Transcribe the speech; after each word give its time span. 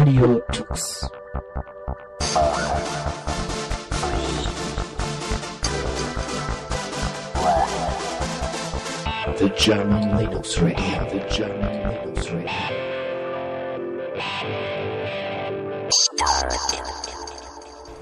Radio 0.00 0.40
Tux. 0.50 1.10
The 9.38 9.48
German 9.56 10.18
Linux 10.18 10.60
Radio, 10.60 11.08
the 11.10 11.20
German 11.34 11.72
Linux 11.88 12.30
Radio. 12.30 13.60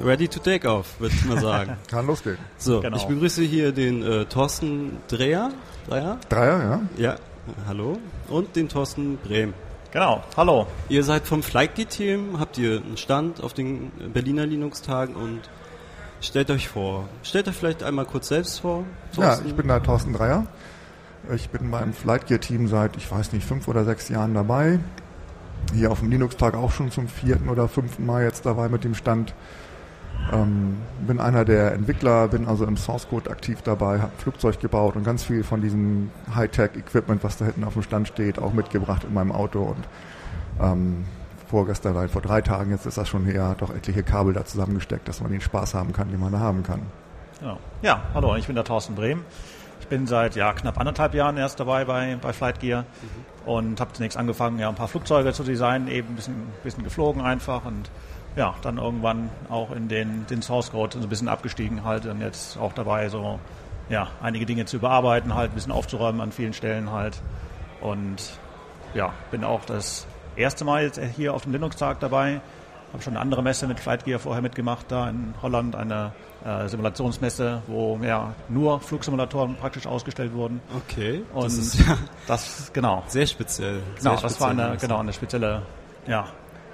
Ready 0.00 0.28
to 0.28 0.38
take 0.40 0.64
off, 0.64 0.98
würde 1.00 1.14
ich 1.14 1.24
mal 1.24 1.40
sagen. 1.40 1.76
Kann 1.88 2.06
losgehen. 2.06 2.38
So, 2.56 2.80
Genau. 2.80 2.96
ich 2.96 3.04
begrüße 3.04 3.42
hier 3.42 3.72
den 3.72 4.02
äh, 4.02 4.24
Thorsten 4.26 4.98
Dreher. 5.08 5.50
Dreher? 5.88 6.18
Dreier, 6.28 6.62
ja? 6.62 6.80
Ja, 6.96 7.16
hallo. 7.66 7.98
Und 8.28 8.54
den 8.56 8.68
Thorsten 8.68 9.16
Brehm. 9.18 9.54
Genau, 9.90 10.22
hallo. 10.36 10.66
Ihr 10.90 11.02
seid 11.02 11.26
vom 11.26 11.42
FlightGear-Team, 11.42 12.38
habt 12.38 12.58
ihr 12.58 12.82
einen 12.82 12.98
Stand 12.98 13.42
auf 13.42 13.54
den 13.54 13.90
Berliner 14.12 14.44
Linux-Tagen 14.44 15.14
und 15.14 15.40
stellt 16.20 16.50
euch 16.50 16.68
vor. 16.68 17.08
Stellt 17.22 17.48
euch 17.48 17.54
vielleicht 17.54 17.82
einmal 17.82 18.04
kurz 18.04 18.28
selbst 18.28 18.60
vor. 18.60 18.84
Ja, 19.12 19.28
Thorsten. 19.28 19.48
ich 19.48 19.54
bin 19.54 19.66
der 19.66 19.82
Thorsten 19.82 20.12
Dreier. 20.12 20.46
Ich 21.34 21.48
bin 21.48 21.70
beim 21.70 21.94
Flightgear-Team 21.94 22.68
seit, 22.68 22.98
ich 22.98 23.10
weiß 23.10 23.32
nicht, 23.32 23.46
fünf 23.46 23.66
oder 23.66 23.84
sechs 23.84 24.10
Jahren 24.10 24.34
dabei. 24.34 24.78
Hier 25.72 25.90
auf 25.90 26.00
dem 26.00 26.10
Linux-Tag 26.10 26.54
auch 26.54 26.70
schon 26.70 26.90
zum 26.90 27.08
vierten 27.08 27.48
oder 27.48 27.66
fünften 27.66 28.04
Mal 28.04 28.24
jetzt 28.24 28.44
dabei 28.44 28.68
mit 28.68 28.84
dem 28.84 28.94
Stand. 28.94 29.32
Ähm, 30.32 30.76
bin 31.06 31.20
einer 31.20 31.44
der 31.44 31.72
Entwickler, 31.72 32.28
bin 32.28 32.46
also 32.46 32.66
im 32.66 32.76
Source 32.76 33.08
Code 33.08 33.30
aktiv 33.30 33.62
dabei, 33.62 34.00
habe 34.00 34.12
ein 34.12 34.18
Flugzeug 34.18 34.60
gebaut 34.60 34.96
und 34.96 35.04
ganz 35.04 35.24
viel 35.24 35.42
von 35.42 35.62
diesem 35.62 36.10
Hightech-Equipment, 36.34 37.24
was 37.24 37.38
da 37.38 37.46
hinten 37.46 37.64
auf 37.64 37.72
dem 37.72 37.82
Stand 37.82 38.08
steht, 38.08 38.38
auch 38.38 38.52
mitgebracht 38.52 39.04
in 39.04 39.14
meinem 39.14 39.32
Auto. 39.32 39.62
Und 39.62 39.88
ähm, 40.60 41.04
vorgestern, 41.48 41.94
nein, 41.94 42.08
vor 42.08 42.20
drei 42.20 42.42
Tagen, 42.42 42.70
jetzt 42.70 42.84
ist 42.84 42.98
das 42.98 43.08
schon 43.08 43.24
her, 43.24 43.56
doch 43.58 43.74
etliche 43.74 44.02
Kabel 44.02 44.34
da 44.34 44.44
zusammengesteckt, 44.44 45.08
dass 45.08 45.20
man 45.20 45.30
den 45.30 45.40
Spaß 45.40 45.74
haben 45.74 45.92
kann, 45.92 46.10
den 46.10 46.20
man 46.20 46.32
da 46.32 46.40
haben 46.40 46.62
kann. 46.62 46.82
Ja, 47.42 47.56
ja 47.82 48.02
hallo, 48.14 48.36
ich 48.36 48.46
bin 48.46 48.54
der 48.54 48.64
Thorsten 48.64 48.94
Brehm. 48.94 49.24
Ich 49.80 49.86
bin 49.88 50.06
seit 50.06 50.36
ja, 50.36 50.52
knapp 50.52 50.78
anderthalb 50.78 51.14
Jahren 51.14 51.38
erst 51.38 51.60
dabei 51.60 51.86
bei, 51.86 52.18
bei 52.20 52.34
Flightgear 52.34 52.84
und 53.46 53.80
habe 53.80 53.92
zunächst 53.94 54.18
angefangen, 54.18 54.58
ja, 54.58 54.68
ein 54.68 54.74
paar 54.74 54.88
Flugzeuge 54.88 55.32
zu 55.32 55.44
designen, 55.44 55.88
eben 55.88 56.08
ein 56.08 56.16
bisschen, 56.16 56.34
bisschen 56.62 56.84
geflogen 56.84 57.22
einfach 57.22 57.64
und 57.64 57.90
ja, 58.38 58.54
dann 58.62 58.78
irgendwann 58.78 59.30
auch 59.50 59.72
in 59.72 59.88
den, 59.88 60.24
den 60.28 60.40
Source 60.42 60.70
Code 60.70 60.96
so 60.98 61.02
ein 61.04 61.08
bisschen 61.08 61.28
abgestiegen 61.28 61.84
halt 61.84 62.06
und 62.06 62.20
jetzt 62.20 62.56
auch 62.56 62.72
dabei, 62.72 63.08
so 63.08 63.40
ja, 63.88 64.06
einige 64.22 64.46
Dinge 64.46 64.64
zu 64.64 64.76
überarbeiten, 64.76 65.34
halt 65.34 65.50
ein 65.50 65.54
bisschen 65.54 65.72
aufzuräumen 65.72 66.20
an 66.20 66.30
vielen 66.30 66.52
Stellen 66.52 66.92
halt 66.92 67.20
und 67.80 68.16
ja, 68.94 69.12
bin 69.32 69.42
auch 69.42 69.64
das 69.64 70.06
erste 70.36 70.64
Mal 70.64 70.84
jetzt 70.84 71.00
hier 71.16 71.34
auf 71.34 71.42
dem 71.42 71.52
Linux-Tag 71.52 71.98
dabei. 72.00 72.40
Habe 72.92 73.02
schon 73.02 73.14
eine 73.14 73.20
andere 73.20 73.42
Messe 73.42 73.66
mit 73.66 73.80
Flightgear 73.80 74.18
vorher 74.18 74.40
mitgemacht, 74.40 74.86
da 74.88 75.10
in 75.10 75.34
Holland, 75.42 75.76
eine 75.76 76.12
äh, 76.44 76.68
Simulationsmesse, 76.68 77.62
wo 77.66 77.98
ja 78.02 78.34
nur 78.48 78.80
Flugsimulatoren 78.80 79.56
praktisch 79.56 79.86
ausgestellt 79.86 80.32
wurden. 80.32 80.62
Okay, 80.74 81.22
Und 81.34 81.44
das 81.44 81.54
ist 81.54 81.86
ja 81.86 81.98
das, 82.26 82.72
genau, 82.72 83.02
sehr 83.08 83.26
speziell. 83.26 83.82
genau, 83.98 84.12
sehr 84.16 84.22
das 84.22 84.40
war 84.40 84.48
speziell. 84.50 84.66
eine, 84.68 84.76
genau, 84.78 84.98
eine 85.00 85.12
spezielle, 85.12 85.62
ja, 86.06 86.28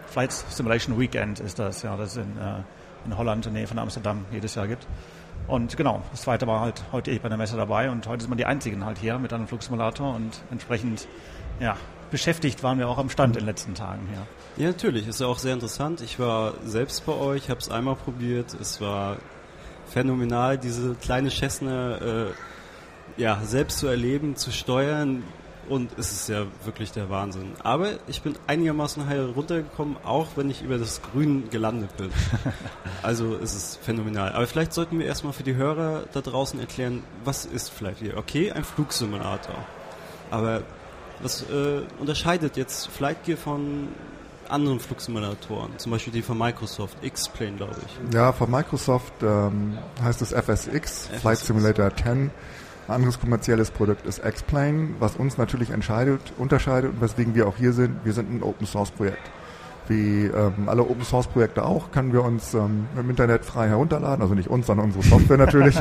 Flight 0.07 0.33
Simulation 0.33 0.99
Weekend 0.99 1.41
ist 1.41 1.59
das, 1.59 1.83
ja, 1.83 1.97
das 1.97 2.17
in, 2.17 2.37
äh, 2.39 2.63
in 3.05 3.17
Holland, 3.17 3.47
in 3.47 3.53
der 3.53 3.61
Nähe 3.61 3.69
von 3.69 3.79
Amsterdam 3.79 4.25
jedes 4.33 4.55
Jahr 4.55 4.67
gibt. 4.67 4.87
Und 5.47 5.77
genau, 5.77 6.03
das 6.11 6.23
zweite 6.23 6.47
war 6.47 6.61
halt 6.61 6.83
heute 6.93 7.11
ich 7.11 7.21
bei 7.21 7.29
der 7.29 7.37
Messe 7.37 7.57
dabei 7.57 7.91
und 7.91 8.07
heute 8.07 8.23
sind 8.23 8.31
wir 8.31 8.37
die 8.37 8.47
einzigen 8.47 8.85
halt 8.85 8.99
hier 8.99 9.19
mit 9.19 9.33
einem 9.33 9.47
Flugsimulator 9.47 10.15
und 10.15 10.41
entsprechend, 10.51 11.07
ja, 11.61 11.77
beschäftigt 12.11 12.63
waren 12.63 12.79
wir 12.79 12.89
auch 12.89 12.99
am 12.99 13.11
Stand 13.11 13.37
in 13.37 13.41
den 13.41 13.47
letzten 13.47 13.75
Tagen 13.75 14.09
hier. 14.09 14.65
Ja, 14.65 14.71
natürlich, 14.71 15.07
ist 15.07 15.21
ja 15.21 15.27
auch 15.27 15.39
sehr 15.39 15.53
interessant. 15.53 16.01
Ich 16.01 16.19
war 16.19 16.55
selbst 16.65 17.05
bei 17.05 17.13
euch, 17.13 17.51
habe 17.51 17.61
es 17.61 17.71
einmal 17.71 17.97
probiert. 17.97 18.55
Es 18.55 18.81
war 18.81 19.17
phänomenal, 19.87 20.57
diese 20.57 20.95
kleine 20.95 21.31
Cessna 21.31 21.97
äh, 21.97 22.27
ja, 23.17 23.41
selbst 23.45 23.79
zu 23.79 23.87
erleben, 23.87 24.37
zu 24.37 24.51
steuern. 24.51 25.25
Und 25.69 25.91
es 25.99 26.13
ist 26.13 26.29
ja 26.29 26.47
wirklich 26.65 26.93
der 26.93 27.11
Wahnsinn. 27.11 27.53
Aber 27.63 27.93
ich 28.07 28.23
bin 28.23 28.35
einigermaßen 28.47 29.07
heil 29.07 29.33
runtergekommen, 29.35 29.97
auch 30.05 30.29
wenn 30.37 30.51
ich 30.51 30.63
über 30.63 30.79
das 30.79 31.01
Grün 31.03 31.51
gelandet 31.51 31.97
bin. 31.97 32.11
also 33.03 33.37
es 33.37 33.55
ist 33.55 33.79
phänomenal. 33.83 34.33
Aber 34.33 34.47
vielleicht 34.47 34.73
sollten 34.73 34.99
wir 34.99 35.07
erstmal 35.07 35.33
für 35.33 35.43
die 35.43 35.55
Hörer 35.55 36.05
da 36.13 36.21
draußen 36.21 36.59
erklären, 36.61 37.03
was 37.25 37.47
ist 37.47 37.71
Flightgear? 37.71 38.17
Okay, 38.17 38.53
ein 38.53 38.65
Flugsimulator. 38.65 39.57
Aber 40.31 40.63
was 41.23 41.43
äh, 41.43 41.83
unterscheidet 41.99 42.57
jetzt 42.57 42.89
Flightgear 42.89 43.39
von 43.39 43.89
anderen 44.49 44.81
Flugsimulatoren? 44.81 45.79
Zum 45.79 45.93
Beispiel 45.93 46.13
die 46.13 46.23
von 46.23 46.37
Microsoft, 46.37 46.97
X-Plane, 47.03 47.57
glaube 47.57 47.77
ich. 47.87 48.15
Ja, 48.15 48.33
von 48.33 48.51
Microsoft 48.51 49.15
ähm, 49.23 49.79
heißt 50.03 50.23
es 50.23 50.33
FSX, 50.33 51.09
Flight 51.21 51.39
Simulator 51.39 51.95
10. 51.95 52.31
Ein 52.87 52.97
anderes 52.97 53.19
kommerzielles 53.19 53.71
Produkt 53.71 54.07
ist 54.07 54.23
X-Plane, 54.23 54.91
was 54.99 55.17
uns 55.17 55.39
natürlich 55.39 55.71
entscheidet, 55.71 56.21
unterscheidet 56.37 56.93
und 56.93 57.01
weswegen 57.01 57.35
wir 57.35 57.49
auch 57.49 57.57
hier 57.57 57.73
sind. 57.73 58.05
Wir 58.05 58.13
sind 58.13 58.31
ein 58.31 58.43
Open 58.43 58.67
Source 58.67 58.91
Projekt. 58.91 59.31
Wie 59.89 60.27
ähm, 60.27 60.69
alle 60.69 60.83
Open 60.83 61.03
Source 61.03 61.27
Projekte 61.27 61.65
auch, 61.65 61.93
können 61.93 62.13
wir 62.13 62.23
uns 62.23 62.53
ähm, 62.53 62.87
im 62.99 63.09
Internet 63.09 63.45
frei 63.45 63.69
herunterladen, 63.69 64.21
also 64.21 64.35
nicht 64.35 64.49
uns, 64.49 64.67
sondern 64.67 64.87
unsere 64.87 65.03
Software 65.05 65.39
natürlich. 65.39 65.79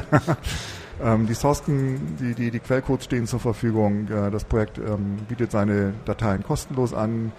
ähm, 1.03 1.27
die 1.27 1.33
Sourcen, 1.33 2.15
die, 2.19 2.35
die, 2.35 2.51
die 2.51 2.59
Quellcodes 2.59 3.05
stehen 3.05 3.27
zur 3.27 3.41
Verfügung. 3.41 4.07
Äh, 4.09 4.31
das 4.31 4.45
Projekt 4.45 4.77
ähm, 4.77 5.17
bietet 5.27 5.51
seine 5.51 5.93
Dateien 6.05 6.43
kostenlos 6.43 6.93
an. 6.93 7.33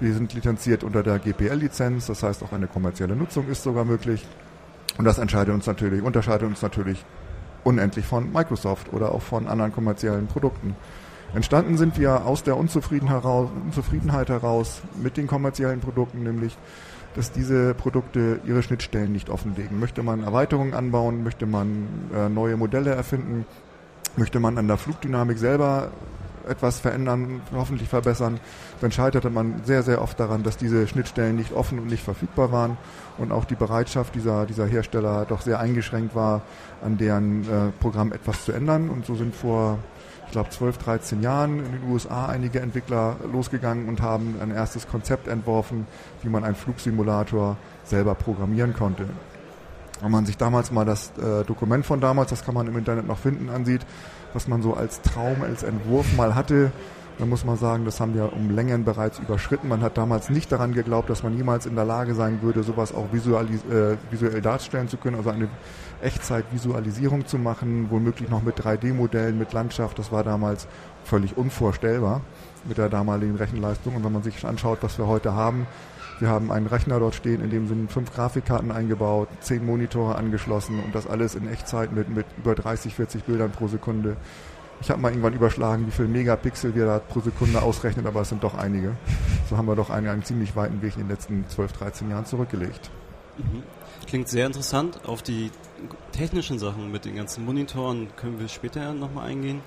Wir 0.00 0.12
sind 0.12 0.34
lizenziert 0.34 0.84
unter 0.84 1.02
der 1.02 1.18
GPL-Lizenz, 1.18 2.06
das 2.06 2.22
heißt 2.22 2.42
auch 2.42 2.52
eine 2.52 2.66
kommerzielle 2.66 3.16
Nutzung 3.16 3.48
ist 3.48 3.62
sogar 3.62 3.86
möglich. 3.86 4.26
Und 4.98 5.06
das 5.06 5.18
entscheidet 5.18 5.54
uns 5.54 5.66
natürlich, 5.66 6.02
unterscheidet 6.02 6.46
uns 6.46 6.60
natürlich 6.60 7.04
unendlich 7.64 8.06
von 8.06 8.32
Microsoft 8.32 8.92
oder 8.92 9.12
auch 9.12 9.22
von 9.22 9.46
anderen 9.46 9.72
kommerziellen 9.72 10.26
Produkten. 10.26 10.76
Entstanden 11.34 11.76
sind 11.76 11.98
wir 11.98 12.24
aus 12.24 12.42
der 12.42 12.56
Unzufrieden 12.56 13.08
heraus, 13.08 13.50
Unzufriedenheit 13.66 14.30
heraus 14.30 14.80
mit 15.02 15.16
den 15.16 15.26
kommerziellen 15.26 15.80
Produkten, 15.80 16.22
nämlich 16.22 16.56
dass 17.14 17.32
diese 17.32 17.74
Produkte 17.74 18.40
ihre 18.46 18.62
Schnittstellen 18.62 19.12
nicht 19.12 19.28
offenlegen. 19.28 19.80
Möchte 19.80 20.02
man 20.02 20.22
Erweiterungen 20.22 20.74
anbauen, 20.74 21.24
möchte 21.24 21.46
man 21.46 21.88
äh, 22.14 22.28
neue 22.28 22.56
Modelle 22.56 22.90
erfinden, 22.94 23.44
möchte 24.16 24.40
man 24.40 24.56
an 24.56 24.68
der 24.68 24.76
Flugdynamik 24.76 25.38
selber 25.38 25.90
etwas 26.48 26.80
verändern, 26.80 27.40
hoffentlich 27.52 27.88
verbessern, 27.88 28.40
dann 28.80 28.92
scheiterte 28.92 29.30
man 29.30 29.62
sehr, 29.64 29.82
sehr 29.82 30.02
oft 30.02 30.18
daran, 30.18 30.42
dass 30.42 30.56
diese 30.56 30.86
Schnittstellen 30.88 31.36
nicht 31.36 31.52
offen 31.52 31.78
und 31.78 31.86
nicht 31.86 32.02
verfügbar 32.02 32.52
waren 32.52 32.76
und 33.18 33.32
auch 33.32 33.44
die 33.44 33.54
Bereitschaft 33.54 34.14
dieser, 34.14 34.46
dieser 34.46 34.66
Hersteller 34.66 35.26
doch 35.26 35.40
sehr 35.40 35.60
eingeschränkt 35.60 36.14
war, 36.14 36.42
an 36.82 36.98
deren 36.98 37.42
äh, 37.42 37.70
Programm 37.80 38.12
etwas 38.12 38.44
zu 38.44 38.52
ändern. 38.52 38.88
Und 38.88 39.06
so 39.06 39.14
sind 39.14 39.34
vor, 39.34 39.78
ich 40.26 40.32
glaube, 40.32 40.50
12, 40.50 40.78
13 40.78 41.22
Jahren 41.22 41.64
in 41.64 41.72
den 41.72 41.90
USA 41.90 42.26
einige 42.26 42.60
Entwickler 42.60 43.16
losgegangen 43.32 43.88
und 43.88 44.02
haben 44.02 44.36
ein 44.40 44.50
erstes 44.50 44.88
Konzept 44.88 45.28
entworfen, 45.28 45.86
wie 46.22 46.28
man 46.28 46.44
einen 46.44 46.56
Flugsimulator 46.56 47.56
selber 47.84 48.14
programmieren 48.14 48.74
konnte. 48.74 49.06
Wenn 50.00 50.12
man 50.12 50.26
sich 50.26 50.36
damals 50.36 50.70
mal 50.70 50.84
das 50.84 51.12
äh, 51.18 51.44
Dokument 51.44 51.84
von 51.84 52.00
damals, 52.00 52.30
das 52.30 52.44
kann 52.44 52.54
man 52.54 52.66
im 52.68 52.76
Internet 52.76 53.06
noch 53.06 53.18
finden, 53.18 53.48
ansieht, 53.50 53.84
was 54.32 54.48
man 54.48 54.62
so 54.62 54.74
als 54.74 55.02
Traum, 55.02 55.42
als 55.42 55.62
Entwurf 55.62 56.16
mal 56.16 56.34
hatte, 56.34 56.72
dann 57.18 57.28
muss 57.28 57.44
man 57.44 57.56
sagen, 57.56 57.84
das 57.84 58.00
haben 58.00 58.14
wir 58.14 58.32
um 58.32 58.50
Längen 58.50 58.84
bereits 58.84 59.18
überschritten. 59.18 59.68
Man 59.68 59.82
hat 59.82 59.98
damals 59.98 60.30
nicht 60.30 60.52
daran 60.52 60.72
geglaubt, 60.72 61.10
dass 61.10 61.24
man 61.24 61.36
jemals 61.36 61.66
in 61.66 61.74
der 61.74 61.84
Lage 61.84 62.14
sein 62.14 62.42
würde, 62.42 62.62
sowas 62.62 62.94
auch 62.94 63.06
äh, 63.12 63.96
visuell 64.10 64.40
darstellen 64.40 64.88
zu 64.88 64.98
können, 64.98 65.16
also 65.16 65.30
eine 65.30 65.48
Echtzeitvisualisierung 66.00 67.26
zu 67.26 67.38
machen, 67.38 67.88
womöglich 67.90 68.30
noch 68.30 68.42
mit 68.42 68.60
3D-Modellen, 68.60 69.36
mit 69.36 69.52
Landschaft. 69.52 69.98
Das 69.98 70.12
war 70.12 70.22
damals 70.22 70.68
völlig 71.04 71.36
unvorstellbar 71.36 72.20
mit 72.64 72.78
der 72.78 72.88
damaligen 72.88 73.34
Rechenleistung. 73.34 73.96
Und 73.96 74.04
wenn 74.04 74.12
man 74.12 74.22
sich 74.22 74.44
anschaut, 74.46 74.78
was 74.82 74.96
wir 74.98 75.08
heute 75.08 75.34
haben, 75.34 75.66
wir 76.20 76.28
haben 76.28 76.50
einen 76.50 76.66
Rechner 76.66 76.98
dort 76.98 77.14
stehen, 77.14 77.42
in 77.42 77.50
dem 77.50 77.68
sind 77.68 77.92
fünf 77.92 78.12
Grafikkarten 78.12 78.72
eingebaut, 78.72 79.28
zehn 79.40 79.64
Monitore 79.64 80.16
angeschlossen 80.16 80.82
und 80.82 80.94
das 80.94 81.06
alles 81.06 81.34
in 81.34 81.48
Echtzeit 81.48 81.92
mit, 81.92 82.08
mit 82.08 82.26
über 82.38 82.54
30, 82.54 82.94
40 82.94 83.24
Bildern 83.24 83.50
pro 83.50 83.68
Sekunde. 83.68 84.16
Ich 84.80 84.90
habe 84.90 85.00
mal 85.00 85.10
irgendwann 85.10 85.34
überschlagen, 85.34 85.86
wie 85.86 85.90
viel 85.90 86.06
Megapixel 86.06 86.74
wir 86.74 86.86
da 86.86 86.98
pro 86.98 87.20
Sekunde 87.20 87.62
ausrechnen, 87.62 88.06
aber 88.06 88.20
es 88.20 88.28
sind 88.28 88.44
doch 88.44 88.54
einige. 88.54 88.96
So 89.48 89.56
haben 89.56 89.66
wir 89.66 89.74
doch 89.74 89.90
einen, 89.90 90.08
einen 90.08 90.24
ziemlich 90.24 90.54
weiten 90.54 90.82
Weg 90.82 90.94
in 90.94 91.02
den 91.02 91.08
letzten 91.08 91.48
12, 91.48 91.72
13 91.72 92.10
Jahren 92.10 92.26
zurückgelegt. 92.26 92.90
Mhm. 93.38 93.62
Klingt 94.06 94.28
sehr 94.28 94.46
interessant. 94.46 95.00
Auf 95.04 95.22
die 95.22 95.50
technischen 96.12 96.58
Sachen 96.58 96.90
mit 96.90 97.04
den 97.04 97.16
ganzen 97.16 97.44
Monitoren 97.44 98.08
können 98.16 98.38
wir 98.38 98.48
später 98.48 98.94
nochmal 98.94 99.28
eingehen. 99.28 99.60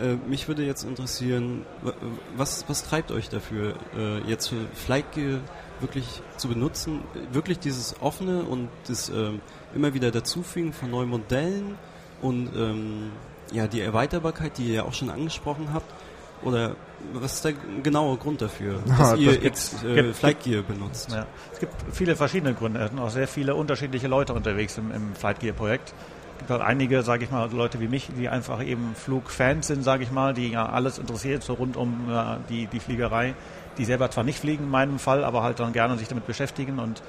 Äh, 0.00 0.14
mich 0.28 0.46
würde 0.48 0.64
jetzt 0.64 0.84
interessieren, 0.84 1.64
wa- 1.82 1.92
was, 2.36 2.64
was 2.68 2.84
treibt 2.84 3.10
euch 3.10 3.28
dafür, 3.28 3.74
äh, 3.96 4.18
jetzt 4.28 4.48
für 4.48 4.56
Flightgear 4.74 5.40
wirklich 5.80 6.22
zu 6.36 6.48
benutzen? 6.48 7.00
Wirklich 7.32 7.58
dieses 7.58 7.96
offene 8.00 8.42
und 8.42 8.68
das 8.86 9.08
ähm, 9.08 9.40
immer 9.74 9.94
wieder 9.94 10.10
dazufügen 10.10 10.72
von 10.72 10.90
neuen 10.90 11.08
Modellen 11.08 11.74
und 12.22 12.50
ähm, 12.56 13.10
ja, 13.52 13.66
die 13.66 13.80
Erweiterbarkeit, 13.80 14.58
die 14.58 14.68
ihr 14.68 14.74
ja 14.74 14.82
auch 14.84 14.92
schon 14.94 15.10
angesprochen 15.10 15.68
habt. 15.72 15.92
Oder 16.42 16.76
was 17.12 17.34
ist 17.34 17.44
der 17.46 17.54
genaue 17.82 18.16
Grund 18.16 18.40
dafür, 18.40 18.78
dass 18.86 19.10
Ja, 19.12 19.16
ihr 19.16 19.32
das 19.40 19.72
X, 19.72 19.82
äh, 19.84 19.94
gibt- 19.94 20.16
Flight 20.16 20.40
Gear 20.44 20.62
benutzt? 20.62 21.10
Ja. 21.10 21.26
Es 21.52 21.58
gibt 21.58 21.72
viele 21.92 22.14
verschiedene 22.14 22.54
Gründe. 22.54 22.80
Es 22.80 22.90
sind 22.90 23.00
auch 23.00 23.10
sehr 23.10 23.26
viele 23.26 23.56
unterschiedliche 23.56 24.06
Leute 24.06 24.32
unterwegs 24.34 24.78
im, 24.78 24.92
im 24.92 25.14
Flight 25.16 25.40
Halt 26.48 26.62
einige, 26.62 27.02
sage 27.02 27.24
ich 27.24 27.30
mal, 27.30 27.50
Leute 27.50 27.80
wie 27.80 27.88
mich, 27.88 28.08
die 28.16 28.28
einfach 28.28 28.64
eben 28.64 28.94
Flugfans 28.94 29.66
sind, 29.66 29.82
sage 29.82 30.02
ich 30.02 30.10
mal, 30.10 30.34
die 30.34 30.48
ja 30.48 30.66
alles 30.66 30.98
interessiert, 30.98 31.42
so 31.42 31.54
rund 31.54 31.76
um 31.76 32.10
äh, 32.10 32.36
die, 32.48 32.66
die 32.66 32.80
Fliegerei, 32.80 33.34
die 33.76 33.84
selber 33.84 34.10
zwar 34.10 34.24
nicht 34.24 34.38
fliegen 34.38 34.64
in 34.64 34.70
meinem 34.70 34.98
Fall, 34.98 35.24
aber 35.24 35.42
halt 35.42 35.60
dann 35.60 35.72
gerne 35.72 35.98
sich 35.98 36.08
damit 36.08 36.26
beschäftigen 36.26 36.78
und 36.78 37.02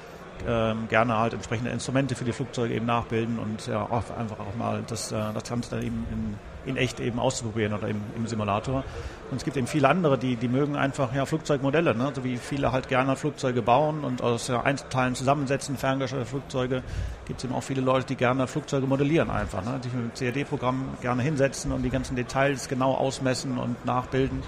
ähm, 0.46 0.88
gerne 0.88 1.18
halt 1.18 1.34
entsprechende 1.34 1.70
Instrumente 1.70 2.14
für 2.14 2.24
die 2.24 2.32
Flugzeuge 2.32 2.74
eben 2.74 2.86
nachbilden 2.86 3.38
und 3.38 3.66
ja 3.66 3.82
auch 3.82 4.10
einfach 4.16 4.38
auch 4.40 4.56
mal 4.56 4.82
das, 4.86 5.12
äh, 5.12 5.16
das 5.34 5.48
Ganze 5.48 5.70
dann 5.70 5.82
eben 5.82 6.06
in, 6.10 6.34
in 6.66 6.76
echt 6.76 7.00
eben 7.00 7.18
auszuprobieren 7.18 7.72
oder 7.72 7.88
im, 7.88 8.00
im 8.16 8.26
Simulator. 8.26 8.84
Und 9.30 9.36
es 9.36 9.44
gibt 9.44 9.56
eben 9.56 9.66
viele 9.66 9.88
andere, 9.88 10.18
die, 10.18 10.36
die 10.36 10.48
mögen 10.48 10.76
einfach 10.76 11.14
ja, 11.14 11.24
Flugzeugmodelle, 11.24 11.94
ne? 11.94 12.12
so 12.14 12.24
wie 12.24 12.36
viele 12.36 12.72
halt 12.72 12.88
gerne 12.88 13.16
Flugzeuge 13.16 13.62
bauen 13.62 14.04
und 14.04 14.22
aus 14.22 14.48
ja, 14.48 14.62
Einzelteilen 14.62 15.14
zusammensetzen, 15.14 15.76
ferngesteuerte 15.76 16.28
Flugzeuge. 16.28 16.82
Gibt 17.26 17.40
es 17.40 17.44
eben 17.44 17.54
auch 17.54 17.62
viele 17.62 17.80
Leute, 17.80 18.06
die 18.06 18.16
gerne 18.16 18.46
Flugzeuge 18.46 18.86
modellieren 18.86 19.30
einfach, 19.30 19.64
ne? 19.64 19.80
die 19.82 19.88
sich 19.88 19.98
mit 19.98 20.20
dem 20.20 20.34
CAD-Programm 20.34 20.88
gerne 21.00 21.22
hinsetzen 21.22 21.72
und 21.72 21.82
die 21.82 21.90
ganzen 21.90 22.16
Details 22.16 22.68
genau 22.68 22.94
ausmessen 22.94 23.58
und 23.58 23.84
nachbilden 23.84 24.42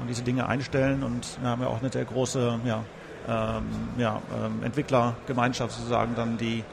und 0.00 0.08
diese 0.08 0.22
Dinge 0.22 0.46
einstellen. 0.48 1.02
Und 1.02 1.38
wir 1.40 1.50
haben 1.50 1.62
ja 1.62 1.68
auch 1.68 1.80
eine 1.80 1.90
sehr 1.90 2.04
große 2.04 2.60
ja, 2.64 2.84
ähm, 3.28 3.64
ja, 3.96 4.20
ähm, 4.34 4.62
Entwicklergemeinschaft 4.62 5.72
sozusagen 5.74 6.14
dann, 6.14 6.38
die 6.38 6.64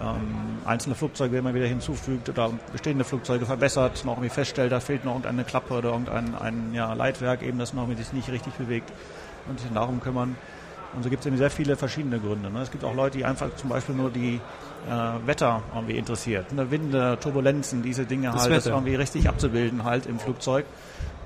ähm, 0.00 0.58
einzelne 0.64 0.94
Flugzeuge 0.94 1.36
immer 1.36 1.54
wieder 1.54 1.66
hinzufügt 1.66 2.28
oder 2.28 2.50
bestehende 2.72 3.04
Flugzeuge 3.04 3.46
verbessert, 3.46 4.04
noch 4.04 4.14
irgendwie 4.14 4.30
feststellt, 4.30 4.72
da 4.72 4.80
fehlt 4.80 5.04
noch 5.04 5.12
irgendeine 5.12 5.44
Klappe 5.44 5.74
oder 5.74 5.90
irgendein 5.90 6.34
ein, 6.34 6.74
ja, 6.74 6.92
Leitwerk, 6.92 7.42
eben 7.42 7.58
das 7.58 7.74
noch 7.74 7.88
sich 7.96 8.12
nicht 8.12 8.30
richtig 8.30 8.54
bewegt 8.54 8.92
und 9.48 9.60
sich 9.60 9.70
darum 9.72 10.00
kümmern. 10.00 10.36
Und 10.94 11.02
so 11.02 11.10
gibt 11.10 11.20
es 11.20 11.26
eben 11.26 11.38
sehr 11.38 11.50
viele 11.50 11.76
verschiedene 11.76 12.18
Gründe. 12.18 12.50
Ne? 12.50 12.60
Es 12.60 12.70
gibt 12.70 12.84
auch 12.84 12.94
Leute, 12.94 13.16
die 13.18 13.24
einfach 13.24 13.54
zum 13.56 13.70
Beispiel 13.70 13.94
nur 13.94 14.10
die 14.10 14.40
äh, 14.88 15.26
Wetter 15.26 15.62
irgendwie 15.74 15.96
interessiert. 15.96 16.52
Ne? 16.52 16.70
Winde, 16.70 17.16
Turbulenzen, 17.18 17.82
diese 17.82 18.04
Dinge 18.04 18.30
Das 18.30 18.42
halt, 18.42 18.52
das 18.52 18.66
irgendwie 18.66 18.94
richtig 18.94 19.26
abzubilden 19.28 19.84
halt 19.84 20.04
im 20.06 20.18
Flugzeug. 20.18 20.66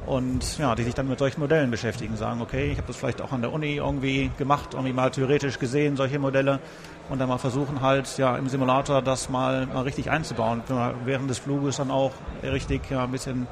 Und 0.07 0.59
ja, 0.59 0.77
die 0.77 0.85
sich 0.85 0.95
dann 0.95 1.09
mit 1.09 1.19
solchen 1.19 1.41
Modellen 1.41 1.73
beschäftigen, 1.73 2.17
sagen, 2.17 2.41
okay, 2.41 2.71
ich 2.71 2.79
habe 2.79 2.87
das 2.87 2.97
vielleicht 2.97 3.21
auch 3.21 3.33
an 3.33 3.41
der 3.41 3.53
Uni 3.53 3.75
irgendwie 3.75 4.31
gemacht, 4.39 4.75
irgendwie 4.75 4.93
mal 4.93 5.11
theoretisch 5.11 5.59
gesehen, 5.59 5.97
solche 5.97 6.21
Modelle. 6.21 6.61
Und 7.09 7.21
dann 7.21 7.29
mal 7.29 7.39
versuchen 7.39 7.81
halt, 7.83 8.19
ja, 8.19 8.37
im 8.37 8.49
Simulator 8.49 9.01
das 9.01 9.29
mal, 9.29 9.67
mal 9.67 9.83
richtig 9.83 10.11
einzubauen. 10.11 10.63
Während 11.05 11.31
des 11.31 11.39
Fluges 11.39 11.77
dann 11.77 11.91
auch 11.91 12.13
richtig 12.43 12.91
ja, 12.91 13.05
ein 13.05 13.13
bisschen 13.13 13.47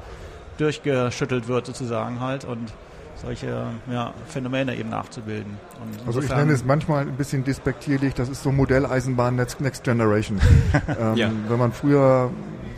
durchgeschüttelt 0.57 1.47
wird 1.47 1.65
sozusagen 1.65 2.19
halt 2.19 2.45
und 2.45 2.73
solche 3.15 3.67
ja, 3.91 4.13
Phänomene 4.27 4.75
eben 4.75 4.89
nachzubilden. 4.89 5.57
Also 6.05 6.21
ich 6.21 6.29
nenne 6.29 6.51
es 6.51 6.65
manchmal 6.65 7.03
ein 7.03 7.15
bisschen 7.15 7.43
despektierlich, 7.43 8.13
das 8.13 8.29
ist 8.29 8.43
so 8.43 8.51
Modelleisenbahn 8.51 9.35
Next, 9.35 9.61
Next 9.61 9.83
Generation. 9.83 10.39
ähm, 10.99 11.15
Ja. 11.15 11.31
Wenn 11.47 11.59
man 11.59 11.71
früher 11.71 12.29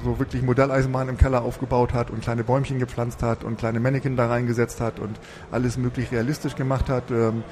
so 0.03 0.19
wirklich 0.19 0.43
Modelleisenbahn 0.43 1.09
im 1.09 1.17
Keller 1.17 1.41
aufgebaut 1.41 1.93
hat 1.93 2.11
und 2.11 2.21
kleine 2.21 2.43
Bäumchen 2.43 2.79
gepflanzt 2.79 3.23
hat 3.23 3.43
und 3.43 3.57
kleine 3.57 3.79
Mannequin 3.79 4.15
da 4.15 4.27
reingesetzt 4.27 4.79
hat 4.79 4.99
und 4.99 5.19
alles 5.51 5.77
möglich 5.77 6.11
realistisch 6.11 6.55
gemacht 6.55 6.87
hat, 6.87 7.09
ähm, 7.11 7.43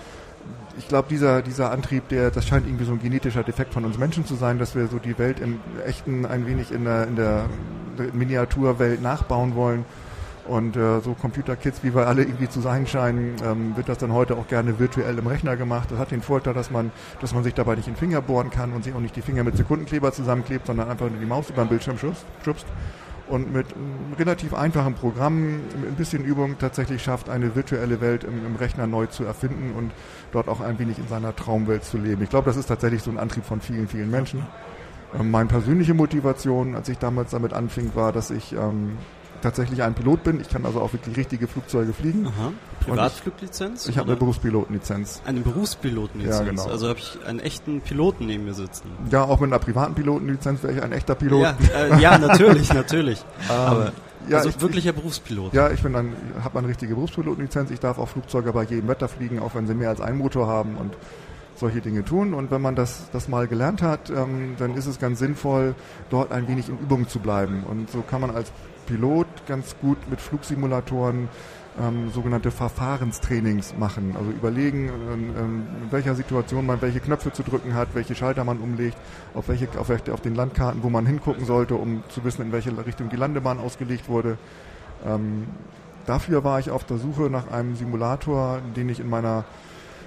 ich 0.77 0.88
glaube, 0.88 1.07
dieser, 1.10 1.42
dieser 1.42 1.72
Antrieb, 1.72 2.10
der, 2.10 2.31
das 2.31 2.48
scheint 2.48 2.68
irgendwie 2.68 2.86
so 2.86 2.92
ein 2.92 3.00
genetischer 3.00 3.44
Defekt 3.44 3.74
von 3.74 3.86
uns 3.86 3.98
Menschen 3.98 4.25
zu 4.25 4.36
sein, 4.36 4.60
dass 4.60 4.75
wir 4.75 4.88
so 4.88 5.00
die 5.00 5.18
Welt 5.18 5.39
im 5.39 5.60
Echten 5.86 6.25
ein 6.25 6.45
wenig 6.45 6.72
in 6.72 6.86
der, 6.86 7.07
in 7.07 7.16
der 7.16 7.45
Miniaturwelt 8.13 9.01
nachbauen 9.01 9.56
wollen. 9.56 9.86
Und 10.48 10.77
äh, 10.77 11.00
so 11.00 11.13
Computerkids, 11.13 11.83
wie 11.83 11.95
wir 11.95 12.07
alle 12.07 12.22
irgendwie 12.22 12.48
zu 12.48 12.62
sein 12.62 12.86
scheinen, 12.86 13.36
ähm, 13.44 13.75
wird 13.75 13.89
das 13.89 13.98
dann 13.98 14.13
heute 14.13 14.38
auch 14.38 14.48
gerne 14.48 14.77
virtuell 14.77 15.18
im 15.18 15.25
Rechner 15.25 15.56
gemacht. 15.56 15.89
Das 15.89 15.98
hat 15.98 16.12
den 16.12 16.22
Vorteil, 16.22 16.54
dass 16.54 16.69
man, 16.69 16.92
dass 17.19 17.33
man 17.33 17.44
sich 17.44 17.56
dabei 17.56 17.75
nicht 17.75 17.88
in 17.88 17.94
den 17.94 18.00
Finger 18.00 18.22
bohren 18.22 18.51
kann 18.51 18.72
und 18.74 18.83
sich 18.83 18.94
auch 18.94 19.00
nicht 19.00 19.16
die 19.16 19.24
Finger 19.24 19.44
mit 19.44 19.57
Sekundenkleber 19.57 20.12
zusammenklebt, 20.12 20.68
sondern 20.68 20.89
einfach 20.92 21.10
nur 21.10 21.19
die 21.19 21.25
Maus 21.25 21.50
über 21.50 21.63
den 21.63 21.69
Bildschirm 21.69 21.98
schubst. 21.98 22.68
Und 23.27 23.51
mit 23.51 23.68
einem 23.74 24.13
relativ 24.18 24.54
einfachen 24.54 24.94
Programm, 24.94 25.57
mit 25.80 25.89
ein 25.89 25.95
bisschen 25.95 26.24
Übung 26.24 26.57
tatsächlich 26.57 27.04
schafft, 27.04 27.30
eine 27.30 27.56
virtuelle 27.56 28.01
Welt 28.01 28.24
im, 28.24 28.45
im 28.45 28.56
Rechner 28.56 28.88
neu 28.88 29.07
zu 29.07 29.24
erfinden 29.24 29.74
und 29.75 29.92
dort 30.31 30.48
auch 30.48 30.62
ein 30.62 30.77
wenig 30.80 30.98
in 31.00 31.07
seiner 31.07 31.36
Traumwelt 31.36 31.83
zu 31.83 31.98
leben. 31.98 32.22
Ich 32.24 32.30
glaube, 32.30 32.45
das 32.45 32.57
ist 32.57 32.68
tatsächlich 32.68 33.01
so 33.01 33.12
ein 33.12 33.18
Antrieb 33.18 33.45
von 33.45 33.62
vielen, 33.62 33.88
vielen 33.88 34.12
Menschen. 34.12 34.45
Ähm, 35.18 35.31
meine 35.31 35.48
persönliche 35.48 35.94
Motivation, 35.94 36.75
als 36.75 36.89
ich 36.89 36.98
damals 36.98 37.31
damit 37.31 37.54
anfing, 37.54 37.92
war, 37.95 38.12
dass 38.12 38.31
ich 38.31 38.54
ähm, 38.54 38.98
tatsächlich 39.45 39.83
ein 39.83 39.94
Pilot 39.94 40.24
bin. 40.24 40.42
Ich 40.42 40.50
kann 40.50 40.65
also 40.65 40.81
auch 40.81 40.92
wirklich 40.92 41.15
richtige 41.15 41.47
Flugzeuge 41.47 41.94
fliegen. 41.94 42.27
Aha. 42.27 42.51
Privatfluglizenz? 42.80 43.88
Ich 43.88 43.97
habe 43.97 44.09
eine? 44.09 44.18
Berufspilotenlizenz. 44.18 45.21
eine 45.25 45.42
Berufspilotenlizenz. 45.42 46.39
Ja, 46.39 46.50
genau. 46.50 46.65
Also 46.65 46.89
habe 46.89 47.00
ich 47.00 47.18
einen 47.27 47.39
echten 47.39 47.81
Piloten 47.81 48.25
neben 48.25 48.45
mir 48.45 48.53
sitzen. 48.56 48.89
Ja, 49.12 49.24
auch 49.24 49.39
mit 49.39 49.50
einer 49.51 49.59
privaten 49.59 49.94
Pilotenlizenz 49.94 50.63
wäre 50.63 50.74
ich 50.74 50.83
ein 50.83 50.92
echter 50.92 51.15
Pilot. 51.15 51.44
Ja, 51.44 51.56
äh, 51.75 52.01
ja 52.01 52.18
natürlich, 52.18 52.74
natürlich. 52.74 53.24
Aber 53.50 53.92
ja, 54.27 54.38
also 54.38 54.50
ich- 54.50 54.59
wirklicher 54.59 54.94
Berufspilot. 54.94 55.53
Ja, 55.53 55.69
ich 55.69 55.83
bin 55.83 55.94
dann, 55.94 56.13
habe 56.44 56.57
eine 56.57 56.68
richtige 56.68 56.95
Berufspilotenlizenz. 56.95 57.69
Ich 57.69 57.80
darf 57.80 58.00
auch 58.00 58.09
Flugzeuge 58.09 58.51
bei 58.51 58.63
jedem 58.63 58.88
Wetter 58.88 59.07
fliegen, 59.07 59.39
auch 59.39 59.53
wenn 59.53 59.68
sie 59.68 59.75
mehr 59.75 59.89
als 59.89 60.01
einen 60.01 60.18
Motor 60.18 60.48
haben 60.48 60.77
und 60.77 60.94
solche 61.56 61.81
Dinge 61.81 62.04
tun. 62.04 62.34
Und 62.34 62.52
wenn 62.52 62.62
man 62.62 62.75
das, 62.75 63.10
das 63.12 63.28
mal 63.28 63.48
gelernt 63.48 63.81
hat, 63.81 64.10
ähm, 64.10 64.56
dann 64.57 64.75
ist 64.75 64.86
es 64.86 65.00
ganz 65.00 65.19
sinnvoll, 65.19 65.75
dort 66.10 66.31
ein 66.31 66.48
wenig 66.48 66.69
in 66.69 66.78
Übung 66.78 67.07
zu 67.07 67.19
bleiben. 67.19 67.63
Und 67.63 67.90
so 67.90 68.02
kann 68.02 68.22
man 68.22 68.31
als 68.31 68.52
Pilot 68.86 69.28
ganz 69.48 69.75
gut 69.81 69.98
mit 70.10 70.22
Flugsimulatoren 70.22 71.30
ähm, 71.80 72.10
sogenannte 72.10 72.52
Verfahrenstrainings 72.52 73.75
machen. 73.78 74.16
Also 74.18 74.31
überlegen, 74.31 74.88
ähm, 74.88 75.36
ähm, 75.38 75.63
in 75.84 75.92
welcher 75.92 76.16
Situation 76.16 76.66
man 76.66 76.81
welche 76.81 77.00
Knöpfe 77.00 77.31
zu 77.31 77.44
drücken 77.44 77.74
hat, 77.74 77.90
welche 77.94 78.16
Schalter 78.16 78.44
man 78.44 78.60
umlegt, 78.60 78.98
auf 79.34 79.48
welche, 79.48 79.68
auf, 79.78 79.90
welche, 79.90 80.13
auf 80.13 80.22
den 80.22 80.36
Landkarten, 80.36 80.84
wo 80.84 80.90
man 80.90 81.06
hingucken 81.06 81.46
sollte, 81.46 81.75
um 81.75 82.04
zu 82.10 82.24
wissen, 82.24 82.44
in 82.44 82.51
welche 82.51 82.72
Richtung 82.86 83.10
die 83.10 83.18
Landebahn 83.18 83.60
ausgelegt 83.60 84.08
wurde. 84.08 84.38
Ähm, 85.06 85.48
dafür 86.06 86.44
war 86.44 86.60
ich 86.60 86.72
auf 86.72 86.86
der 86.86 86.98
Suche 86.98 87.24
nach 87.24 87.51
einem 87.51 87.75
Simulator, 87.75 88.60
den 88.75 88.90
ich 88.90 89.00
in 89.00 89.10
meiner 89.10 89.44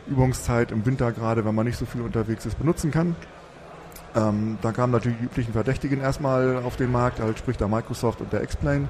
Übungszeit 0.09 0.73
im 0.73 0.85
Winter 0.87 1.13
gerade, 1.13 1.45
wenn 1.45 1.55
man 1.55 1.67
nicht 1.67 1.79
so 1.79 1.87
viel 1.87 2.01
unterwegs 2.01 2.47
ist, 2.47 2.59
benutzen 2.59 2.91
kann. 2.91 3.17
Ähm, 4.17 4.59
da 4.63 4.73
kamen 4.73 4.93
natürlich 4.93 5.19
die 5.19 5.25
üblichen 5.25 5.53
Verdächtigen 5.53 6.01
erstmal 6.01 6.57
auf 6.57 6.77
den 6.77 6.91
Markt, 6.91 7.21
halt 7.21 7.39
sprich 7.39 7.57
der 7.57 7.69
Microsoft 7.69 8.21
und 8.21 8.33
der 8.33 8.43
X-Plane. 8.43 8.89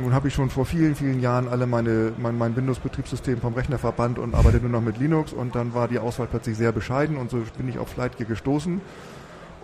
Nun 0.00 0.14
habe 0.14 0.28
ich 0.28 0.34
schon 0.34 0.50
vor 0.50 0.64
vielen, 0.64 0.94
vielen 0.94 1.20
Jahren 1.20 1.48
alle 1.48 1.66
meine, 1.66 2.12
mein, 2.18 2.36
mein 2.38 2.56
Windows-Betriebssystem 2.56 3.40
vom 3.40 3.54
Rechner 3.54 3.78
verbannt 3.78 4.18
und 4.18 4.34
arbeite 4.34 4.58
nur 4.58 4.70
noch 4.70 4.80
mit 4.80 4.98
Linux 4.98 5.32
und 5.32 5.54
dann 5.54 5.74
war 5.74 5.88
die 5.88 5.98
Auswahl 5.98 6.26
plötzlich 6.26 6.56
sehr 6.56 6.72
bescheiden 6.72 7.16
und 7.16 7.30
so 7.30 7.42
bin 7.56 7.68
ich 7.68 7.78
auf 7.78 7.88
Flightgear 7.88 8.28
gestoßen 8.28 8.80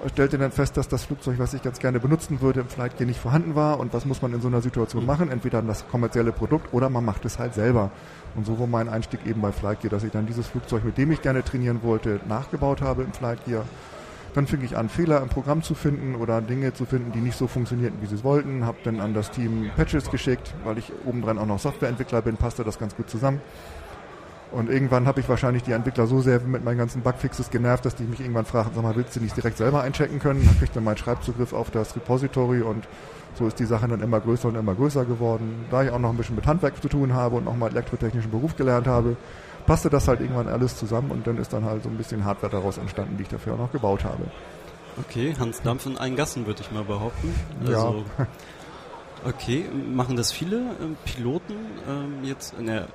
stellte 0.06 0.38
dann 0.38 0.52
fest, 0.52 0.76
dass 0.76 0.88
das 0.88 1.04
Flugzeug, 1.04 1.38
was 1.38 1.54
ich 1.54 1.62
ganz 1.62 1.78
gerne 1.78 1.98
benutzen 2.00 2.40
würde, 2.40 2.60
im 2.60 2.68
Flightgear 2.68 3.06
nicht 3.06 3.18
vorhanden 3.18 3.54
war 3.54 3.80
und 3.80 3.92
was 3.92 4.04
muss 4.04 4.22
man 4.22 4.32
in 4.32 4.40
so 4.40 4.48
einer 4.48 4.60
Situation 4.60 5.04
machen? 5.04 5.30
Entweder 5.30 5.60
das 5.62 5.88
kommerzielle 5.88 6.32
Produkt 6.32 6.72
oder 6.72 6.88
man 6.88 7.04
macht 7.04 7.24
es 7.24 7.38
halt 7.38 7.54
selber. 7.54 7.90
Und 8.34 8.46
so 8.46 8.58
war 8.58 8.66
mein 8.66 8.88
Einstieg 8.88 9.26
eben 9.26 9.40
bei 9.40 9.52
Flightgear, 9.52 9.90
dass 9.90 10.04
ich 10.04 10.12
dann 10.12 10.26
dieses 10.26 10.46
Flugzeug, 10.46 10.84
mit 10.84 10.98
dem 10.98 11.10
ich 11.10 11.22
gerne 11.22 11.42
trainieren 11.42 11.82
wollte, 11.82 12.20
nachgebaut 12.28 12.82
habe 12.82 13.02
im 13.02 13.12
Flightgear. 13.12 13.64
Dann 14.34 14.46
fing 14.46 14.62
ich 14.62 14.76
an, 14.76 14.88
Fehler 14.88 15.22
im 15.22 15.28
Programm 15.28 15.62
zu 15.62 15.74
finden 15.74 16.14
oder 16.14 16.40
Dinge 16.40 16.72
zu 16.74 16.84
finden, 16.84 17.12
die 17.12 17.20
nicht 17.20 17.36
so 17.36 17.46
funktionierten, 17.46 18.00
wie 18.02 18.06
sie 18.06 18.14
es 18.14 18.24
wollten. 18.24 18.66
Habe 18.66 18.78
dann 18.84 19.00
an 19.00 19.14
das 19.14 19.30
Team 19.30 19.70
Patches 19.76 20.10
geschickt, 20.10 20.54
weil 20.64 20.78
ich 20.78 20.92
obendrein 21.06 21.38
auch 21.38 21.46
noch 21.46 21.58
Softwareentwickler 21.58 22.22
bin, 22.22 22.36
passte 22.36 22.62
das 22.62 22.78
ganz 22.78 22.94
gut 22.94 23.10
zusammen. 23.10 23.40
Und 24.50 24.70
irgendwann 24.70 25.06
habe 25.06 25.20
ich 25.20 25.28
wahrscheinlich 25.28 25.62
die 25.62 25.72
Entwickler 25.72 26.06
so 26.06 26.20
sehr 26.20 26.40
mit 26.40 26.64
meinen 26.64 26.78
ganzen 26.78 27.02
Bugfixes 27.02 27.50
genervt, 27.50 27.84
dass 27.84 27.96
die 27.96 28.04
mich 28.04 28.20
irgendwann 28.20 28.46
fragen, 28.46 28.70
sag 28.74 28.82
mal, 28.82 28.96
willst 28.96 29.14
du 29.16 29.20
nicht 29.20 29.36
direkt 29.36 29.58
selber 29.58 29.82
einchecken 29.82 30.20
können? 30.20 30.42
Dann 30.44 30.58
kriegte 30.58 30.80
meinen 30.80 30.96
Schreibzugriff 30.96 31.52
auf 31.52 31.70
das 31.70 31.94
Repository 31.96 32.62
und 32.62 32.86
so 33.38 33.46
ist 33.46 33.58
die 33.58 33.64
Sache 33.64 33.88
dann 33.88 34.00
immer 34.02 34.20
größer 34.20 34.48
und 34.48 34.56
immer 34.56 34.74
größer 34.74 35.04
geworden. 35.04 35.64
Da 35.70 35.82
ich 35.84 35.90
auch 35.90 35.98
noch 35.98 36.10
ein 36.10 36.16
bisschen 36.16 36.36
mit 36.36 36.46
Handwerk 36.46 36.80
zu 36.82 36.88
tun 36.88 37.14
habe 37.14 37.36
und 37.36 37.44
noch 37.44 37.56
mal 37.56 37.70
elektrotechnischen 37.70 38.30
Beruf 38.30 38.56
gelernt 38.56 38.86
habe, 38.86 39.16
passte 39.66 39.88
das 39.90 40.08
halt 40.08 40.20
irgendwann 40.20 40.48
alles 40.48 40.76
zusammen 40.76 41.10
und 41.10 41.26
dann 41.26 41.38
ist 41.38 41.52
dann 41.52 41.64
halt 41.64 41.82
so 41.82 41.88
ein 41.88 41.96
bisschen 41.96 42.24
Hardware 42.24 42.50
daraus 42.52 42.78
entstanden, 42.78 43.16
die 43.16 43.22
ich 43.22 43.28
dafür 43.28 43.54
auch 43.54 43.58
noch 43.58 43.72
gebaut 43.72 44.04
habe. 44.04 44.24
Okay, 44.98 45.34
Hans 45.38 45.62
Dampf 45.62 45.86
in 45.86 45.96
einen 45.96 46.16
Gassen, 46.16 46.46
würde 46.46 46.60
ich 46.62 46.72
mal 46.72 46.84
behaupten. 46.84 47.32
Ja. 47.64 47.84
Also, 47.84 48.04
okay, 49.24 49.64
machen 49.94 50.16
das 50.16 50.32
viele 50.32 50.56
ähm, 50.82 50.96
Piloten 51.04 51.54
ähm, 51.88 52.24
jetzt, 52.24 52.58
ne, 52.60 52.86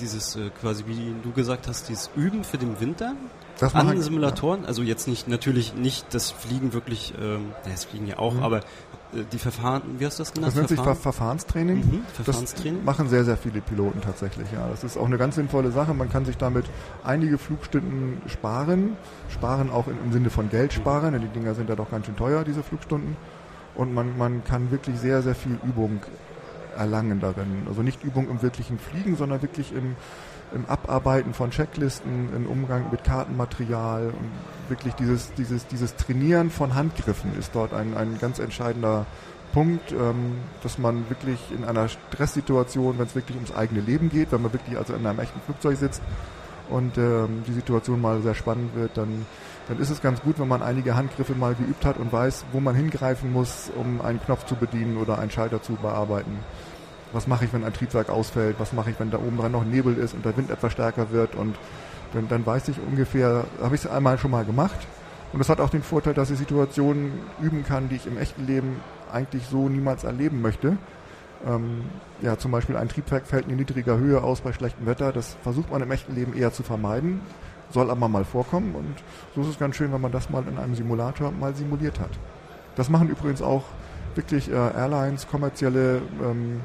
dieses 0.00 0.36
äh, 0.36 0.50
quasi, 0.60 0.84
wie 0.86 1.14
du 1.22 1.32
gesagt 1.32 1.66
hast, 1.66 1.88
dieses 1.88 2.10
Üben 2.14 2.44
für 2.44 2.58
den 2.58 2.78
Winter 2.80 3.14
Das 3.58 3.74
an 3.74 4.00
Simulatoren? 4.00 4.64
Also 4.64 4.82
jetzt 4.82 5.08
nicht, 5.08 5.26
natürlich 5.26 5.74
nicht 5.74 6.14
das 6.14 6.30
Fliegen 6.30 6.72
wirklich, 6.72 7.14
ähm, 7.20 7.46
ja, 7.64 7.72
das 7.72 7.84
Fliegen 7.86 8.06
ja 8.06 8.18
auch, 8.18 8.34
Mhm. 8.34 8.42
aber 8.44 8.60
die 9.32 9.38
Verfahren, 9.38 9.82
wie 9.98 10.06
hast 10.06 10.18
du 10.18 10.22
das 10.22 10.32
genannt? 10.32 10.48
Das 10.48 10.54
nennt 10.56 10.68
sich 10.68 10.76
Ver 10.78 10.84
Verfahren? 10.94 11.02
Verfahrenstraining. 11.38 11.76
Mhm, 11.78 12.02
Das 12.16 12.24
Verfahrenstraining. 12.24 12.84
machen 12.84 13.08
sehr, 13.08 13.24
sehr 13.24 13.36
viele 13.36 13.60
Piloten 13.60 14.00
tatsächlich, 14.00 14.46
ja. 14.52 14.68
Das 14.68 14.84
ist 14.84 14.96
auch 14.96 15.06
eine 15.06 15.18
ganz 15.18 15.34
sinnvolle 15.34 15.70
Sache. 15.72 15.94
Man 15.94 16.08
kann 16.10 16.24
sich 16.24 16.36
damit 16.36 16.66
einige 17.04 17.38
Flugstunden 17.38 18.22
sparen. 18.28 18.96
Sparen 19.28 19.70
auch 19.70 19.86
im 19.88 19.96
im 20.04 20.12
Sinne 20.12 20.30
von 20.30 20.48
Geld 20.48 20.72
sparen, 20.72 21.12
denn 21.12 21.22
die 21.22 21.28
Dinger 21.28 21.54
sind 21.54 21.68
ja 21.68 21.76
doch 21.76 21.90
ganz 21.90 22.06
schön 22.06 22.16
teuer, 22.16 22.44
diese 22.44 22.62
Flugstunden. 22.62 23.16
Und 23.74 23.94
man, 23.94 24.16
man 24.18 24.44
kann 24.44 24.70
wirklich 24.70 24.98
sehr, 24.98 25.22
sehr 25.22 25.34
viel 25.34 25.58
Übung 25.64 26.00
erlangen 26.76 27.20
darin. 27.20 27.64
Also 27.68 27.82
nicht 27.82 28.02
Übung 28.04 28.28
im 28.28 28.42
wirklichen 28.42 28.78
Fliegen, 28.78 29.16
sondern 29.16 29.42
wirklich 29.42 29.72
im, 29.72 29.96
im 30.54 30.66
Abarbeiten 30.66 31.34
von 31.34 31.50
Checklisten, 31.50 32.34
im 32.34 32.46
Umgang 32.46 32.90
mit 32.90 33.04
Kartenmaterial 33.04 34.06
und 34.06 34.30
wirklich 34.68 34.94
dieses, 34.94 35.32
dieses, 35.34 35.66
dieses 35.66 35.96
Trainieren 35.96 36.50
von 36.50 36.74
Handgriffen 36.74 37.36
ist 37.38 37.54
dort 37.54 37.72
ein, 37.74 37.96
ein 37.96 38.18
ganz 38.20 38.38
entscheidender 38.38 39.06
Punkt, 39.52 39.92
ähm, 39.92 40.38
dass 40.62 40.78
man 40.78 41.08
wirklich 41.10 41.38
in 41.56 41.64
einer 41.64 41.88
Stresssituation, 41.88 42.98
wenn 42.98 43.06
es 43.06 43.14
wirklich 43.14 43.36
ums 43.36 43.52
eigene 43.52 43.80
Leben 43.80 44.08
geht, 44.08 44.32
wenn 44.32 44.42
man 44.42 44.52
wirklich 44.52 44.78
also 44.78 44.94
in 44.94 45.06
einem 45.06 45.18
echten 45.18 45.40
Flugzeug 45.40 45.76
sitzt 45.76 46.02
und 46.68 46.96
ähm, 46.98 47.42
die 47.46 47.52
Situation 47.52 48.00
mal 48.00 48.22
sehr 48.22 48.34
spannend 48.34 48.74
wird, 48.74 48.96
dann, 48.96 49.26
dann 49.68 49.78
ist 49.78 49.90
es 49.90 50.00
ganz 50.00 50.20
gut, 50.22 50.38
wenn 50.38 50.48
man 50.48 50.62
einige 50.62 50.94
Handgriffe 50.94 51.34
mal 51.34 51.54
geübt 51.54 51.84
hat 51.84 51.98
und 51.98 52.12
weiß, 52.12 52.44
wo 52.52 52.60
man 52.60 52.74
hingreifen 52.76 53.32
muss, 53.32 53.70
um 53.74 54.00
einen 54.00 54.20
Knopf 54.20 54.46
zu 54.46 54.54
bedienen 54.54 54.96
oder 54.96 55.18
einen 55.18 55.30
Schalter 55.30 55.62
zu 55.62 55.74
bearbeiten. 55.74 56.38
Was 57.12 57.26
mache 57.26 57.44
ich, 57.44 57.52
wenn 57.52 57.64
ein 57.64 57.72
Triebwerk 57.72 58.08
ausfällt? 58.08 58.56
Was 58.58 58.72
mache 58.72 58.90
ich, 58.90 59.00
wenn 59.00 59.10
da 59.10 59.18
oben 59.18 59.36
dran 59.36 59.52
noch 59.52 59.64
Nebel 59.64 59.96
ist 59.96 60.14
und 60.14 60.24
der 60.24 60.36
Wind 60.36 60.50
etwas 60.50 60.72
stärker 60.72 61.10
wird? 61.10 61.34
Und 61.34 61.56
dann, 62.14 62.28
dann 62.28 62.46
weiß 62.46 62.68
ich 62.68 62.76
ungefähr, 62.80 63.44
habe 63.62 63.74
ich 63.74 63.84
es 63.84 63.90
einmal 63.90 64.18
schon 64.18 64.30
mal 64.30 64.44
gemacht. 64.44 64.86
Und 65.32 65.38
das 65.38 65.48
hat 65.48 65.60
auch 65.60 65.70
den 65.70 65.82
Vorteil, 65.82 66.14
dass 66.14 66.30
ich 66.30 66.38
Situationen 66.38 67.12
üben 67.40 67.64
kann, 67.64 67.88
die 67.88 67.96
ich 67.96 68.06
im 68.06 68.18
echten 68.18 68.46
Leben 68.46 68.80
eigentlich 69.12 69.46
so 69.46 69.68
niemals 69.68 70.04
erleben 70.04 70.40
möchte. 70.42 70.76
Ähm, 71.46 71.82
ja, 72.20 72.36
zum 72.36 72.50
Beispiel 72.50 72.76
ein 72.76 72.88
Triebwerk 72.88 73.26
fällt 73.26 73.48
in 73.48 73.56
niedriger 73.56 73.96
Höhe 73.96 74.22
aus 74.22 74.40
bei 74.40 74.52
schlechtem 74.52 74.86
Wetter. 74.86 75.12
Das 75.12 75.36
versucht 75.42 75.70
man 75.70 75.82
im 75.82 75.90
echten 75.90 76.14
Leben 76.14 76.34
eher 76.36 76.52
zu 76.52 76.62
vermeiden, 76.62 77.20
soll 77.70 77.90
aber 77.90 78.08
mal 78.08 78.24
vorkommen. 78.24 78.74
Und 78.74 78.96
so 79.34 79.42
ist 79.42 79.48
es 79.48 79.58
ganz 79.58 79.76
schön, 79.76 79.92
wenn 79.92 80.00
man 80.00 80.12
das 80.12 80.30
mal 80.30 80.44
in 80.46 80.58
einem 80.58 80.74
Simulator 80.74 81.30
mal 81.30 81.54
simuliert 81.54 82.00
hat. 82.00 82.10
Das 82.76 82.90
machen 82.90 83.08
übrigens 83.08 83.40
auch 83.40 83.64
wirklich 84.14 84.50
äh, 84.50 84.54
Airlines, 84.54 85.28
kommerzielle 85.28 86.02
ähm, 86.22 86.60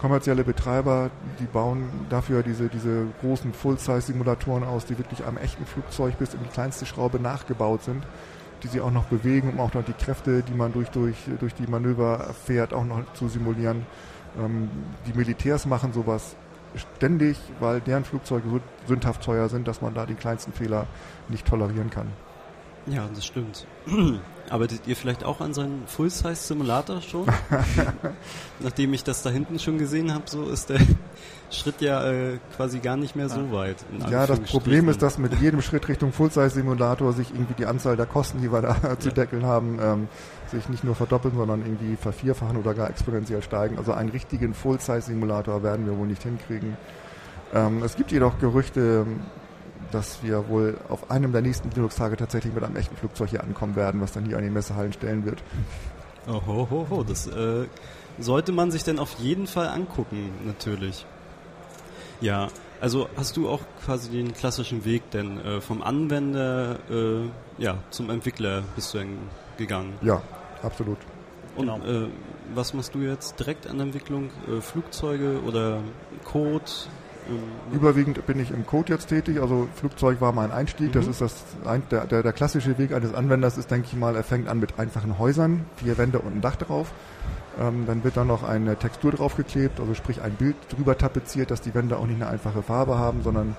kommerzielle 0.00 0.44
Betreiber, 0.44 1.10
die 1.38 1.44
bauen 1.44 1.88
dafür 2.08 2.42
diese, 2.42 2.68
diese 2.68 3.06
großen 3.20 3.52
Full-Size-Simulatoren 3.52 4.64
aus, 4.64 4.86
die 4.86 4.96
wirklich 4.96 5.24
am 5.26 5.36
echten 5.36 5.66
Flugzeug 5.66 6.18
bis 6.18 6.32
in 6.32 6.42
die 6.42 6.48
kleinste 6.48 6.86
Schraube 6.86 7.20
nachgebaut 7.20 7.82
sind, 7.82 8.02
die 8.62 8.68
sie 8.68 8.80
auch 8.80 8.90
noch 8.90 9.04
bewegen, 9.04 9.50
um 9.50 9.60
auch 9.60 9.74
noch 9.74 9.84
die 9.84 9.92
Kräfte, 9.92 10.42
die 10.42 10.54
man 10.54 10.72
durch, 10.72 10.88
durch, 10.88 11.16
durch 11.38 11.54
die 11.54 11.66
Manöver 11.66 12.32
fährt, 12.46 12.72
auch 12.72 12.84
noch 12.84 13.12
zu 13.12 13.28
simulieren. 13.28 13.84
Ähm, 14.38 14.70
die 15.06 15.12
Militärs 15.12 15.66
machen 15.66 15.92
sowas 15.92 16.34
ständig, 16.76 17.38
weil 17.58 17.80
deren 17.80 18.04
Flugzeuge 18.04 18.48
so 18.48 18.60
sündhaft 18.86 19.22
teuer 19.22 19.48
sind, 19.48 19.68
dass 19.68 19.82
man 19.82 19.92
da 19.92 20.06
den 20.06 20.18
kleinsten 20.18 20.52
Fehler 20.52 20.86
nicht 21.28 21.46
tolerieren 21.46 21.90
kann. 21.90 22.06
Ja, 22.86 23.08
das 23.14 23.24
stimmt. 23.24 23.66
Arbeitet 24.50 24.86
ihr 24.86 24.96
vielleicht 24.96 25.22
auch 25.22 25.40
an 25.40 25.54
so 25.54 25.60
einem 25.60 25.86
Full-Size-Simulator 25.86 27.00
schon? 27.02 27.26
Nachdem 28.60 28.92
ich 28.94 29.04
das 29.04 29.22
da 29.22 29.30
hinten 29.30 29.60
schon 29.60 29.78
gesehen 29.78 30.12
habe, 30.12 30.24
so 30.26 30.48
ist 30.48 30.70
der 30.70 30.80
Schritt 31.50 31.80
ja 31.80 32.04
äh, 32.10 32.38
quasi 32.56 32.80
gar 32.80 32.96
nicht 32.96 33.14
mehr 33.14 33.28
so 33.28 33.52
weit. 33.52 33.76
Ja, 34.10 34.26
das 34.26 34.40
Problem 34.40 34.88
ist, 34.88 35.02
dass 35.02 35.18
mit 35.18 35.34
jedem 35.40 35.62
Schritt 35.62 35.86
Richtung 35.88 36.12
Full-Size-Simulator 36.12 37.12
sich 37.12 37.30
irgendwie 37.32 37.54
die 37.54 37.66
Anzahl 37.66 37.96
der 37.96 38.06
Kosten, 38.06 38.40
die 38.40 38.50
wir 38.52 38.62
da 38.62 38.76
ja. 38.82 38.98
zu 38.98 39.10
deckeln 39.10 39.44
haben, 39.44 39.78
ähm, 39.80 40.08
sich 40.48 40.68
nicht 40.68 40.82
nur 40.82 40.96
verdoppeln, 40.96 41.36
sondern 41.36 41.60
irgendwie 41.60 41.94
vervierfachen 41.94 42.56
oder 42.56 42.74
gar 42.74 42.90
exponentiell 42.90 43.42
steigen. 43.42 43.78
Also 43.78 43.92
einen 43.92 44.10
richtigen 44.10 44.54
Full-Size-Simulator 44.54 45.62
werden 45.62 45.86
wir 45.86 45.96
wohl 45.96 46.08
nicht 46.08 46.24
hinkriegen. 46.24 46.76
Ähm, 47.54 47.82
es 47.84 47.94
gibt 47.94 48.10
jedoch 48.10 48.40
Gerüchte, 48.40 49.06
dass 49.90 50.22
wir 50.22 50.48
wohl 50.48 50.78
auf 50.88 51.10
einem 51.10 51.32
der 51.32 51.42
nächsten 51.42 51.70
Linux-Tage 51.70 52.16
tatsächlich 52.16 52.54
mit 52.54 52.64
einem 52.64 52.76
echten 52.76 52.96
Flugzeug 52.96 53.30
hier 53.30 53.42
ankommen 53.42 53.76
werden, 53.76 54.00
was 54.00 54.12
dann 54.12 54.24
hier 54.26 54.36
an 54.36 54.44
die 54.44 54.50
Messehallen 54.50 54.92
stellen 54.92 55.24
wird. 55.24 55.42
Oh, 56.26 56.40
ho, 56.46 56.68
ho, 56.70 56.86
ho. 56.90 57.04
Das 57.04 57.26
äh, 57.26 57.64
sollte 58.18 58.52
man 58.52 58.70
sich 58.70 58.84
dann 58.84 58.98
auf 58.98 59.18
jeden 59.18 59.46
Fall 59.46 59.68
angucken, 59.68 60.30
natürlich. 60.44 61.06
Ja, 62.20 62.48
also 62.80 63.08
hast 63.16 63.36
du 63.36 63.48
auch 63.48 63.60
quasi 63.84 64.10
den 64.10 64.32
klassischen 64.32 64.84
Weg 64.84 65.10
denn 65.10 65.40
äh, 65.40 65.60
vom 65.60 65.82
Anwender 65.82 66.78
äh, 66.90 67.28
ja, 67.58 67.78
zum 67.90 68.10
Entwickler 68.10 68.62
bist 68.74 68.94
du 68.94 68.98
dann 68.98 69.18
gegangen? 69.56 69.94
Ja, 70.02 70.22
absolut. 70.62 70.98
Und 71.56 71.66
genau. 71.66 71.78
äh, 71.78 72.08
was 72.54 72.74
machst 72.74 72.94
du 72.94 73.00
jetzt 73.00 73.38
direkt 73.38 73.66
an 73.66 73.78
der 73.78 73.86
Entwicklung? 73.86 74.30
Äh, 74.48 74.60
Flugzeuge 74.60 75.40
oder 75.46 75.80
Code? 76.24 76.70
Überwiegend 77.72 78.26
bin 78.26 78.40
ich 78.40 78.50
im 78.50 78.66
Code 78.66 78.92
jetzt 78.92 79.08
tätig, 79.08 79.40
also 79.40 79.68
Flugzeug 79.74 80.20
war 80.20 80.32
mein 80.32 80.50
Einstieg. 80.50 80.88
Mhm. 80.88 80.92
Das 80.92 81.06
ist 81.06 81.20
das 81.20 81.44
ein, 81.64 81.82
der, 81.90 82.06
der, 82.06 82.22
der, 82.22 82.32
klassische 82.32 82.78
Weg 82.78 82.92
eines 82.92 83.14
Anwenders 83.14 83.58
ist, 83.58 83.70
denke 83.70 83.88
ich 83.90 83.96
mal, 83.96 84.16
er 84.16 84.24
fängt 84.24 84.48
an 84.48 84.58
mit 84.58 84.78
einfachen 84.78 85.18
Häusern, 85.18 85.64
vier 85.76 85.98
Wände 85.98 86.18
und 86.18 86.36
ein 86.36 86.40
Dach 86.40 86.56
drauf. 86.56 86.92
Ähm, 87.60 87.84
dann 87.86 88.04
wird 88.04 88.16
da 88.16 88.24
noch 88.24 88.42
eine 88.42 88.76
Textur 88.76 89.12
draufgeklebt, 89.12 89.80
also 89.80 89.94
sprich 89.94 90.22
ein 90.22 90.32
Bild 90.32 90.56
drüber 90.70 90.96
tapeziert, 90.96 91.50
dass 91.50 91.60
die 91.60 91.74
Wände 91.74 91.98
auch 91.98 92.06
nicht 92.06 92.20
eine 92.20 92.30
einfache 92.30 92.62
Farbe 92.62 92.98
haben, 92.98 93.22
sondern 93.22 93.56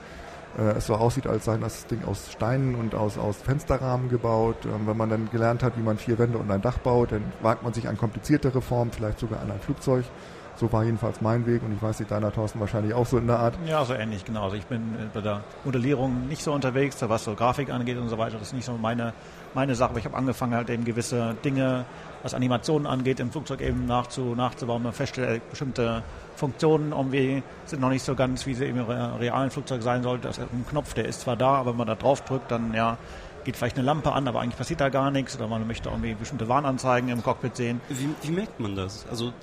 äh, 0.57 0.77
es 0.77 0.87
so 0.87 0.95
aussieht, 0.95 1.27
als 1.27 1.45
sei 1.45 1.57
das 1.57 1.87
Ding 1.87 2.03
aus 2.05 2.31
Steinen 2.31 2.75
und 2.75 2.95
aus, 2.95 3.17
aus 3.17 3.37
Fensterrahmen 3.37 4.09
gebaut. 4.09 4.57
Ähm, 4.65 4.87
wenn 4.87 4.97
man 4.97 5.09
dann 5.09 5.29
gelernt 5.31 5.63
hat, 5.63 5.77
wie 5.77 5.81
man 5.81 5.97
vier 5.97 6.19
Wände 6.19 6.37
und 6.37 6.49
ein 6.51 6.61
Dach 6.61 6.77
baut, 6.79 7.11
dann 7.11 7.23
wagt 7.41 7.63
man 7.63 7.73
sich 7.73 7.87
an 7.87 7.97
kompliziertere 7.97 8.61
Formen, 8.61 8.91
vielleicht 8.91 9.19
sogar 9.19 9.41
an 9.41 9.51
ein 9.51 9.59
Flugzeug. 9.59 10.05
So 10.55 10.71
war 10.71 10.83
jedenfalls 10.83 11.21
mein 11.21 11.45
Weg 11.47 11.63
und 11.63 11.73
ich 11.73 11.81
weiß 11.81 11.99
nicht, 11.99 12.11
deiner 12.11 12.31
Thorsten 12.31 12.59
wahrscheinlich 12.59 12.93
auch 12.93 13.05
so 13.05 13.17
in 13.17 13.27
der 13.27 13.39
Art. 13.39 13.55
Ja, 13.65 13.83
so 13.83 13.93
ähnlich, 13.93 14.25
genau. 14.25 14.43
Also 14.43 14.57
ich 14.57 14.65
bin 14.65 14.95
bei 15.13 15.21
der 15.21 15.43
Modellierung 15.65 16.27
nicht 16.27 16.43
so 16.43 16.53
unterwegs, 16.53 16.97
was 17.01 17.23
so 17.23 17.33
Grafik 17.33 17.71
angeht 17.71 17.97
und 17.97 18.09
so 18.09 18.17
weiter. 18.17 18.37
Das 18.37 18.49
ist 18.49 18.53
nicht 18.53 18.65
so 18.65 18.73
meine, 18.73 19.13
meine 19.53 19.73
Sache, 19.75 19.91
aber 19.91 19.99
ich 19.99 20.05
habe 20.05 20.15
angefangen 20.15 20.53
halt 20.53 20.69
eben 20.69 20.85
gewisse 20.85 21.35
Dinge, 21.43 21.85
was 22.21 22.33
Animationen 22.35 22.85
angeht, 22.85 23.19
im 23.19 23.31
Flugzeug 23.31 23.61
eben 23.61 23.87
nachzu, 23.87 24.35
nachzubauen. 24.35 24.83
Man 24.83 24.93
feststellt, 24.93 25.49
bestimmte 25.49 26.03
Funktionen 26.35 26.91
irgendwie 26.91 27.41
sind 27.65 27.81
noch 27.81 27.89
nicht 27.89 28.03
so 28.03 28.13
ganz, 28.13 28.45
wie 28.45 28.53
sie 28.53 28.65
im 28.65 28.79
realen 28.79 29.49
Flugzeug 29.49 29.81
sein 29.81 30.03
sollten. 30.03 30.23
Das 30.23 30.37
ist 30.37 30.43
ein 30.53 30.65
Knopf, 30.69 30.93
der 30.93 31.05
ist 31.05 31.21
zwar 31.21 31.37
da, 31.37 31.55
aber 31.55 31.71
wenn 31.71 31.77
man 31.77 31.87
da 31.87 31.95
drauf 31.95 32.21
drückt, 32.21 32.51
dann 32.51 32.73
ja, 32.73 32.97
geht 33.43 33.57
vielleicht 33.57 33.77
eine 33.77 33.85
Lampe 33.85 34.11
an, 34.11 34.27
aber 34.27 34.41
eigentlich 34.41 34.57
passiert 34.57 34.81
da 34.81 34.89
gar 34.89 35.11
nichts 35.11 35.35
oder 35.35 35.47
man 35.47 35.65
möchte 35.67 35.89
irgendwie 35.89 36.13
bestimmte 36.13 36.47
Warnanzeigen 36.47 37.09
im 37.09 37.23
Cockpit 37.23 37.55
sehen. 37.55 37.81
Wie, 37.89 38.09
wie 38.21 38.31
merkt 38.31 38.59
man 38.59 38.75
das? 38.75 39.05
Also 39.09 39.33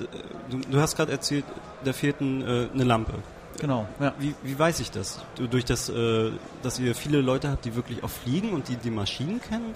du, 0.50 0.58
du 0.70 0.80
hast 0.80 0.96
gerade 0.96 1.12
erzählt, 1.12 1.44
da 1.84 1.92
fehlt 1.92 2.20
ein, 2.20 2.42
äh, 2.42 2.68
eine 2.72 2.84
Lampe. 2.84 3.14
Genau. 3.60 3.86
Ja. 4.00 4.14
Wie, 4.18 4.34
wie 4.42 4.58
weiß 4.58 4.80
ich 4.80 4.90
das? 4.90 5.20
Durch 5.50 5.64
das, 5.64 5.88
äh, 5.88 6.30
dass 6.62 6.78
ihr 6.78 6.94
viele 6.94 7.20
Leute 7.20 7.50
habt, 7.50 7.64
die 7.64 7.74
wirklich 7.74 8.04
auch 8.04 8.10
fliegen 8.10 8.52
und 8.52 8.68
die 8.68 8.76
die 8.76 8.90
Maschinen 8.90 9.40
kennen? 9.40 9.74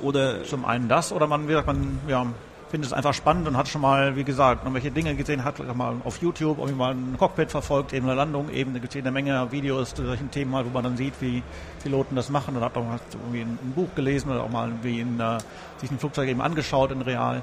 Oder 0.00 0.44
zum 0.44 0.64
einen 0.64 0.88
das 0.88 1.12
oder 1.12 1.26
man, 1.26 1.44
wie 1.44 1.48
gesagt, 1.48 1.66
man 1.66 1.98
ja, 2.06 2.26
finde 2.72 2.86
es 2.86 2.94
einfach 2.94 3.12
spannend 3.12 3.46
und 3.46 3.58
hat 3.58 3.68
schon 3.68 3.82
mal, 3.82 4.16
wie 4.16 4.24
gesagt, 4.24 4.64
noch 4.64 4.72
welche 4.72 4.90
Dinge 4.90 5.14
gesehen, 5.14 5.44
hat 5.44 5.58
mal 5.76 5.96
auf 6.04 6.22
YouTube 6.22 6.56
irgendwie 6.56 6.74
mal 6.74 6.94
ein 6.94 7.16
Cockpit 7.18 7.50
verfolgt, 7.50 7.92
eben 7.92 8.06
eine 8.06 8.16
Landung, 8.16 8.48
eben 8.48 8.72
gibt 8.80 8.96
eine 8.96 9.10
Menge 9.10 9.52
Videos 9.52 9.92
zu 9.92 10.06
solchen 10.06 10.30
Themen, 10.30 10.52
wo 10.52 10.70
man 10.70 10.82
dann 10.82 10.96
sieht, 10.96 11.12
wie 11.20 11.42
Piloten 11.82 12.16
das 12.16 12.30
machen 12.30 12.56
und 12.56 12.62
hat 12.62 12.74
auch 12.74 12.82
mal 12.82 12.98
irgendwie 13.12 13.42
ein 13.42 13.72
Buch 13.74 13.94
gelesen 13.94 14.30
oder 14.30 14.44
auch 14.44 14.48
mal 14.48 14.72
wie 14.80 15.00
in, 15.00 15.20
äh, 15.20 15.36
sich 15.82 15.90
ein 15.90 15.98
Flugzeug 15.98 16.30
eben 16.30 16.40
angeschaut 16.40 16.92
in 16.92 17.02
real. 17.02 17.42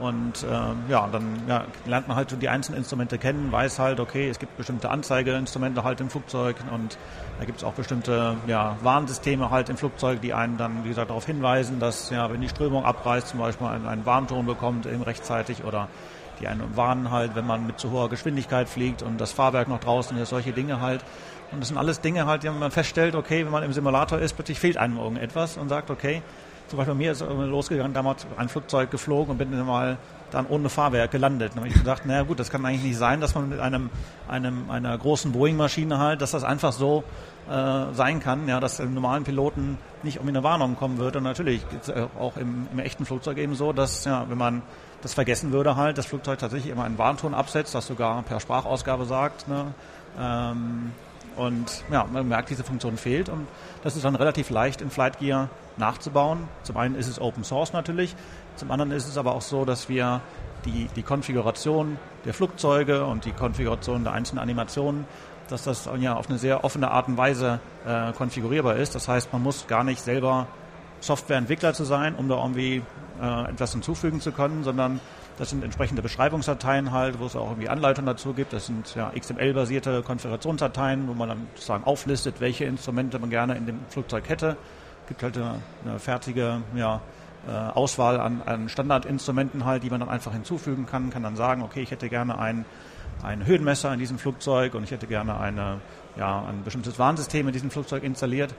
Und 0.00 0.42
äh, 0.42 0.90
ja, 0.90 1.08
dann 1.10 1.42
ja, 1.46 1.64
lernt 1.86 2.08
man 2.08 2.16
halt 2.16 2.28
so 2.28 2.36
die 2.36 2.48
einzelnen 2.48 2.78
Instrumente 2.78 3.16
kennen, 3.16 3.52
weiß 3.52 3.78
halt, 3.78 4.00
okay, 4.00 4.28
es 4.28 4.40
gibt 4.40 4.56
bestimmte 4.56 4.90
Anzeigeinstrumente 4.90 5.84
halt 5.84 6.00
im 6.00 6.10
Flugzeug 6.10 6.56
und 6.72 6.98
da 7.38 7.44
gibt 7.44 7.58
es 7.58 7.64
auch 7.64 7.74
bestimmte 7.74 8.36
ja, 8.48 8.76
Warnsysteme 8.82 9.50
halt 9.50 9.68
im 9.68 9.76
Flugzeug, 9.76 10.20
die 10.20 10.34
einen 10.34 10.56
dann, 10.56 10.82
wie 10.82 10.88
gesagt, 10.88 11.10
darauf 11.10 11.26
hinweisen, 11.26 11.78
dass 11.78 12.10
ja, 12.10 12.32
wenn 12.32 12.40
die 12.40 12.48
Strömung 12.48 12.84
abreißt, 12.84 13.28
zum 13.28 13.38
Beispiel 13.38 13.68
einen, 13.68 13.86
einen 13.86 14.04
Warnton 14.04 14.46
bekommt 14.46 14.86
eben 14.86 15.02
rechtzeitig 15.02 15.62
oder 15.62 15.88
die 16.40 16.48
einen 16.48 16.76
warnen 16.76 17.12
halt, 17.12 17.36
wenn 17.36 17.46
man 17.46 17.64
mit 17.66 17.78
zu 17.78 17.92
hoher 17.92 18.08
Geschwindigkeit 18.08 18.68
fliegt 18.68 19.02
und 19.02 19.20
das 19.20 19.30
Fahrwerk 19.30 19.68
noch 19.68 19.78
draußen 19.78 20.16
ist, 20.18 20.30
solche 20.30 20.52
Dinge 20.52 20.80
halt. 20.80 21.04
Und 21.52 21.60
das 21.60 21.68
sind 21.68 21.78
alles 21.78 22.00
Dinge 22.00 22.26
halt, 22.26 22.42
die 22.42 22.50
man 22.50 22.72
feststellt, 22.72 23.14
okay, 23.14 23.44
wenn 23.44 23.52
man 23.52 23.62
im 23.62 23.72
Simulator 23.72 24.18
ist, 24.18 24.32
plötzlich 24.32 24.58
fehlt 24.58 24.76
einem 24.76 24.96
irgendetwas 24.96 25.56
und 25.56 25.68
sagt, 25.68 25.90
okay, 25.90 26.22
zum 26.68 26.78
Beispiel 26.78 26.94
bei 26.94 26.98
mir 26.98 27.12
ist 27.12 27.20
losgegangen, 27.20 27.92
damals 27.92 28.26
ein 28.36 28.48
Flugzeug 28.48 28.90
geflogen 28.90 29.32
und 29.32 29.38
bin 29.38 29.52
dann 29.52 29.66
mal 29.66 29.98
dann 30.30 30.46
ohne 30.46 30.68
Fahrwerk 30.68 31.10
gelandet. 31.10 31.52
Habe 31.56 31.68
ich 31.68 31.74
gedacht, 31.74 32.06
naja 32.06 32.22
gut, 32.22 32.40
das 32.40 32.50
kann 32.50 32.64
eigentlich 32.66 32.82
nicht 32.82 32.96
sein, 32.96 33.20
dass 33.20 33.34
man 33.34 33.48
mit 33.48 33.60
einem, 33.60 33.90
einem 34.28 34.70
einer 34.70 34.96
großen 34.98 35.32
Boeing-Maschine 35.32 35.98
halt, 35.98 36.22
dass 36.22 36.32
das 36.32 36.44
einfach 36.44 36.72
so 36.72 37.04
äh, 37.48 37.92
sein 37.92 38.20
kann, 38.20 38.48
ja, 38.48 38.60
dass 38.60 38.80
im 38.80 38.94
normalen 38.94 39.24
Piloten 39.24 39.78
nicht 40.02 40.18
um 40.18 40.28
eine 40.28 40.42
Warnung 40.42 40.76
kommen 40.76 40.98
würde. 40.98 41.18
Und 41.18 41.24
natürlich 41.24 41.62
ist 41.80 41.88
es 41.88 42.08
auch 42.18 42.36
im, 42.36 42.66
im 42.72 42.78
echten 42.78 43.04
Flugzeug 43.04 43.38
eben 43.38 43.54
so, 43.54 43.72
dass 43.72 44.04
ja, 44.04 44.26
wenn 44.28 44.38
man 44.38 44.62
das 45.02 45.14
vergessen 45.14 45.52
würde 45.52 45.76
halt, 45.76 45.98
das 45.98 46.06
Flugzeug 46.06 46.38
tatsächlich 46.38 46.72
immer 46.72 46.84
einen 46.84 46.98
Warnton 46.98 47.34
absetzt, 47.34 47.74
das 47.74 47.86
sogar 47.86 48.22
per 48.22 48.40
Sprachausgabe 48.40 49.04
sagt. 49.04 49.46
Ne? 49.48 49.74
Ähm, 50.18 50.92
und 51.36 51.84
ja, 51.90 52.06
man 52.10 52.28
merkt, 52.28 52.50
diese 52.50 52.64
Funktion 52.64 52.96
fehlt 52.96 53.28
und 53.28 53.46
das 53.82 53.96
ist 53.96 54.04
dann 54.04 54.14
relativ 54.14 54.50
leicht 54.50 54.80
in 54.80 54.90
Flight 54.90 55.18
Gear 55.18 55.48
nachzubauen. 55.76 56.48
Zum 56.62 56.76
einen 56.76 56.94
ist 56.94 57.08
es 57.08 57.20
Open 57.20 57.44
Source 57.44 57.72
natürlich, 57.72 58.14
zum 58.56 58.70
anderen 58.70 58.92
ist 58.92 59.08
es 59.08 59.18
aber 59.18 59.34
auch 59.34 59.42
so, 59.42 59.64
dass 59.64 59.88
wir 59.88 60.20
die, 60.64 60.88
die 60.96 61.02
Konfiguration 61.02 61.98
der 62.24 62.34
Flugzeuge 62.34 63.04
und 63.04 63.24
die 63.24 63.32
Konfiguration 63.32 64.04
der 64.04 64.12
einzelnen 64.12 64.42
Animationen, 64.42 65.06
dass 65.48 65.64
das 65.64 65.88
ja 65.98 66.14
auf 66.14 66.28
eine 66.28 66.38
sehr 66.38 66.64
offene 66.64 66.90
Art 66.90 67.08
und 67.08 67.16
Weise 67.16 67.60
äh, 67.86 68.12
konfigurierbar 68.12 68.76
ist. 68.76 68.94
Das 68.94 69.08
heißt, 69.08 69.32
man 69.32 69.42
muss 69.42 69.66
gar 69.66 69.84
nicht 69.84 70.00
selber 70.00 70.46
Softwareentwickler 71.00 71.74
zu 71.74 71.84
sein, 71.84 72.14
um 72.14 72.28
da 72.28 72.36
irgendwie 72.36 72.82
äh, 73.20 73.50
etwas 73.50 73.72
hinzufügen 73.72 74.20
zu 74.20 74.32
können, 74.32 74.64
sondern 74.64 75.00
Das 75.36 75.50
sind 75.50 75.64
entsprechende 75.64 76.00
Beschreibungsdateien 76.00 76.92
halt, 76.92 77.18
wo 77.18 77.26
es 77.26 77.34
auch 77.34 77.48
irgendwie 77.48 77.68
Anleitungen 77.68 78.06
dazu 78.06 78.34
gibt. 78.34 78.52
Das 78.52 78.66
sind 78.66 78.94
ja, 78.94 79.10
XML-basierte 79.18 80.02
Konfigurationsdateien, 80.02 81.08
wo 81.08 81.14
man 81.14 81.28
dann 81.28 81.46
sozusagen 81.54 81.84
auflistet, 81.84 82.40
welche 82.40 82.66
Instrumente 82.66 83.18
man 83.18 83.30
gerne 83.30 83.56
in 83.56 83.66
dem 83.66 83.80
Flugzeug 83.88 84.28
hätte. 84.28 84.56
Es 85.02 85.08
gibt 85.08 85.22
halt 85.24 85.36
eine, 85.36 85.56
eine 85.84 85.98
fertige 85.98 86.62
ja, 86.76 87.00
äh, 87.48 87.50
Auswahl 87.50 88.20
an, 88.20 88.42
an 88.46 88.68
Standardinstrumenten 88.68 89.64
halt, 89.64 89.82
die 89.82 89.90
man 89.90 90.00
dann 90.00 90.08
einfach 90.08 90.32
hinzufügen 90.32 90.86
kann. 90.86 91.10
Kann 91.10 91.24
dann 91.24 91.34
sagen, 91.34 91.62
okay, 91.62 91.82
ich 91.82 91.90
hätte 91.90 92.08
gerne 92.08 92.38
ein, 92.38 92.64
ein 93.24 93.44
Höhenmesser 93.44 93.92
in 93.92 93.98
diesem 93.98 94.18
Flugzeug 94.18 94.74
und 94.74 94.84
ich 94.84 94.92
hätte 94.92 95.08
gerne 95.08 95.40
eine, 95.40 95.80
ja, 96.16 96.44
ein 96.48 96.62
bestimmtes 96.62 96.98
Warnsystem 97.00 97.46
in 97.48 97.52
diesem 97.52 97.70
Flugzeug 97.70 98.04
installiert. 98.04 98.54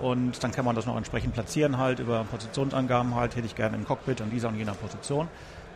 Und 0.00 0.42
dann 0.42 0.50
kann 0.50 0.64
man 0.64 0.74
das 0.74 0.86
noch 0.86 0.96
entsprechend 0.96 1.34
platzieren 1.34 1.78
halt 1.78 2.00
über 2.00 2.24
Positionsangaben 2.24 3.14
halt, 3.14 3.36
hätte 3.36 3.46
ich 3.46 3.54
gerne 3.54 3.76
im 3.76 3.84
Cockpit 3.84 4.20
an 4.20 4.30
dieser 4.30 4.48
und 4.48 4.56
jener 4.56 4.74
Position. 4.74 5.28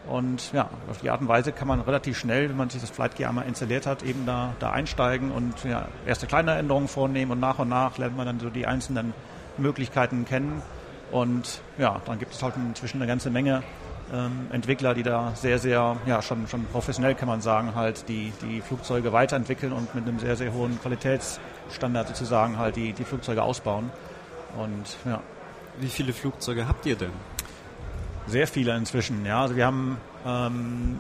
Und 0.08 0.52
ja, 0.52 0.70
auf 0.90 0.98
die 0.98 1.10
Art 1.10 1.20
und 1.20 1.28
Weise 1.28 1.52
kann 1.52 1.68
man 1.68 1.80
relativ 1.80 2.18
schnell, 2.18 2.48
wenn 2.48 2.56
man 2.56 2.70
sich 2.70 2.80
das 2.80 2.90
Flight 2.90 3.16
Gear 3.16 3.28
einmal 3.28 3.46
installiert 3.46 3.86
hat, 3.86 4.02
eben 4.02 4.24
da, 4.24 4.54
da 4.58 4.70
einsteigen 4.70 5.30
und 5.30 5.64
ja, 5.64 5.86
erste 6.06 6.26
kleine 6.26 6.54
Änderungen 6.54 6.88
vornehmen 6.88 7.32
und 7.32 7.40
nach 7.40 7.58
und 7.58 7.68
nach 7.68 7.98
lernt 7.98 8.16
man 8.16 8.26
dann 8.26 8.40
so 8.40 8.48
die 8.48 8.66
einzelnen 8.66 9.12
Möglichkeiten 9.58 10.24
kennen. 10.24 10.62
Und 11.10 11.60
ja, 11.76 12.00
dann 12.06 12.18
gibt 12.18 12.34
es 12.34 12.42
halt 12.42 12.54
inzwischen 12.56 12.98
eine 12.98 13.06
ganze 13.06 13.30
Menge 13.30 13.62
ähm, 14.12 14.46
Entwickler, 14.50 14.94
die 14.94 15.02
da 15.02 15.32
sehr, 15.34 15.58
sehr, 15.58 15.96
ja, 16.06 16.22
schon, 16.22 16.46
schon 16.48 16.64
professionell 16.66 17.14
kann 17.14 17.28
man 17.28 17.42
sagen, 17.42 17.74
halt 17.74 18.08
die, 18.08 18.32
die 18.42 18.62
Flugzeuge 18.62 19.12
weiterentwickeln 19.12 19.72
und 19.72 19.94
mit 19.94 20.06
einem 20.06 20.18
sehr, 20.18 20.36
sehr 20.36 20.52
hohen 20.54 20.80
Qualitätsstandard 20.80 22.08
sozusagen 22.08 22.58
halt 22.58 22.76
die, 22.76 22.92
die 22.94 23.04
Flugzeuge 23.04 23.42
ausbauen. 23.42 23.90
Und 24.56 24.96
ja. 25.04 25.20
Wie 25.80 25.88
viele 25.88 26.12
Flugzeuge 26.12 26.66
habt 26.66 26.86
ihr 26.86 26.96
denn? 26.96 27.12
Sehr 28.28 28.46
viele 28.46 28.76
inzwischen, 28.76 29.24
ja. 29.24 29.40
Also 29.40 29.56
wir 29.56 29.64
haben, 29.66 29.96
ähm, 30.26 30.98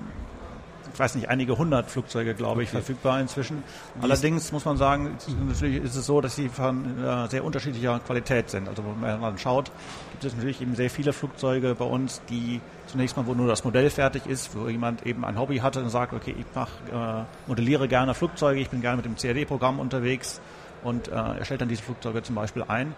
ich 0.92 0.98
weiß 0.98 1.14
nicht, 1.14 1.28
einige 1.28 1.58
hundert 1.58 1.90
Flugzeuge, 1.90 2.34
glaube 2.34 2.62
ich, 2.62 2.70
okay. 2.70 2.78
verfügbar 2.78 3.20
inzwischen. 3.20 3.62
Wie 3.96 4.02
Allerdings 4.02 4.50
muss 4.50 4.64
man 4.64 4.78
sagen, 4.78 5.16
natürlich 5.46 5.84
ist 5.84 5.94
es 5.94 6.06
so, 6.06 6.20
dass 6.20 6.36
sie 6.36 6.48
von 6.48 7.04
äh, 7.04 7.28
sehr 7.28 7.44
unterschiedlicher 7.44 8.00
Qualität 8.00 8.48
sind. 8.50 8.66
Also 8.68 8.82
wenn 9.00 9.20
man 9.20 9.38
schaut, 9.38 9.70
gibt 10.12 10.24
es 10.24 10.34
natürlich 10.34 10.62
eben 10.62 10.74
sehr 10.74 10.90
viele 10.90 11.12
Flugzeuge 11.12 11.74
bei 11.74 11.84
uns, 11.84 12.22
die 12.30 12.60
zunächst 12.86 13.16
mal, 13.16 13.26
wo 13.26 13.34
nur 13.34 13.46
das 13.46 13.62
Modell 13.62 13.90
fertig 13.90 14.26
ist, 14.26 14.56
wo 14.56 14.68
jemand 14.68 15.04
eben 15.06 15.24
ein 15.24 15.38
Hobby 15.38 15.58
hatte 15.58 15.82
und 15.82 15.90
sagt, 15.90 16.14
okay, 16.14 16.34
ich 16.36 16.46
mach, 16.54 16.70
äh, 16.90 17.24
modelliere 17.46 17.88
gerne 17.88 18.14
Flugzeuge, 18.14 18.58
ich 18.58 18.70
bin 18.70 18.80
gerne 18.80 18.96
mit 18.96 19.04
dem 19.04 19.16
CAD-Programm 19.16 19.78
unterwegs 19.78 20.40
und 20.82 21.08
äh, 21.08 21.12
erstellt 21.12 21.60
dann 21.60 21.68
diese 21.68 21.82
Flugzeuge 21.82 22.22
zum 22.22 22.34
Beispiel 22.34 22.64
ein 22.66 22.94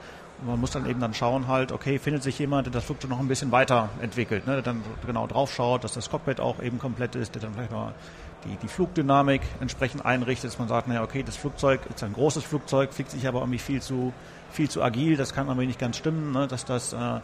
man 0.47 0.61
muss 0.61 0.71
dann 0.71 0.89
eben 0.89 1.01
dann 1.01 1.15
schauen 1.15 1.49
halt, 1.49 1.73
okay, 1.73 1.99
findet 1.99 2.23
sich 2.23 2.39
jemand, 2.39 2.67
der 2.67 2.73
das 2.73 2.85
Flugzeug 2.85 3.11
noch 3.11 3.21
ein 3.21 3.29
bisschen 3.29 3.53
weiterentwickelt, 3.53 4.47
ne, 4.47 4.55
der 4.55 4.63
dann 4.63 4.83
genau 5.07 5.27
drauf 5.27 5.53
schaut, 5.53 5.85
dass 5.85 5.93
das 5.93 6.11
Cockpit 6.11 6.41
auch 6.41 6.63
eben 6.63 6.79
komplett 6.79 7.15
ist, 7.15 7.35
der 7.35 7.43
dann 7.43 7.55
vielleicht 7.55 7.73
mal 7.73 7.95
die, 8.45 8.57
die 8.57 8.69
Flugdynamik 8.69 9.43
entsprechend 9.61 10.05
einrichtet, 10.05 10.51
dass 10.51 10.59
man 10.59 10.69
sagt, 10.69 10.89
naja, 10.89 11.03
okay, 11.03 11.23
das 11.23 11.37
Flugzeug 11.37 11.81
ist 11.95 12.03
ein 12.03 12.13
großes 12.13 12.45
Flugzeug, 12.45 12.93
fliegt 12.93 13.11
sich 13.11 13.27
aber 13.27 13.41
irgendwie 13.41 13.59
viel 13.59 13.83
zu, 13.83 14.13
viel 14.51 14.71
zu 14.71 14.83
agil, 14.83 15.17
das 15.17 15.35
kann 15.35 15.49
irgendwie 15.49 15.67
nicht 15.67 15.79
ganz 15.79 15.97
stimmen, 15.97 16.33
ne, 16.33 16.47
dass 16.47 16.65
das 16.65 16.93
äh, 16.93 17.21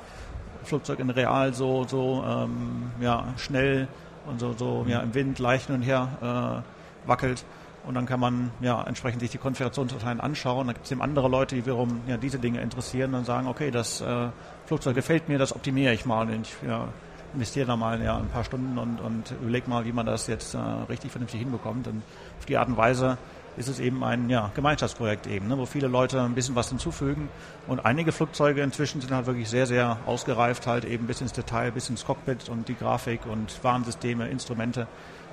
Flugzeug 0.65 0.99
in 0.99 1.11
real 1.11 1.55
so, 1.55 1.85
so 1.85 2.25
ähm, 2.27 2.91
ja, 3.01 3.27
schnell 3.37 3.89
und 4.27 4.41
so, 4.41 4.53
so 4.53 4.85
ja, 4.89 5.01
im 5.01 5.15
Wind 5.15 5.39
leicht 5.39 5.67
hin 5.67 5.77
und 5.77 5.83
her 5.83 6.65
äh, 7.05 7.09
wackelt. 7.09 7.45
Und 7.87 7.95
dann 7.95 8.07
kann 8.07 8.19
man 8.19 8.51
ja 8.61 8.83
entsprechend 8.83 9.21
sich 9.21 9.31
die 9.31 9.39
Konfigurationsdateien 9.39 10.21
anschauen. 10.21 10.67
Da 10.67 10.73
gibt 10.73 10.87
es 10.87 10.93
eben 10.93 11.03
andere 11.03 11.29
Leute, 11.29 11.55
die 11.55 11.65
wiederum 11.65 12.01
ja, 12.09 12.17
diese 12.17 12.39
Dinge 12.39 12.61
interessieren 12.61 13.15
und 13.15 13.25
sagen, 13.25 13.47
okay, 13.47 13.71
das 13.71 14.01
äh, 14.01 14.29
Flugzeug 14.67 14.97
gefällt 14.97 15.29
mir, 15.29 15.39
das 15.39 15.55
optimiere 15.55 15.95
ich 15.95 16.05
mal. 16.05 16.27
Und 16.27 16.43
ich 16.43 16.57
ja, 16.67 16.89
investiere 17.33 17.67
da 17.67 17.77
mal 17.77 18.03
ja, 18.03 18.17
ein 18.17 18.29
paar 18.29 18.43
Stunden 18.43 18.77
und, 18.77 19.01
und 19.01 19.31
überlege 19.41 19.71
mal, 19.71 19.85
wie 19.85 19.93
man 19.93 20.05
das 20.05 20.27
jetzt 20.27 20.55
äh, 20.55 20.59
richtig 20.89 21.13
vernünftig 21.13 21.41
hinbekommt. 21.41 21.87
Und 21.87 22.03
auf 22.39 22.47
die 22.47 22.57
Art 22.57 22.69
und 22.69 22.77
Weise 22.77 23.19
ist 23.57 23.69
es 23.69 23.79
eben 23.79 24.03
ein 24.05 24.29
ja, 24.29 24.51
Gemeinschaftsprojekt 24.55 25.27
eben, 25.27 25.49
ne, 25.49 25.57
wo 25.57 25.65
viele 25.65 25.87
Leute 25.87 26.21
ein 26.21 26.35
bisschen 26.35 26.57
was 26.57 26.69
hinzufügen. 26.69 27.29
Und 27.67 27.85
einige 27.87 28.13
Flugzeuge 28.13 28.63
inzwischen 28.63 29.01
sind 29.01 29.13
halt 29.13 29.27
wirklich 29.27 29.49
sehr, 29.49 29.67
sehr 29.67 29.99
ausgereift, 30.07 30.67
halt 30.67 30.85
eben 30.85 31.07
bis 31.07 31.21
ins 31.21 31.33
Detail, 31.33 31.73
bis 31.73 31.89
ins 31.89 32.05
Cockpit 32.05 32.49
und 32.49 32.69
die 32.69 32.75
Grafik 32.75 33.21
und 33.27 33.63
Warnsysteme, 33.63 34.29
Instrumente. 34.29 34.87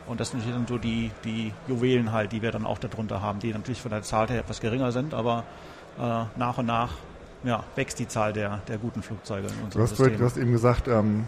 Und 0.06 0.20
das 0.20 0.32
sind 0.32 0.39
natürlich 0.39 0.58
dann 0.58 0.68
so 0.68 0.78
die, 0.78 1.12
die 1.24 1.54
Juwelen 1.68 2.12
halt, 2.12 2.32
die 2.32 2.42
wir 2.42 2.52
dann 2.52 2.66
auch 2.66 2.78
darunter 2.78 3.22
haben, 3.22 3.39
die 3.39 3.54
natürlich 3.54 3.82
von 3.82 3.92
der 3.92 4.02
Zahl 4.02 4.28
her 4.28 4.39
etwas 4.39 4.60
geringer 4.60 4.92
sind, 4.92 5.13
aber 5.13 5.44
äh, 5.98 6.26
nach 6.38 6.58
und 6.58 6.66
nach 6.66 6.92
ja, 7.44 7.63
wächst 7.76 8.00
die 8.00 8.08
Zahl 8.08 8.34
der, 8.34 8.62
der 8.68 8.78
guten 8.78 9.02
Flugzeuge 9.02 9.48
in 9.48 9.66
unserem 9.66 9.72
du 9.72 9.80
hast, 9.82 9.98
System. 9.98 10.18
Du 10.18 10.26
hast 10.26 10.38
eben 10.38 10.52
gesagt, 10.52 10.88
ähm, 10.88 11.28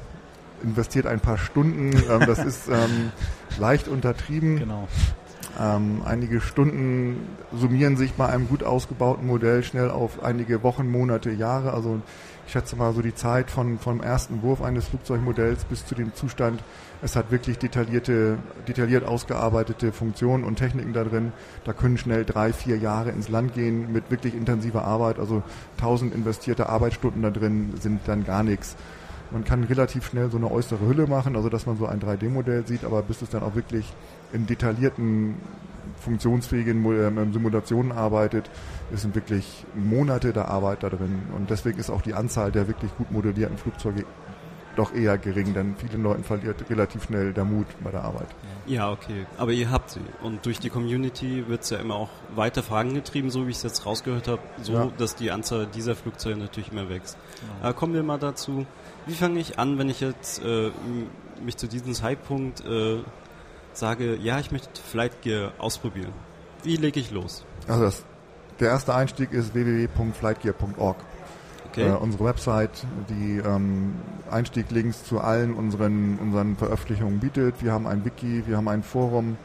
investiert 0.64 1.06
ein 1.06 1.20
paar 1.20 1.38
Stunden, 1.38 1.92
ähm, 2.10 2.24
das 2.26 2.40
ist 2.40 2.68
ähm, 2.68 3.12
leicht 3.58 3.88
untertrieben. 3.88 4.58
Genau. 4.58 4.88
Ähm, 5.60 6.02
einige 6.06 6.42
Stunden 6.42 7.28
summieren 7.54 7.96
sich 7.96 8.14
bei 8.14 8.28
einem 8.28 8.48
gut 8.48 8.64
ausgebauten 8.64 9.26
Modell 9.26 9.64
schnell 9.64 9.90
auf 9.90 10.22
einige 10.24 10.64
Wochen, 10.64 10.90
Monate, 10.90 11.32
Jahre. 11.32 11.74
Also 11.74 12.02
ich 12.46 12.52
schätze 12.52 12.76
mal 12.76 12.94
so 12.94 13.02
die 13.02 13.16
Zeit 13.16 13.50
von, 13.50 13.80
vom 13.80 14.02
ersten 14.02 14.42
Wurf 14.42 14.62
eines 14.62 14.88
Flugzeugmodells 14.88 15.66
bis 15.66 15.86
zu 15.86 15.96
dem 15.96 16.14
Zustand, 16.14 16.62
es 17.02 17.16
hat 17.16 17.30
wirklich 17.32 17.58
detaillierte, 17.58 18.38
detailliert 18.68 19.06
ausgearbeitete 19.06 19.92
Funktionen 19.92 20.44
und 20.44 20.56
Techniken 20.56 20.94
da 20.94 21.04
drin. 21.04 21.34
Da 21.64 21.74
können 21.74 21.98
schnell 21.98 22.26
drei, 22.26 22.54
vier 22.54 22.78
Jahre 22.78 23.12
ins 23.12 23.30
Land 23.30 23.54
gehen 23.54 23.92
mit 23.92 24.10
wirklich 24.10 24.34
intensiver 24.34 24.86
Arbeit. 24.86 25.20
Also 25.20 25.44
tausend 25.78 26.16
investierte 26.16 26.70
Arbeitsstunden 26.70 27.22
da 27.22 27.30
drin 27.30 27.74
sind 27.80 28.02
dann 28.08 28.24
gar 28.24 28.44
nichts. 28.44 28.76
Man 29.32 29.44
kann 29.44 29.64
relativ 29.64 30.06
schnell 30.06 30.30
so 30.30 30.38
eine 30.38 30.50
äußere 30.50 30.88
Hülle 30.88 31.08
machen, 31.08 31.36
also 31.36 31.50
dass 31.50 31.66
man 31.66 31.78
so 31.78 31.86
ein 31.86 32.00
3D-Modell 32.00 32.66
sieht, 32.66 32.84
aber 32.84 33.02
bis 33.02 33.22
es 33.22 33.30
dann 33.30 33.44
auch 33.44 33.56
wirklich 33.56 33.92
in 34.36 34.46
detaillierten, 34.46 35.36
funktionsfähigen 36.02 36.86
ähm, 36.86 37.34
Simulationen 37.34 37.92
arbeitet, 37.92 38.50
es 38.94 39.02
sind 39.02 39.16
wirklich 39.16 39.66
Monate 39.74 40.34
der 40.34 40.50
Arbeit 40.50 40.84
da 40.84 40.90
drin. 40.90 41.24
Und 41.36 41.50
deswegen 41.50 41.80
ist 41.80 41.90
auch 41.90 42.02
die 42.02 42.14
Anzahl 42.14 42.52
der 42.52 42.68
wirklich 42.68 42.96
gut 42.98 43.12
modellierten 43.12 43.58
Flugzeuge 43.58 44.06
doch 44.76 44.94
eher 44.94 45.18
gering, 45.18 45.54
denn 45.54 45.76
vielen 45.78 46.04
Leuten 46.04 46.26
verliert 46.26 46.70
relativ 46.70 47.06
schnell 47.06 47.32
der 47.32 47.46
Mut 47.46 47.66
bei 47.82 47.92
der 47.92 48.04
Arbeit. 48.04 48.28
Ja, 48.66 48.92
okay. 48.92 49.26
Aber 49.38 49.54
ihr 49.54 49.72
habt 49.72 49.92
sie. 49.92 50.02
Und 50.22 50.46
durch 50.46 50.60
die 50.60 50.70
Community 50.70 51.48
wird 51.48 51.64
es 51.64 51.70
ja 51.70 51.78
immer 51.78 51.96
auch 51.96 52.10
weiter 52.36 52.62
vorangetrieben, 52.62 53.30
so 53.30 53.48
wie 53.48 53.52
ich 53.52 53.58
es 53.58 53.64
jetzt 53.64 53.86
rausgehört 53.86 54.28
habe, 54.28 54.42
so 54.62 54.74
ja. 54.74 54.92
dass 54.98 55.16
die 55.16 55.32
Anzahl 55.32 55.66
dieser 55.68 55.96
Flugzeuge 55.96 56.38
natürlich 56.38 56.74
immer 56.74 56.90
wächst. 56.90 57.18
Genau. 57.60 57.70
Äh, 57.70 57.74
kommen 57.74 57.94
wir 57.94 58.04
mal 58.04 58.20
dazu. 58.20 58.66
Wie 59.06 59.14
fange 59.14 59.40
ich 59.40 59.60
an, 59.60 59.78
wenn 59.78 59.90
ich 59.90 60.02
jetzt 60.02 60.44
äh, 60.44 60.72
mich 61.44 61.58
zu 61.58 61.68
diesem 61.68 61.94
Zeitpunkt 61.94 62.66
äh, 62.66 63.00
sage, 63.78 64.16
ja, 64.16 64.40
ich 64.40 64.52
möchte 64.52 64.70
Flight 64.82 65.22
Gear 65.22 65.54
ausprobieren? 65.58 66.14
Wie 66.64 66.76
lege 66.76 67.00
ich 67.00 67.12
los? 67.12 67.46
Also 67.68 67.84
das, 67.84 68.04
der 68.60 68.70
erste 68.70 68.96
Einstieg 68.96 69.32
ist 69.32 69.54
www.flightgear.org. 69.54 70.98
Okay. 71.70 71.90
Äh, 71.90 71.92
unsere 71.92 72.26
Website, 72.26 72.86
die 73.10 73.38
ähm, 73.38 73.96
Einstieglinks 74.32 75.04
zu 75.04 75.20
allen 75.20 75.54
unseren, 75.54 76.18
unseren 76.20 76.56
Veröffentlichungen 76.56 77.20
bietet. 77.20 77.56
Wir 77.62 77.74
haben 77.74 77.86
ein 77.86 78.06
Wiki, 78.06 78.44
wir 78.48 78.58
haben 78.58 78.68
ein 78.68 78.82
Forum. 78.82 79.38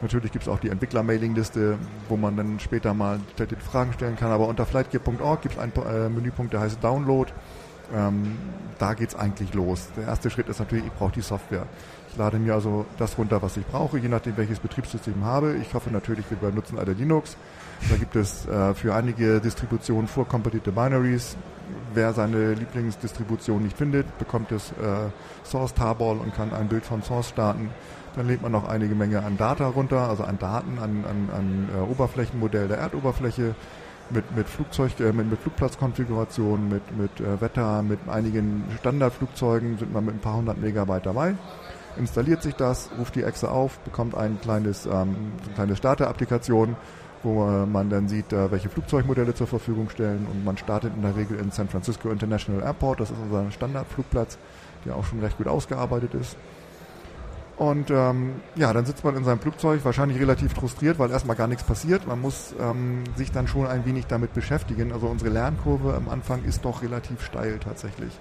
Natürlich 0.00 0.32
gibt 0.32 0.44
es 0.44 0.48
auch 0.48 0.58
die 0.58 0.70
Entwickler-Mailing-Liste, 0.70 1.78
wo 2.08 2.16
man 2.16 2.36
dann 2.36 2.58
später 2.60 2.94
mal 2.94 3.20
Fragen 3.60 3.92
stellen 3.92 4.16
kann. 4.16 4.30
Aber 4.30 4.48
unter 4.48 4.66
flightgear.org 4.66 5.42
gibt 5.42 5.54
es 5.54 5.60
einen 5.60 5.72
äh, 5.72 6.08
Menüpunkt, 6.08 6.52
der 6.52 6.60
heißt 6.60 6.82
Download. 6.82 7.30
Ähm, 7.92 8.36
da 8.78 8.94
geht 8.94 9.10
es 9.10 9.14
eigentlich 9.14 9.54
los. 9.54 9.88
Der 9.96 10.04
erste 10.08 10.30
Schritt 10.30 10.48
ist 10.48 10.58
natürlich, 10.58 10.86
ich 10.86 10.92
brauche 10.92 11.12
die 11.12 11.20
Software. 11.20 11.66
Ich 12.10 12.16
lade 12.16 12.38
mir 12.38 12.54
also 12.54 12.86
das 12.98 13.18
runter, 13.18 13.42
was 13.42 13.56
ich 13.56 13.66
brauche, 13.66 13.98
je 13.98 14.08
nachdem, 14.08 14.36
welches 14.36 14.60
Betriebssystem 14.60 15.24
habe. 15.24 15.56
Ich 15.56 15.74
hoffe 15.74 15.90
natürlich, 15.90 16.24
wir 16.30 16.38
benutzen 16.38 16.78
alle 16.78 16.92
Linux. 16.92 17.36
Da 17.90 17.96
gibt 17.96 18.16
es 18.16 18.46
äh, 18.46 18.74
für 18.74 18.94
einige 18.94 19.40
Distributionen 19.40 20.06
vorkompatierte 20.06 20.72
Binaries. 20.72 21.36
Wer 21.92 22.12
seine 22.12 22.54
Lieblingsdistribution 22.54 23.62
nicht 23.62 23.76
findet, 23.76 24.18
bekommt 24.18 24.50
das 24.50 24.70
äh, 24.72 25.10
Source 25.44 25.74
Tarball 25.74 26.18
und 26.18 26.34
kann 26.34 26.52
ein 26.52 26.68
Bild 26.68 26.84
von 26.84 27.02
Source 27.02 27.28
starten. 27.28 27.70
Dann 28.16 28.28
lädt 28.28 28.42
man 28.42 28.52
noch 28.52 28.68
einige 28.68 28.94
Menge 28.94 29.24
an 29.24 29.36
Data 29.36 29.66
runter, 29.66 30.08
also 30.08 30.24
an 30.24 30.38
Daten, 30.38 30.78
an, 30.78 31.04
an, 31.04 31.28
an 31.34 31.68
äh, 31.74 31.80
Oberflächenmodell 31.80 32.68
der 32.68 32.78
Erdoberfläche 32.78 33.54
mit, 34.10 34.36
mit 34.36 34.48
Flugzeug, 34.48 34.98
äh, 35.00 35.12
mit, 35.12 35.30
mit 35.30 35.38
Flugplatzkonfiguration, 35.40 36.68
mit, 36.68 36.96
mit 36.96 37.20
äh, 37.20 37.40
Wetter, 37.40 37.82
mit 37.82 38.00
einigen 38.08 38.64
Standardflugzeugen 38.80 39.78
sind 39.78 39.94
wir 39.94 40.00
mit 40.00 40.14
ein 40.14 40.20
paar 40.20 40.36
hundert 40.36 40.58
Megabyte 40.60 41.06
dabei. 41.06 41.34
Installiert 41.96 42.42
sich 42.42 42.54
das, 42.54 42.90
ruft 42.98 43.14
die 43.14 43.22
Exe 43.22 43.50
auf, 43.50 43.78
bekommt 43.80 44.16
ein 44.16 44.40
kleines, 44.40 44.86
ähm, 44.86 44.92
eine 45.44 45.54
kleine 45.54 45.76
Starter-Applikation 45.76 46.76
wo 47.24 47.46
man 47.66 47.88
dann 47.88 48.06
sieht, 48.06 48.32
äh, 48.32 48.50
welche 48.50 48.68
Flugzeugmodelle 48.68 49.34
zur 49.34 49.46
Verfügung 49.46 49.88
stellen 49.88 50.26
und 50.30 50.44
man 50.44 50.58
startet 50.58 50.92
in 50.94 51.02
der 51.02 51.16
Regel 51.16 51.38
in 51.38 51.50
San 51.50 51.68
Francisco 51.68 52.10
International 52.10 52.62
Airport, 52.62 53.00
das 53.00 53.10
ist 53.10 53.16
unser 53.18 53.50
Standardflugplatz, 53.50 54.38
der 54.84 54.94
auch 54.94 55.04
schon 55.04 55.20
recht 55.20 55.38
gut 55.38 55.48
ausgearbeitet 55.48 56.14
ist. 56.14 56.36
Und 57.56 57.90
ähm, 57.90 58.40
ja, 58.56 58.72
dann 58.72 58.84
sitzt 58.84 59.04
man 59.04 59.16
in 59.16 59.24
seinem 59.24 59.38
Flugzeug, 59.38 59.84
wahrscheinlich 59.84 60.18
relativ 60.18 60.52
frustriert, 60.52 60.98
weil 60.98 61.10
erstmal 61.10 61.36
gar 61.36 61.46
nichts 61.46 61.62
passiert. 61.62 62.06
Man 62.06 62.20
muss 62.20 62.52
ähm, 62.60 63.04
sich 63.16 63.30
dann 63.30 63.46
schon 63.46 63.66
ein 63.66 63.84
wenig 63.84 64.06
damit 64.06 64.34
beschäftigen. 64.34 64.92
Also 64.92 65.06
unsere 65.06 65.30
Lernkurve 65.30 65.94
am 65.94 66.08
Anfang 66.08 66.44
ist 66.44 66.64
doch 66.64 66.82
relativ 66.82 67.22
steil 67.22 67.60
tatsächlich. 67.60 68.18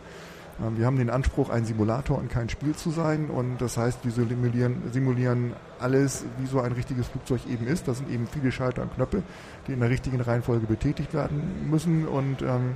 Ähm, 0.62 0.78
wir 0.78 0.86
haben 0.86 0.98
den 0.98 1.10
Anspruch, 1.10 1.50
ein 1.50 1.66
Simulator 1.66 2.18
und 2.18 2.30
kein 2.30 2.50
Spiel 2.50 2.76
zu 2.76 2.92
sein 2.92 3.30
und 3.30 3.60
das 3.60 3.78
heißt, 3.78 4.06
wir 4.06 4.12
simulieren, 4.12 4.84
simulieren 4.92 5.54
alles, 5.80 6.26
wie 6.38 6.46
so 6.46 6.60
ein 6.60 6.72
richtiges 6.74 7.08
Flugzeug 7.08 7.42
eben 7.52 7.66
ist. 7.68 7.88
Das 7.88 7.98
sind 7.98 8.12
eben 8.12 8.28
viele 8.28 8.52
Schalter 8.52 8.84
und 8.84 8.94
Knöpfe, 8.94 9.24
die 9.68 9.74
in 9.74 9.80
der 9.80 9.90
richtigen 9.90 10.22
Reihenfolge 10.22 10.68
betätigt 10.68 11.14
werden 11.14 11.70
müssen 11.70 12.08
und 12.08 12.42
ähm, 12.42 12.76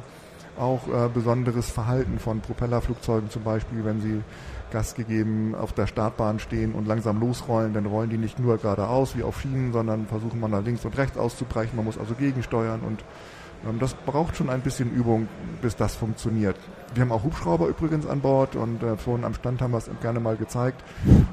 auch 0.57 0.87
äh, 0.87 1.07
besonderes 1.09 1.69
Verhalten 1.69 2.17
von 2.17 2.41
Propellerflugzeugen 2.41 3.29
zum 3.29 3.43
Beispiel, 3.43 3.85
wenn 3.85 4.01
sie 4.01 4.23
Gas 4.71 4.95
gegeben 4.95 5.55
auf 5.55 5.73
der 5.73 5.87
Startbahn 5.87 6.39
stehen 6.39 6.73
und 6.73 6.87
langsam 6.87 7.19
losrollen, 7.19 7.73
dann 7.73 7.85
rollen 7.85 8.09
die 8.09 8.17
nicht 8.17 8.39
nur 8.39 8.57
geradeaus 8.57 9.15
wie 9.15 9.23
auf 9.23 9.41
Schienen, 9.41 9.71
sondern 9.73 10.07
versuchen 10.07 10.39
man 10.39 10.51
da 10.51 10.59
links 10.59 10.85
und 10.85 10.97
rechts 10.97 11.17
auszubrechen. 11.17 11.75
Man 11.75 11.85
muss 11.85 11.97
also 11.97 12.13
gegensteuern 12.13 12.81
und 12.81 13.03
ähm, 13.67 13.79
das 13.79 13.93
braucht 13.93 14.35
schon 14.35 14.49
ein 14.49 14.61
bisschen 14.61 14.91
Übung, 14.91 15.27
bis 15.61 15.75
das 15.75 15.95
funktioniert. 15.95 16.57
Wir 16.93 17.01
haben 17.01 17.11
auch 17.11 17.23
Hubschrauber 17.23 17.67
übrigens 17.67 18.05
an 18.05 18.21
Bord 18.21 18.55
und 18.55 18.81
äh, 18.83 18.97
vorhin 18.97 19.25
am 19.25 19.33
Stand 19.33 19.61
haben 19.61 19.71
wir 19.71 19.77
es 19.77 19.89
gerne 20.01 20.19
mal 20.19 20.35
gezeigt. 20.35 20.83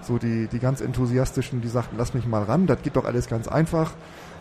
So 0.02 0.18
die, 0.18 0.48
die 0.48 0.58
ganz 0.58 0.80
enthusiastischen, 0.80 1.60
die 1.60 1.68
sagten, 1.68 1.96
lass 1.98 2.14
mich 2.14 2.26
mal 2.26 2.42
ran, 2.42 2.66
das 2.66 2.82
geht 2.82 2.96
doch 2.96 3.04
alles 3.04 3.28
ganz 3.28 3.48
einfach. 3.48 3.92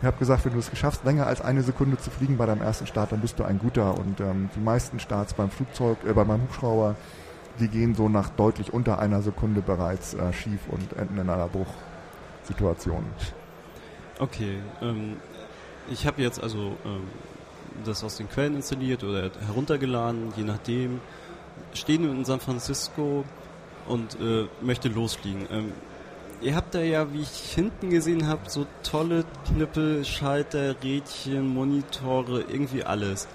Ich 0.02 0.08
habe 0.08 0.18
gesagt, 0.18 0.46
wenn 0.46 0.54
du 0.54 0.60
es 0.60 0.70
geschafft, 0.70 1.06
länger 1.06 1.28
als 1.28 1.42
eine 1.42 1.62
Sekunde 1.62 1.98
zu 1.98 2.10
fliegen 2.10 2.38
bei 2.38 2.46
deinem 2.46 2.62
ersten 2.62 2.88
Start, 2.88 3.12
dann 3.12 3.22
bist 3.22 3.40
du 3.40 3.44
ein 3.44 3.60
guter. 3.60 3.98
Und 3.98 4.20
ähm, 4.20 4.50
die 4.56 4.60
meisten 4.60 5.00
Starts 5.00 5.34
beim 5.34 5.50
Flugzeug, 5.50 5.98
äh, 6.06 6.14
bei 6.14 6.26
meinem 6.26 6.42
Hubschrauber, 6.44 6.96
die 7.60 7.68
gehen 7.68 7.96
so 7.96 8.10
nach 8.10 8.30
deutlich 8.30 8.74
unter 8.74 9.00
einer 9.00 9.22
Sekunde 9.22 9.62
bereits 9.62 10.14
äh, 10.14 10.34
schief 10.34 10.62
und 10.70 10.94
enden 10.94 11.18
in 11.20 11.30
einer 11.30 11.48
Bruchsituation. 11.50 13.06
Okay, 14.20 14.60
ähm, 14.82 15.18
ich 15.90 16.08
habe 16.08 16.22
jetzt 16.22 16.42
also 16.42 16.78
ähm, 16.86 17.08
das 17.84 18.04
aus 18.04 18.18
den 18.18 18.30
Quellen 18.30 18.56
installiert 18.56 19.04
oder 19.04 19.32
heruntergeladen, 19.46 20.34
je 20.36 20.44
nachdem. 20.44 21.02
Stehen 21.74 22.04
in 22.10 22.26
San 22.26 22.40
Francisco 22.40 23.26
und 23.88 24.20
äh, 24.20 24.48
möchte 24.62 24.90
losfliegen. 24.90 25.48
Ähm, 25.52 25.74
ihr 26.42 26.56
habt 26.56 26.76
da 26.76 26.82
ja, 26.82 27.12
wie 27.14 27.22
ich 27.22 27.54
hinten 27.54 27.90
gesehen 27.90 28.28
habe, 28.28 28.50
so 28.50 28.66
tolle 28.84 29.26
Knüppel, 29.48 30.06
Schalter, 30.06 30.76
Rädchen, 30.84 31.48
Monitore, 31.48 32.42
irgendwie 32.42 32.84
alles. 32.84 33.28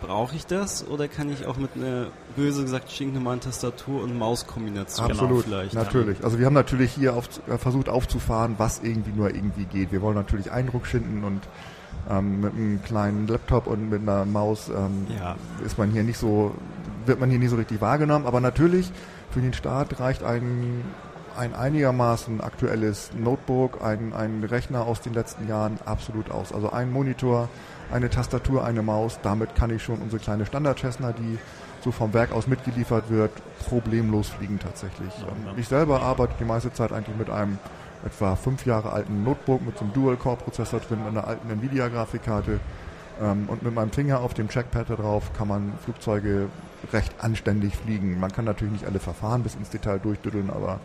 Brauche 0.00 0.36
ich 0.36 0.46
das 0.46 0.86
oder 0.86 1.08
kann 1.08 1.30
ich 1.30 1.46
auch 1.46 1.56
mit 1.56 1.70
einer, 1.74 2.06
böse 2.36 2.62
gesagt, 2.62 2.90
stinknormalen 2.90 3.40
Tastatur 3.40 4.02
und 4.02 4.16
Mauskombination 4.16 5.10
Absolut, 5.10 5.44
vielleicht? 5.44 5.74
natürlich. 5.74 6.22
Also 6.22 6.38
wir 6.38 6.46
haben 6.46 6.54
natürlich 6.54 6.92
hier 6.92 7.14
auf, 7.14 7.28
äh, 7.48 7.58
versucht 7.58 7.88
aufzufahren, 7.88 8.54
was 8.58 8.80
irgendwie 8.82 9.12
nur 9.12 9.34
irgendwie 9.34 9.64
geht. 9.64 9.90
Wir 9.90 10.02
wollen 10.02 10.14
natürlich 10.14 10.52
Eindruck 10.52 10.86
schinden 10.86 11.24
und 11.24 11.42
ähm, 12.08 12.40
mit 12.40 12.54
einem 12.54 12.82
kleinen 12.82 13.26
Laptop 13.26 13.66
und 13.66 13.90
mit 13.90 14.02
einer 14.02 14.24
Maus 14.24 14.68
ähm, 14.68 15.06
ja. 15.18 15.36
ist 15.64 15.78
man 15.78 15.90
hier 15.90 16.04
nicht 16.04 16.18
so, 16.18 16.54
wird 17.06 17.18
man 17.18 17.30
hier 17.30 17.38
nicht 17.38 17.50
so 17.50 17.56
richtig 17.56 17.80
wahrgenommen. 17.80 18.26
Aber 18.26 18.40
natürlich 18.40 18.92
für 19.30 19.40
den 19.40 19.54
Start 19.54 19.98
reicht 19.98 20.22
ein, 20.22 20.84
ein 21.36 21.54
einigermaßen 21.54 22.40
aktuelles 22.40 23.10
Notebook, 23.18 23.82
ein, 23.82 24.12
ein 24.12 24.44
Rechner 24.44 24.86
aus 24.86 25.00
den 25.00 25.14
letzten 25.14 25.48
Jahren 25.48 25.78
absolut 25.84 26.30
aus. 26.30 26.52
Also 26.52 26.70
ein 26.70 26.92
Monitor, 26.92 27.48
eine 27.90 28.10
Tastatur, 28.10 28.64
eine 28.64 28.82
Maus, 28.82 29.18
damit 29.22 29.54
kann 29.54 29.70
ich 29.70 29.82
schon 29.82 29.98
unsere 29.98 30.20
kleine 30.20 30.46
Standard-Cessna, 30.46 31.12
die 31.12 31.38
so 31.86 31.92
vom 31.92 32.12
Werk 32.12 32.32
aus 32.32 32.48
mitgeliefert 32.48 33.10
wird, 33.10 33.30
problemlos 33.68 34.28
fliegen 34.28 34.58
tatsächlich. 34.58 35.08
Ja, 35.20 35.26
ja. 35.26 35.56
Ich 35.56 35.68
selber 35.68 36.02
arbeite 36.02 36.34
die 36.40 36.44
meiste 36.44 36.72
Zeit 36.72 36.92
eigentlich 36.92 37.16
mit 37.16 37.30
einem 37.30 37.58
etwa 38.04 38.34
fünf 38.34 38.66
Jahre 38.66 38.92
alten 38.92 39.22
Notebook 39.22 39.64
mit 39.64 39.78
so 39.78 39.84
einem 39.84 39.94
Dual-Core-Prozessor 39.94 40.80
drin, 40.80 40.98
einer 41.06 41.26
alten 41.26 41.48
Nvidia-Grafikkarte. 41.48 42.60
Ähm, 43.22 43.44
und 43.48 43.62
mit 43.62 43.72
meinem 43.74 43.92
Finger 43.92 44.20
auf 44.20 44.34
dem 44.34 44.48
Checkpad 44.48 44.90
da 44.90 44.96
drauf 44.96 45.32
kann 45.32 45.48
man 45.48 45.72
Flugzeuge 45.84 46.48
recht 46.92 47.14
anständig 47.20 47.76
fliegen. 47.76 48.18
Man 48.18 48.32
kann 48.32 48.44
natürlich 48.44 48.72
nicht 48.72 48.86
alle 48.86 48.98
Verfahren 48.98 49.42
bis 49.42 49.54
ins 49.54 49.70
Detail 49.70 49.98
durchdütteln, 49.98 50.50
aber 50.50 50.80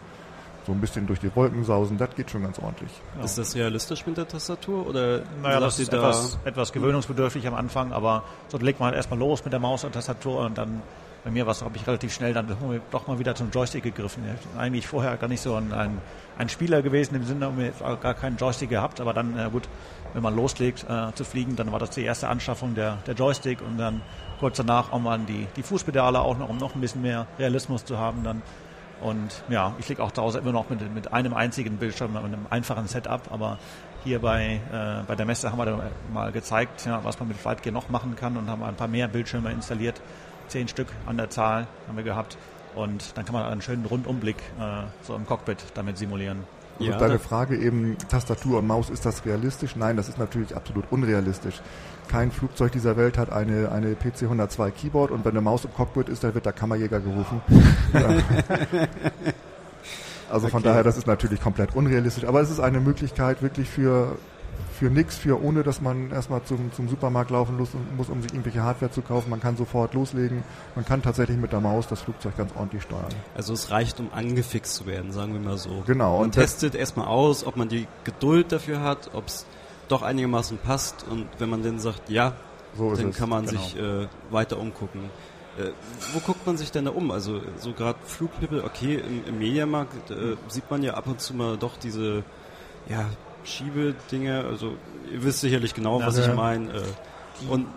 so 0.66 0.72
ein 0.72 0.80
bisschen 0.80 1.08
durch 1.08 1.20
die 1.20 1.36
Wolken 1.36 1.64
sausen, 1.64 1.98
das 1.98 2.16
geht 2.16 2.30
schon 2.30 2.44
ganz 2.44 2.60
ordentlich. 2.60 2.92
Ja. 3.18 3.26
Ist 3.26 3.38
das 3.38 3.56
realistisch 3.56 4.06
mit 4.06 4.18
der 4.18 4.28
Tastatur 4.28 4.88
oder 4.88 5.22
naja, 5.42 5.60
das 5.60 5.80
ist 5.80 5.92
da 5.92 5.98
etwas, 5.98 6.40
etwas 6.46 6.72
gewöhnungsbedürftig 6.72 7.48
am 7.48 7.56
Anfang, 7.56 7.92
aber 7.94 8.24
so 8.48 8.58
legt 8.58 8.80
man 8.80 8.88
halt 8.88 8.96
erstmal 8.96 9.20
los 9.20 9.44
mit 9.44 9.54
der 9.54 9.60
Maus 9.60 9.84
und 9.84 9.94
Tastatur 9.94 10.46
und 10.46 10.58
dann 10.58 10.82
bei 11.24 11.30
mir 11.30 11.46
war 11.46 11.52
es, 11.52 11.62
habe 11.62 11.78
ich 11.78 11.86
relativ 11.86 12.14
schnell 12.14 12.34
dann 12.34 12.48
doch 12.90 13.08
mal 13.08 13.20
wieder 13.20 13.36
zum 13.36 13.52
Joystick 13.52 13.84
gegriffen. 13.84 14.24
Ich 14.36 14.48
bin 14.48 14.60
eigentlich 14.60 14.88
vorher 14.88 15.18
gar 15.18 15.28
nicht 15.28 15.42
so 15.42 15.56
ein, 15.56 15.72
ein, 15.72 16.02
ein 16.38 16.50
Spieler 16.50 16.82
gewesen, 16.82 17.16
im 17.16 17.24
Sinne, 17.26 17.52
mir 17.52 17.74
gar 18.02 18.16
keinen 18.16 18.38
Joystick 18.38 18.70
gehabt, 18.70 19.00
aber 19.00 19.14
dann, 19.14 19.38
äh, 19.38 19.50
gut, 19.52 19.70
wenn 20.14 20.24
man 20.24 20.36
loslegt 20.36 20.86
äh, 20.90 21.14
zu 21.14 21.24
fliegen, 21.24 21.56
dann 21.56 21.72
war 21.72 21.80
das 21.80 21.92
die 21.92 22.04
erste 22.04 22.28
Anschaffung 22.28 22.74
der, 22.74 22.98
der 23.06 23.14
Joystick 23.14 23.62
und 23.62 23.78
dann 23.78 24.02
kurz 24.40 24.58
danach 24.58 24.92
auch 24.92 25.00
mal 25.00 25.20
die, 25.20 25.48
die 25.56 25.64
Fußpedale 25.64 26.20
auch 26.20 26.38
noch, 26.38 26.50
um 26.50 26.58
noch 26.58 26.74
ein 26.74 26.82
bisschen 26.82 27.04
mehr 27.04 27.28
Realismus 27.38 27.86
zu 27.86 27.98
haben 27.98 28.24
dann. 28.24 28.42
Und 29.02 29.44
ja, 29.50 29.74
ich 29.80 29.86
fliege 29.86 30.04
auch 30.04 30.12
zu 30.12 30.22
Hause 30.22 30.40
immer 30.40 30.52
noch 30.52 30.70
mit, 30.70 30.94
mit 30.94 31.12
einem 31.12 31.34
einzigen 31.34 31.78
Bildschirm, 31.78 32.14
mit 32.14 32.24
einem 32.24 32.46
einfachen 32.50 32.88
Setup, 32.88 33.22
aber 33.32 33.58
hier 34.04 34.20
bei, 34.20 34.62
äh, 34.72 35.04
bei 35.08 35.16
der 35.16 35.26
Messe 35.26 35.52
haben 35.52 35.58
wir 35.58 35.92
mal 36.14 36.32
gezeigt, 36.32 36.86
ja, 36.86 37.04
was 37.04 37.20
man 37.20 37.28
mit 37.28 37.38
Flightgear 37.38 37.74
noch 37.74 37.90
machen 37.90 38.16
kann 38.16 38.38
und 38.38 38.50
haben 38.50 38.64
ein 38.64 38.76
paar 38.76 38.88
mehr 38.88 39.08
Bildschirme 39.08 39.52
installiert 39.52 40.02
zehn 40.52 40.68
Stück 40.68 40.88
an 41.06 41.18
der 41.18 41.30
Zahl 41.30 41.68
haben 41.88 41.98
wir 41.98 42.04
gehabt. 42.04 42.38
Und 42.76 43.18
dann 43.18 43.26
kann 43.26 43.34
man 43.34 43.46
einen 43.46 43.62
schönen 43.62 43.86
Rundumblick 43.86 44.38
äh, 44.60 44.84
so 45.02 45.16
im 45.16 45.26
Cockpit 45.26 45.58
damit 45.74 45.98
simulieren. 45.98 46.44
Ja, 46.80 46.98
deine 46.98 47.20
Frage 47.20 47.58
eben, 47.58 47.98
Tastatur 48.10 48.60
und 48.60 48.68
Maus, 48.68 48.90
ist 48.90 49.06
das 49.06 49.26
realistisch? 49.26 49.76
Nein, 49.76 49.98
das 49.98 50.10
ist 50.10 50.18
natürlich 50.18 50.56
absolut 50.56 50.86
unrealistisch. 50.90 51.62
Kein 52.12 52.30
Flugzeug 52.32 52.74
dieser 52.74 52.98
Welt 52.98 53.18
hat 53.18 53.32
eine, 53.32 53.72
eine 53.72 53.94
PC-102 53.94 54.72
Keyboard 54.72 55.12
und 55.12 55.24
wenn 55.24 55.32
eine 55.32 55.42
Maus 55.42 55.64
im 55.64 55.74
Cockpit 55.74 56.10
ist, 56.10 56.24
dann 56.26 56.34
wird 56.34 56.46
der 56.46 56.52
Kammerjäger 56.52 57.00
gerufen. 57.00 57.42
also 60.30 60.50
von 60.50 60.60
okay. 60.60 60.68
daher, 60.70 60.84
das 60.84 60.98
ist 60.98 61.08
natürlich 61.08 61.40
komplett 61.40 61.74
unrealistisch. 61.74 62.26
Aber 62.26 62.42
es 62.42 62.50
ist 62.50 62.60
eine 62.60 62.82
Möglichkeit 62.82 63.42
wirklich 63.42 63.70
für 63.70 64.18
für 64.82 64.90
nichts, 64.90 65.16
für 65.16 65.40
ohne 65.40 65.62
dass 65.62 65.80
man 65.80 66.10
erstmal 66.10 66.44
zum, 66.44 66.74
zum 66.74 66.90
Supermarkt 66.90 67.30
laufen 67.30 67.56
muss, 67.56 67.70
muss, 67.96 68.10
um 68.10 68.24
sich 68.24 68.34
irgendwelche 68.34 68.64
Hardware 68.64 68.92
zu 68.92 69.04
kaufen. 69.04 69.30
Man 69.30 69.40
kann 69.40 69.56
sofort 69.56 69.94
loslegen. 69.94 70.44
Man 70.74 70.84
kann 70.84 71.04
tatsächlich 71.04 71.38
mit 71.38 71.52
der 71.52 71.62
Maus 71.62 71.88
das 71.88 72.02
Flugzeug 72.02 72.36
ganz 72.36 72.52
ordentlich 72.56 72.82
steuern. 72.82 73.14
Also 73.36 73.54
es 73.54 73.70
reicht, 73.70 74.00
um 74.00 74.10
angefixt 74.12 74.74
zu 74.74 74.88
werden, 74.88 75.12
sagen 75.12 75.34
wir 75.34 75.40
mal 75.40 75.60
so. 75.60 75.84
Genau. 75.86 76.22
Man 76.22 76.32
testet 76.32 76.74
erstmal 76.74 77.06
aus, 77.06 77.46
ob 77.46 77.58
man 77.58 77.70
die 77.70 77.88
Geduld 78.06 78.52
dafür 78.52 78.82
hat, 78.82 79.12
ob 79.14 79.28
es 79.28 79.46
doch 79.92 80.02
einigermaßen 80.02 80.58
passt 80.58 81.06
und 81.10 81.28
wenn 81.40 81.50
man 81.50 81.64
dann 81.64 81.80
sagt, 81.80 82.10
ja, 82.10 82.34
so 82.78 82.96
dann 82.96 83.14
kann 83.14 83.30
man 83.30 83.46
genau. 83.46 83.62
sich 83.62 83.78
äh, 83.78 84.08
weiter 84.30 84.58
umgucken. 84.58 85.10
Äh, 85.58 85.72
wo 86.14 86.20
guckt 86.20 86.46
man 86.46 86.58
sich 86.58 86.72
denn 86.72 86.86
da 86.86 86.92
um? 86.92 87.12
Also 87.12 87.42
so 87.58 87.74
gerade 87.74 88.00
Flugknippel, 88.06 88.64
okay, 88.64 88.96
im, 88.96 89.26
im 89.26 89.40
Mediamarkt 89.40 90.10
äh, 90.10 90.38
sieht 90.48 90.72
man 90.72 90.82
ja 90.82 90.94
ab 90.94 91.08
und 91.08 91.20
zu 91.20 91.34
mal 91.34 91.58
doch 91.58 91.78
diese 91.78 92.24
ja, 92.88 93.06
Schiebedinge, 93.44 94.46
also 94.46 94.76
ihr 95.12 95.24
wisst 95.24 95.42
sicherlich 95.42 95.74
genau, 95.74 96.00
ja, 96.00 96.08
was 96.08 96.18
ja. 96.18 96.28
ich 96.28 96.34
meine. 96.34 96.72
Äh, 96.72 96.84
und 97.50 97.68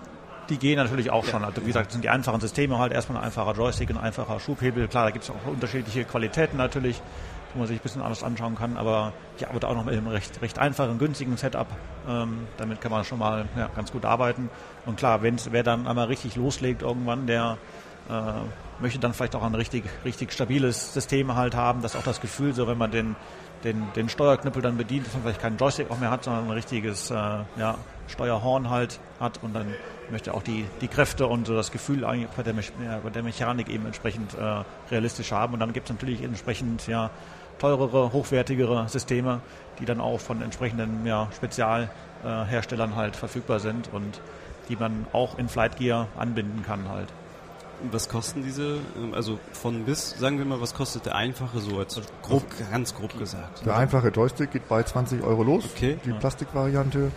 die 0.50 0.59
gehen 0.59 0.77
natürlich 0.77 1.11
auch 1.11 1.24
schon. 1.24 1.42
Also 1.44 1.62
wie 1.62 1.66
gesagt, 1.66 1.92
sind 1.92 2.05
die 2.05 2.11
einfachen 2.11 2.40
Systeme 2.40 2.79
halt 2.79 2.92
erstmal 2.92 3.18
ein 3.18 3.24
einfacher 3.24 3.53
Joystick, 3.53 3.90
ein 3.90 3.98
einfacher 3.98 4.38
Schubhebel. 4.40 4.88
Klar, 4.88 5.07
da 5.07 5.11
gibt 5.11 5.24
es 5.24 5.31
auch 5.31 5.46
unterschiedliche 5.46 6.05
Qualitäten 6.05 6.57
natürlich, 6.57 7.00
wo 7.54 7.60
man 7.60 7.68
sich 7.68 7.78
ein 7.78 7.82
bisschen 7.82 8.02
anders 8.02 8.22
anschauen 8.22 8.56
kann. 8.56 8.76
Aber 8.76 9.12
ich 9.38 9.46
arbeite 9.48 9.68
auch 9.68 9.74
noch 9.74 9.84
mit 9.84 9.94
einem 9.94 10.08
recht, 10.08 10.42
recht 10.42 10.58
einfachen, 10.58 10.98
günstigen 10.98 11.36
Setup. 11.36 11.68
Ähm, 12.08 12.46
damit 12.56 12.80
kann 12.80 12.90
man 12.90 13.04
schon 13.04 13.18
mal 13.18 13.46
ja, 13.56 13.68
ganz 13.74 13.92
gut 13.92 14.04
arbeiten. 14.04 14.50
Und 14.86 14.96
klar, 14.96 15.22
wenn 15.22 15.36
wer 15.50 15.62
dann 15.62 15.86
einmal 15.86 16.06
richtig 16.06 16.36
loslegt 16.36 16.82
irgendwann, 16.82 17.26
der 17.26 17.56
äh, 18.10 18.82
möchte 18.82 18.98
dann 18.98 19.14
vielleicht 19.14 19.34
auch 19.36 19.42
ein 19.42 19.54
richtig, 19.54 19.84
richtig 20.04 20.32
stabiles 20.32 20.92
System 20.92 21.34
halt 21.34 21.54
haben, 21.54 21.80
dass 21.80 21.96
auch 21.96 22.02
das 22.02 22.20
Gefühl, 22.20 22.52
so 22.52 22.66
wenn 22.66 22.78
man 22.78 22.90
den 22.90 23.16
den, 23.64 23.86
den 23.96 24.08
Steuerknüppel 24.08 24.62
dann 24.62 24.76
bedient, 24.76 25.06
dass 25.06 25.14
man 25.14 25.22
vielleicht 25.22 25.40
keinen 25.40 25.56
Joystick 25.56 25.90
auch 25.90 25.98
mehr 25.98 26.10
hat, 26.10 26.24
sondern 26.24 26.44
ein 26.44 26.50
richtiges 26.50 27.10
äh, 27.10 27.14
ja, 27.14 27.76
Steuerhorn 28.08 28.68
halt 28.70 29.00
hat 29.18 29.42
und 29.42 29.54
dann 29.54 29.74
möchte 30.10 30.34
auch 30.34 30.42
die, 30.42 30.66
die 30.82 30.88
Kräfte 30.88 31.26
und 31.26 31.46
so 31.46 31.54
das 31.54 31.72
Gefühl 31.72 32.04
eigentlich 32.04 32.28
bei 32.30 32.42
der, 32.42 32.52
bei 32.52 33.10
der 33.10 33.22
Mechanik 33.22 33.68
eben 33.70 33.86
entsprechend 33.86 34.34
äh, 34.34 34.62
realistisch 34.90 35.32
haben. 35.32 35.54
Und 35.54 35.60
dann 35.60 35.72
gibt 35.72 35.88
es 35.88 35.94
natürlich 35.94 36.22
entsprechend 36.22 36.86
ja, 36.86 37.10
teurere, 37.58 38.12
hochwertigere 38.12 38.88
Systeme, 38.88 39.40
die 39.78 39.84
dann 39.84 40.00
auch 40.00 40.20
von 40.20 40.42
entsprechenden 40.42 41.06
ja, 41.06 41.28
Spezialherstellern 41.34 42.92
äh, 42.92 42.96
halt 42.96 43.16
verfügbar 43.16 43.60
sind 43.60 43.90
und 43.92 44.20
die 44.68 44.76
man 44.76 45.06
auch 45.12 45.38
in 45.38 45.48
Flight 45.48 45.76
Gear 45.76 46.08
anbinden 46.16 46.64
kann 46.64 46.88
halt. 46.88 47.08
Was 47.90 48.08
kosten 48.08 48.42
diese, 48.42 48.78
also 49.12 49.38
von 49.52 49.84
bis, 49.84 50.10
sagen 50.18 50.38
wir 50.38 50.44
mal, 50.44 50.60
was 50.60 50.74
kostet 50.74 51.06
der 51.06 51.16
einfache 51.16 51.58
so, 51.58 51.78
als 51.78 52.00
grob, 52.22 52.44
ganz 52.70 52.94
grob 52.94 53.18
gesagt? 53.18 53.66
Der 53.66 53.76
einfache 53.76 54.08
Joystick 54.08 54.52
geht 54.52 54.68
bei 54.68 54.82
20 54.82 55.22
Euro 55.22 55.42
los, 55.42 55.64
okay. 55.74 55.98
die 56.04 56.12
Plastikvariante. 56.12 57.10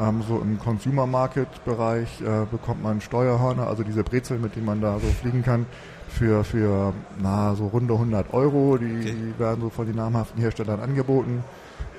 Ähm, 0.00 0.22
so 0.26 0.38
im 0.38 0.58
Consumer 0.58 1.06
Market 1.06 1.48
Bereich 1.66 2.20
äh, 2.22 2.46
bekommt 2.50 2.82
man 2.82 3.00
Steuerhörner, 3.02 3.66
also 3.66 3.82
diese 3.82 4.02
Brezel, 4.02 4.38
mit 4.38 4.56
denen 4.56 4.64
man 4.64 4.80
da 4.80 4.98
so 4.98 5.06
fliegen 5.06 5.42
kann, 5.42 5.66
für, 6.12 6.44
für 6.44 6.92
na, 7.20 7.54
so 7.54 7.66
runde 7.66 7.94
100 7.94 8.32
Euro. 8.32 8.78
Die, 8.78 8.84
okay. 8.84 9.14
die 9.14 9.38
werden 9.38 9.60
so 9.60 9.70
von 9.70 9.86
den 9.86 9.96
namhaften 9.96 10.40
Herstellern 10.40 10.80
angeboten. 10.80 11.42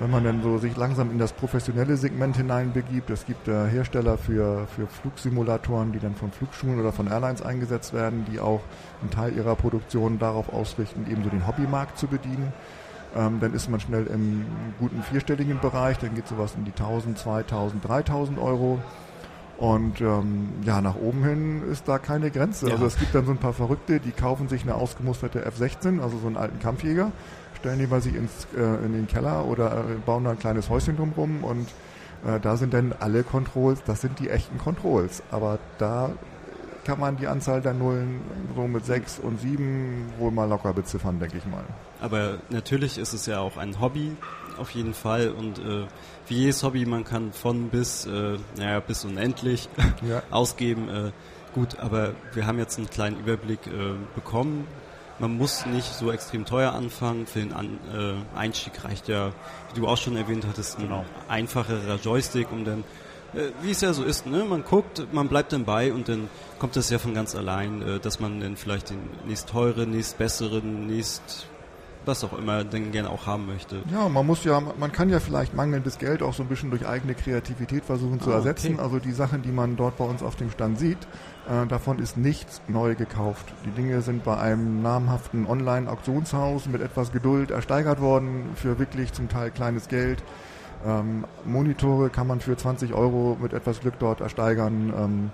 wenn 0.00 0.10
man 0.10 0.24
dann 0.24 0.42
so 0.42 0.58
sich 0.58 0.76
langsam 0.76 1.10
in 1.12 1.18
das 1.18 1.32
professionelle 1.32 1.96
Segment 1.96 2.36
hineinbegibt. 2.36 3.10
Es 3.10 3.26
gibt 3.26 3.46
äh, 3.48 3.68
Hersteller 3.68 4.18
für, 4.18 4.66
für 4.74 4.86
Flugsimulatoren, 4.86 5.92
die 5.92 6.00
dann 6.00 6.14
von 6.14 6.32
Flugschulen 6.32 6.80
oder 6.80 6.92
von 6.92 7.06
Airlines 7.06 7.42
eingesetzt 7.42 7.92
werden, 7.92 8.24
die 8.30 8.40
auch 8.40 8.60
einen 9.00 9.10
Teil 9.10 9.36
ihrer 9.36 9.54
Produktion 9.54 10.18
darauf 10.18 10.52
ausrichten, 10.52 11.06
eben 11.10 11.22
so 11.22 11.30
den 11.30 11.46
Hobbymarkt 11.46 11.96
zu 11.96 12.08
bedienen. 12.08 12.52
Ähm, 13.16 13.38
dann 13.40 13.54
ist 13.54 13.70
man 13.70 13.78
schnell 13.78 14.06
im 14.06 14.44
guten 14.80 15.02
vierstelligen 15.02 15.60
Bereich, 15.60 15.98
dann 15.98 16.14
geht 16.14 16.26
sowas 16.26 16.54
in 16.56 16.64
die 16.64 16.72
1000, 16.72 17.16
2000, 17.16 17.86
3000 17.86 18.38
Euro. 18.38 18.80
Und 19.56 20.00
ähm, 20.00 20.48
ja, 20.64 20.80
nach 20.80 20.96
oben 20.96 21.24
hin 21.24 21.62
ist 21.70 21.86
da 21.86 21.98
keine 21.98 22.30
Grenze. 22.30 22.66
Ja. 22.66 22.72
Also 22.74 22.86
es 22.86 22.98
gibt 22.98 23.14
dann 23.14 23.24
so 23.24 23.30
ein 23.30 23.38
paar 23.38 23.52
Verrückte, 23.52 24.00
die 24.00 24.10
kaufen 24.10 24.48
sich 24.48 24.62
eine 24.62 24.74
ausgemusterte 24.74 25.44
F-16, 25.44 26.00
also 26.00 26.18
so 26.18 26.26
einen 26.26 26.36
alten 26.36 26.58
Kampfjäger, 26.58 27.12
stellen 27.58 27.78
die 27.78 27.86
bei 27.86 28.00
sich 28.00 28.14
ins, 28.14 28.46
äh, 28.56 28.84
in 28.84 28.92
den 28.92 29.06
Keller 29.06 29.44
oder 29.46 29.72
äh, 29.72 29.94
bauen 30.04 30.24
da 30.24 30.30
ein 30.30 30.38
kleines 30.38 30.68
Häuschen 30.70 30.96
drumrum 30.96 31.44
und 31.44 31.68
äh, 32.26 32.40
da 32.40 32.56
sind 32.56 32.74
dann 32.74 32.94
alle 32.98 33.22
Controls, 33.22 33.82
das 33.84 34.00
sind 34.00 34.18
die 34.18 34.28
echten 34.28 34.58
Controls. 34.58 35.22
Aber 35.30 35.58
da 35.78 36.10
kann 36.84 37.00
man 37.00 37.16
die 37.16 37.26
Anzahl 37.26 37.60
der 37.60 37.74
Nullen 37.74 38.20
so 38.54 38.66
mit 38.66 38.84
6 38.84 39.18
und 39.20 39.40
7 39.40 40.12
wohl 40.18 40.30
mal 40.30 40.48
locker 40.48 40.72
beziffern, 40.72 41.18
denke 41.18 41.38
ich 41.38 41.46
mal. 41.46 41.64
Aber 42.00 42.38
natürlich 42.50 42.98
ist 42.98 43.12
es 43.14 43.26
ja 43.26 43.40
auch 43.40 43.56
ein 43.56 43.80
Hobby, 43.80 44.16
auf 44.58 44.70
jeden 44.70 44.94
Fall. 44.94 45.30
Und 45.30 45.58
äh, 45.58 45.86
wie 46.28 46.34
jedes 46.34 46.62
Hobby, 46.62 46.84
man 46.86 47.04
kann 47.04 47.32
von 47.32 47.68
bis, 47.70 48.06
äh, 48.06 48.36
naja, 48.56 48.80
bis 48.80 49.04
unendlich 49.04 49.68
Ja. 50.08 50.22
ausgeben. 50.30 50.88
Äh, 50.88 51.10
gut, 51.54 51.78
aber 51.80 52.12
wir 52.34 52.46
haben 52.46 52.58
jetzt 52.58 52.78
einen 52.78 52.90
kleinen 52.90 53.18
Überblick 53.18 53.66
äh, 53.66 53.94
bekommen. 54.14 54.66
Man 55.20 55.36
muss 55.36 55.64
nicht 55.66 55.94
so 55.94 56.10
extrem 56.10 56.44
teuer 56.44 56.72
anfangen. 56.72 57.26
Für 57.26 57.38
den 57.38 57.52
An 57.52 57.78
äh, 57.96 58.36
Einstieg 58.38 58.84
reicht 58.84 59.06
ja, 59.08 59.30
wie 59.72 59.80
du 59.80 59.86
auch 59.86 59.96
schon 59.96 60.16
erwähnt 60.16 60.44
hattest, 60.46 60.78
ein 60.78 60.82
Genau. 60.88 61.04
einfacherer 61.28 61.96
Joystick, 62.02 62.50
um 62.50 62.64
dann, 62.64 62.82
wie 63.62 63.70
es 63.70 63.80
ja 63.80 63.92
so 63.92 64.04
ist, 64.04 64.26
ne? 64.26 64.44
man 64.44 64.64
guckt, 64.64 65.06
man 65.12 65.28
bleibt 65.28 65.52
dann 65.52 65.64
bei 65.64 65.92
und 65.92 66.08
dann 66.08 66.28
kommt 66.58 66.76
es 66.76 66.90
ja 66.90 66.98
von 66.98 67.14
ganz 67.14 67.34
allein, 67.34 67.82
äh, 67.82 67.98
dass 68.00 68.20
man 68.20 68.40
dann 68.40 68.56
vielleicht 68.56 68.90
den 68.90 68.98
nächst 69.26 69.48
teuren, 69.48 69.90
nächst 69.90 70.18
besseren, 70.18 70.86
nächst 70.86 71.46
was 72.06 72.22
auch 72.22 72.36
immer 72.38 72.64
denn 72.64 72.92
gerne 72.92 73.08
auch 73.08 73.26
haben 73.26 73.46
möchte. 73.46 73.76
Ja, 73.90 74.10
man 74.10 74.26
muss 74.26 74.44
ja, 74.44 74.60
man 74.60 74.92
kann 74.92 75.08
ja 75.08 75.20
vielleicht 75.20 75.54
mangelndes 75.54 75.96
Geld 75.98 76.22
auch 76.22 76.34
so 76.34 76.42
ein 76.42 76.50
bisschen 76.50 76.68
durch 76.68 76.86
eigene 76.86 77.14
Kreativität 77.14 77.82
versuchen 77.82 78.20
zu 78.20 78.30
Ah, 78.30 78.34
ersetzen. 78.34 78.74
okay. 78.74 78.82
Also 78.82 78.98
die 78.98 79.12
Sachen, 79.12 79.40
die 79.40 79.50
man 79.50 79.76
dort 79.76 79.96
bei 79.96 80.04
uns 80.04 80.22
auf 80.22 80.36
dem 80.36 80.50
Stand 80.50 80.78
sieht, 80.78 80.98
äh, 81.48 81.66
davon 81.66 81.98
ist 82.00 82.18
nichts 82.18 82.60
neu 82.68 82.94
gekauft. 82.94 83.46
Die 83.64 83.70
Dinge 83.70 84.02
sind 84.02 84.22
bei 84.22 84.36
einem 84.36 84.82
namhaften 84.82 85.46
Online-Auktionshaus 85.46 86.66
mit 86.66 86.82
etwas 86.82 87.10
Geduld 87.10 87.50
ersteigert 87.50 88.02
worden 88.02 88.50
für 88.54 88.78
wirklich 88.78 89.14
zum 89.14 89.30
Teil 89.30 89.50
kleines 89.50 89.88
Geld. 89.88 90.22
Ähm, 90.84 91.24
Monitore 91.44 92.10
kann 92.10 92.26
man 92.26 92.40
für 92.40 92.56
20 92.56 92.92
Euro 92.94 93.36
mit 93.40 93.52
etwas 93.52 93.80
Glück 93.80 93.94
dort 93.98 94.20
ersteigern. 94.20 94.92
Ähm, 94.96 95.30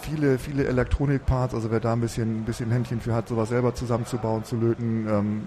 viele, 0.00 0.38
viele 0.38 0.66
Elektronikparts, 0.66 1.54
also 1.54 1.70
wer 1.70 1.80
da 1.80 1.92
ein 1.92 2.00
bisschen, 2.00 2.42
ein 2.42 2.44
bisschen 2.44 2.70
Händchen 2.70 3.00
für 3.00 3.14
hat, 3.14 3.28
sowas 3.28 3.48
selber 3.48 3.74
zusammenzubauen, 3.74 4.44
zu 4.44 4.56
löten, 4.56 5.08
ähm, 5.08 5.42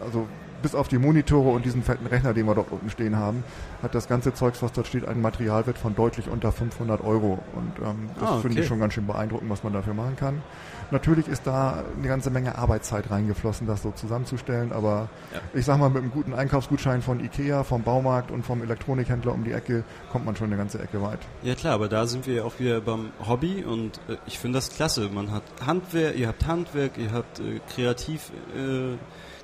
also 0.00 0.26
bis 0.62 0.74
auf 0.74 0.88
die 0.88 0.98
Monitore 0.98 1.50
und 1.50 1.64
diesen 1.64 1.82
fetten 1.82 2.06
Rechner, 2.06 2.34
den 2.34 2.46
wir 2.46 2.54
dort 2.54 2.70
unten 2.72 2.90
stehen 2.90 3.16
haben, 3.16 3.44
hat 3.82 3.94
das 3.94 4.08
ganze 4.08 4.34
Zeugs, 4.34 4.62
was 4.62 4.72
dort 4.72 4.86
steht, 4.86 5.06
einen 5.06 5.22
Materialwert 5.22 5.78
von 5.78 5.94
deutlich 5.94 6.28
unter 6.28 6.52
500 6.52 7.02
Euro. 7.04 7.38
Und 7.54 7.72
ähm, 7.84 8.10
das 8.18 8.28
Ah, 8.28 8.32
finde 8.38 8.54
okay. 8.54 8.60
ich 8.60 8.66
schon 8.66 8.80
ganz 8.80 8.94
schön 8.94 9.06
beeindruckend, 9.06 9.50
was 9.50 9.62
man 9.62 9.72
dafür 9.72 9.94
machen 9.94 10.16
kann. 10.16 10.42
Natürlich 10.90 11.28
ist 11.28 11.46
da 11.46 11.84
eine 11.98 12.08
ganze 12.08 12.30
Menge 12.30 12.56
Arbeitszeit 12.56 13.10
reingeflossen, 13.10 13.66
das 13.66 13.82
so 13.82 13.90
zusammenzustellen, 13.90 14.72
aber 14.72 15.08
Ja. 15.34 15.40
ich 15.52 15.66
sag 15.66 15.78
mal, 15.78 15.90
mit 15.90 16.02
einem 16.02 16.10
guten 16.10 16.32
Einkaufsgutschein 16.32 17.02
von 17.02 17.20
Ikea, 17.20 17.62
vom 17.62 17.82
Baumarkt 17.82 18.30
und 18.30 18.42
vom 18.44 18.62
Elektronikhändler 18.62 19.34
um 19.34 19.44
die 19.44 19.52
Ecke 19.52 19.84
kommt 20.10 20.24
man 20.24 20.34
schon 20.34 20.46
eine 20.46 20.56
ganze 20.56 20.78
Ecke 20.80 21.02
weit. 21.02 21.18
Ja 21.42 21.54
klar, 21.54 21.74
aber 21.74 21.88
da 21.88 22.06
sind 22.06 22.26
wir 22.26 22.46
auch 22.46 22.58
wieder 22.58 22.80
beim 22.80 23.10
Hobby 23.28 23.64
und 23.64 23.98
äh, 24.08 24.16
ich 24.26 24.38
finde 24.38 24.56
das 24.58 24.70
klasse. 24.70 25.10
Man 25.12 25.30
hat 25.30 25.42
Handwerk, 25.66 26.16
ihr 26.16 26.26
habt 26.28 26.46
Handwerk, 26.46 26.96
ihr 26.96 27.12
habt 27.12 27.38
äh, 27.40 27.60
kreativ, 27.74 28.32
äh, 28.56 28.96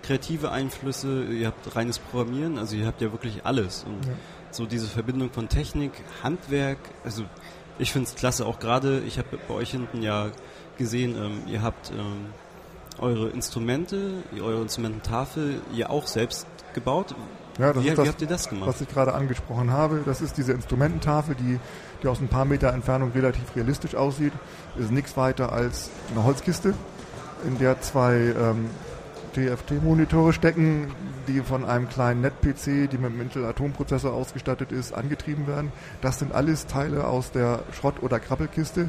kreative 0.07 0.51
Einflüsse, 0.51 1.25
ihr 1.25 1.47
habt 1.49 1.75
reines 1.77 1.99
Programmieren, 1.99 2.59
also 2.59 2.77
ihr 2.77 2.87
habt 2.87 3.01
ja 3.01 3.11
wirklich 3.13 3.45
alles. 3.45 3.85
Und 3.85 4.05
Ja. 4.07 4.13
so 4.51 4.67
diese 4.67 4.87
Verbindung 4.87 5.31
von 5.31 5.49
Technik, 5.49 5.93
Handwerk, 6.23 6.79
also 7.05 7.25
ich 7.79 7.93
finde 7.93 8.09
es 8.09 8.15
klasse. 8.15 8.47
Auch 8.47 8.59
gerade, 8.59 9.01
ich 9.01 9.19
habe 9.19 9.39
bei 9.49 9.55
euch 9.55 9.71
hinten 9.71 10.03
ja 10.03 10.29
gesehen, 10.79 11.17
ähm, 11.17 11.43
ihr 11.47 11.63
habt 11.63 11.91
ähm, 11.91 12.27
eure 12.99 13.29
Instrumente, 13.31 14.23
eure 14.41 14.63
Instrumententafel, 14.63 15.61
ihr 15.75 15.91
auch 15.91 16.07
selbst 16.07 16.47
gebaut. 16.75 17.15
Ja, 17.59 17.73
das 17.73 17.85
wie, 17.85 17.89
ist 17.89 17.99
das, 17.99 18.05
wie 18.05 18.09
habt 18.09 18.23
ihr 18.23 18.29
das 18.29 18.49
gemacht? 18.49 18.69
was 18.69 18.81
ich 18.81 18.89
gerade 18.89 19.15
angesprochen 19.15 19.71
habe. 19.71 20.03
Das 20.05 20.21
ist 20.21 20.37
diese 20.37 20.53
Instrumententafel, 20.53 21.35
die, 21.37 21.59
die 22.03 22.09
aus 22.09 22.21
ein 22.21 22.29
paar 22.29 22.45
Meter 22.45 22.73
Entfernung 22.73 23.13
relativ 23.13 23.55
realistisch 23.57 23.95
aussieht. 23.95 24.33
Ist 24.77 24.91
nichts 24.91 25.17
weiter 25.17 25.53
als 25.53 25.91
eine 26.11 26.25
Holzkiste, 26.25 26.75
in 27.47 27.59
der 27.59 27.81
zwei 27.81 28.15
ähm, 28.37 28.71
TFT-Monitore 29.35 30.33
stecken, 30.33 30.93
die 31.29 31.41
von 31.41 31.65
einem 31.65 31.89
kleinen 31.89 32.23
Net-PC, 32.23 32.89
die 32.91 32.99
mit 32.99 33.13
einem 33.13 33.21
Intel-Atomprozessor 33.21 34.13
ausgestattet 34.13 34.73
ist, 34.73 34.95
angetrieben 34.95 35.47
werden. 35.47 35.73
Das 36.01 36.19
sind 36.19 36.33
alles 36.33 36.67
Teile 36.67 37.07
aus 37.07 37.31
der 37.33 37.61
Schrott- 37.73 38.03
oder 38.03 38.21
Krabbelkiste. 38.21 38.89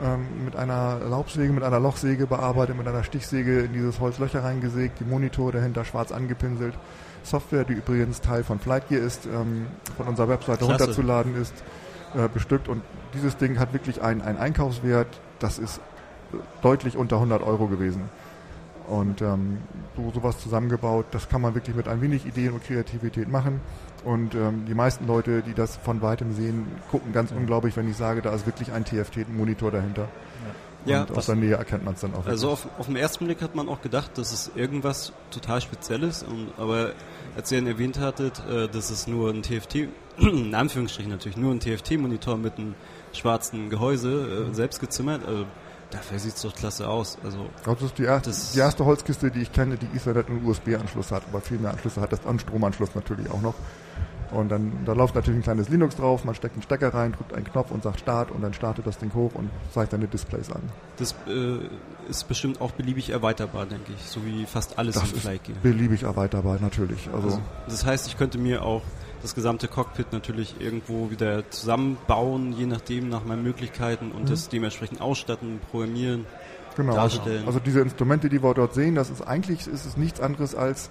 Ähm, 0.00 0.44
mit 0.44 0.54
einer 0.54 1.00
Laubsäge, 1.00 1.52
mit 1.52 1.64
einer 1.64 1.80
Lochsäge 1.80 2.28
bearbeitet, 2.28 2.76
mit 2.76 2.86
einer 2.86 3.02
Stichsäge 3.02 3.60
in 3.60 3.72
dieses 3.72 3.98
Holzlöcher 3.98 4.44
reingesägt, 4.44 5.00
die 5.00 5.04
Monitore 5.04 5.50
dahinter 5.52 5.84
schwarz 5.84 6.12
angepinselt. 6.12 6.74
Software, 7.24 7.64
die 7.64 7.72
übrigens 7.72 8.20
Teil 8.20 8.44
von 8.44 8.60
Flightgear 8.60 9.02
ist, 9.02 9.26
ähm, 9.26 9.66
von 9.96 10.06
unserer 10.06 10.28
Webseite 10.28 10.64
Klasse. 10.64 10.84
runterzuladen 10.84 11.34
ist, 11.34 11.52
äh, 12.14 12.28
bestückt. 12.32 12.68
Und 12.68 12.82
dieses 13.12 13.36
Ding 13.38 13.58
hat 13.58 13.72
wirklich 13.72 14.00
einen, 14.00 14.22
einen 14.22 14.38
Einkaufswert, 14.38 15.08
das 15.40 15.58
ist 15.58 15.78
äh, 15.78 16.36
deutlich 16.62 16.96
unter 16.96 17.16
100 17.16 17.42
Euro 17.42 17.66
gewesen. 17.66 18.08
Und 18.88 19.20
ähm, 19.20 19.58
so 19.96 20.10
sowas 20.14 20.38
zusammengebaut, 20.38 21.06
das 21.10 21.28
kann 21.28 21.42
man 21.42 21.54
wirklich 21.54 21.76
mit 21.76 21.88
ein 21.88 22.00
wenig 22.00 22.24
Ideen 22.26 22.54
und 22.54 22.64
Kreativität 22.64 23.28
machen. 23.28 23.60
Und 24.04 24.34
ähm, 24.34 24.64
die 24.66 24.74
meisten 24.74 25.06
Leute, 25.06 25.42
die 25.42 25.52
das 25.54 25.76
von 25.76 26.00
weitem 26.02 26.32
sehen, 26.32 26.66
gucken 26.90 27.12
ganz 27.12 27.30
unglaublich, 27.32 27.76
wenn 27.76 27.88
ich 27.90 27.96
sage, 27.96 28.22
da 28.22 28.32
ist 28.34 28.46
wirklich 28.46 28.72
ein 28.72 28.84
TFT-Monitor 28.84 29.70
dahinter. 29.72 30.08
Ja, 30.86 31.02
und 31.02 31.10
aus 31.10 31.16
was- 31.18 31.26
der 31.26 31.34
Nähe 31.34 31.54
erkennt 31.56 31.84
man 31.84 31.94
es 31.94 32.00
dann 32.00 32.14
auch. 32.14 32.24
Also 32.24 32.50
auf, 32.50 32.68
auf 32.78 32.86
den 32.86 32.96
ersten 32.96 33.26
Blick 33.26 33.42
hat 33.42 33.54
man 33.54 33.68
auch 33.68 33.82
gedacht, 33.82 34.12
das 34.14 34.32
ist 34.32 34.52
irgendwas 34.56 35.12
total 35.30 35.60
Spezielles, 35.60 36.22
und, 36.22 36.48
aber 36.56 36.92
als 37.36 37.50
ihr 37.52 37.58
dann 37.58 37.66
erwähnt 37.66 37.98
hattet, 37.98 38.40
äh, 38.48 38.68
das 38.68 38.90
ist 38.90 39.08
nur 39.08 39.30
ein 39.30 39.42
TFT, 39.42 39.88
in 40.18 40.54
Anführungsstrichen 40.54 41.10
natürlich, 41.10 41.36
nur 41.36 41.52
ein 41.52 41.60
TFT-Monitor 41.60 42.38
mit 42.38 42.56
einem 42.56 42.74
schwarzen 43.12 43.68
Gehäuse, 43.68 44.46
äh, 44.50 44.54
selbst 44.54 44.80
gezimmert, 44.80 45.26
also 45.26 45.44
dafür 45.90 46.18
sieht 46.18 46.36
es 46.36 46.42
doch 46.42 46.54
klasse 46.54 46.88
aus. 46.88 47.18
Also 47.24 47.46
das 47.64 47.82
ist 47.82 47.98
die 47.98 48.04
erste, 48.04 48.30
die 48.54 48.58
erste 48.58 48.84
Holzkiste, 48.84 49.30
die 49.30 49.42
ich 49.42 49.52
kenne, 49.52 49.76
die 49.76 49.86
Ethernet 49.96 50.28
und 50.28 50.44
USB-Anschluss 50.44 51.10
hat, 51.12 51.22
aber 51.28 51.40
viel 51.40 51.58
mehr 51.58 51.70
Anschlüsse 51.72 52.00
hat 52.00 52.12
das 52.12 52.24
an 52.26 52.38
Stromanschluss 52.38 52.94
natürlich 52.94 53.30
auch 53.30 53.40
noch. 53.40 53.54
Und 54.30 54.50
dann 54.50 54.84
da 54.84 54.92
läuft 54.92 55.14
natürlich 55.14 55.40
ein 55.40 55.42
kleines 55.42 55.70
Linux 55.70 55.96
drauf, 55.96 56.24
man 56.24 56.34
steckt 56.34 56.54
einen 56.54 56.62
Stecker 56.62 56.92
rein, 56.92 57.12
drückt 57.12 57.32
einen 57.32 57.46
Knopf 57.46 57.70
und 57.70 57.82
sagt 57.82 58.00
Start 58.00 58.30
und 58.30 58.42
dann 58.42 58.52
startet 58.52 58.86
das 58.86 58.98
Ding 58.98 59.12
hoch 59.14 59.34
und 59.34 59.48
zeigt 59.72 59.92
die 59.94 60.06
Displays 60.06 60.52
an. 60.52 60.60
das 60.98 61.14
äh, 61.26 61.60
ist 62.10 62.28
bestimmt 62.28 62.60
auch 62.60 62.72
beliebig 62.72 63.08
erweiterbar, 63.10 63.64
denke 63.64 63.92
ich, 63.96 64.02
so 64.04 64.24
wie 64.26 64.44
fast 64.44 64.78
alles 64.78 64.96
Das 64.96 65.12
im 65.12 65.20
Flygear. 65.20 65.56
beliebig 65.62 66.02
erweiterbar, 66.02 66.58
natürlich. 66.60 67.08
Also, 67.14 67.28
Also, 67.28 67.42
das 67.66 67.86
heißt, 67.86 68.06
ich 68.06 68.18
könnte 68.18 68.36
mir 68.36 68.64
auch 68.64 68.82
das 69.22 69.34
gesamte 69.34 69.68
Cockpit 69.68 70.12
natürlich 70.12 70.60
irgendwo 70.60 71.10
wieder 71.10 71.48
zusammenbauen, 71.50 72.52
je 72.52 72.66
nachdem, 72.66 73.08
nach 73.08 73.24
meinen 73.24 73.42
Möglichkeiten 73.42 74.12
und 74.12 74.30
das 74.30 74.48
dementsprechend 74.48 75.00
ausstatten, 75.00 75.60
programmieren. 75.70 76.26
genau. 76.76 76.94
darstellen. 76.94 77.44
Also 77.46 77.58
diese 77.58 77.80
Instrumente, 77.80 78.28
die 78.28 78.42
wir 78.42 78.54
dort 78.54 78.74
sehen, 78.74 78.94
das 78.94 79.10
ist 79.10 79.22
eigentlich 79.22 79.66
ist 79.66 79.84
es 79.84 79.96
nichts 79.96 80.20
anderes 80.20 80.54
als 80.54 80.90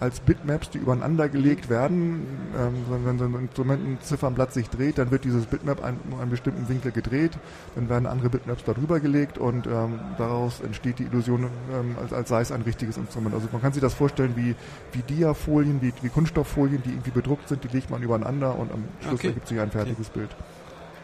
als 0.00 0.20
Bitmaps, 0.20 0.70
die 0.70 0.78
übereinander 0.78 1.28
gelegt 1.28 1.70
werden. 1.70 2.26
Ähm, 2.58 2.74
wenn, 3.04 3.18
so 3.18 3.24
ein 3.24 3.34
Instrumentenziffernblatt 3.34 4.52
sich 4.52 4.68
dreht, 4.68 4.98
dann 4.98 5.10
wird 5.10 5.24
dieses 5.24 5.46
Bitmap 5.46 5.82
ein, 5.82 5.98
um 6.10 6.20
einen 6.20 6.30
bestimmten 6.30 6.68
Winkel 6.68 6.92
gedreht, 6.92 7.32
dann 7.74 7.88
werden 7.88 8.06
andere 8.06 8.28
Bitmaps 8.30 8.64
darüber 8.64 9.00
gelegt 9.00 9.38
und 9.38 9.66
ähm, 9.66 10.00
daraus 10.18 10.60
entsteht 10.60 10.98
die 10.98 11.04
Illusion, 11.04 11.44
ähm, 11.72 11.96
als, 12.00 12.12
als 12.12 12.28
sei 12.28 12.40
es 12.40 12.52
ein 12.52 12.62
richtiges 12.62 12.96
Instrument. 12.96 13.34
Also 13.34 13.48
man 13.52 13.62
kann 13.62 13.72
sich 13.72 13.82
das 13.82 13.94
vorstellen 13.94 14.32
wie, 14.34 14.56
wie 14.92 15.02
Diafolien, 15.02 15.80
wie, 15.80 15.92
wie 16.02 16.08
Kunststofffolien, 16.08 16.82
die 16.82 16.90
irgendwie 16.90 17.12
bedruckt 17.12 17.48
sind, 17.48 17.62
die 17.64 17.68
legt 17.68 17.90
man 17.90 18.02
übereinander 18.02 18.58
und 18.58 18.72
am 18.72 18.84
Schluss 19.00 19.20
Okay. 19.22 19.28
ergibt 19.28 19.46
sich 19.46 19.60
ein 19.60 19.70
fertiges 19.70 20.08
Bild. 20.10 20.30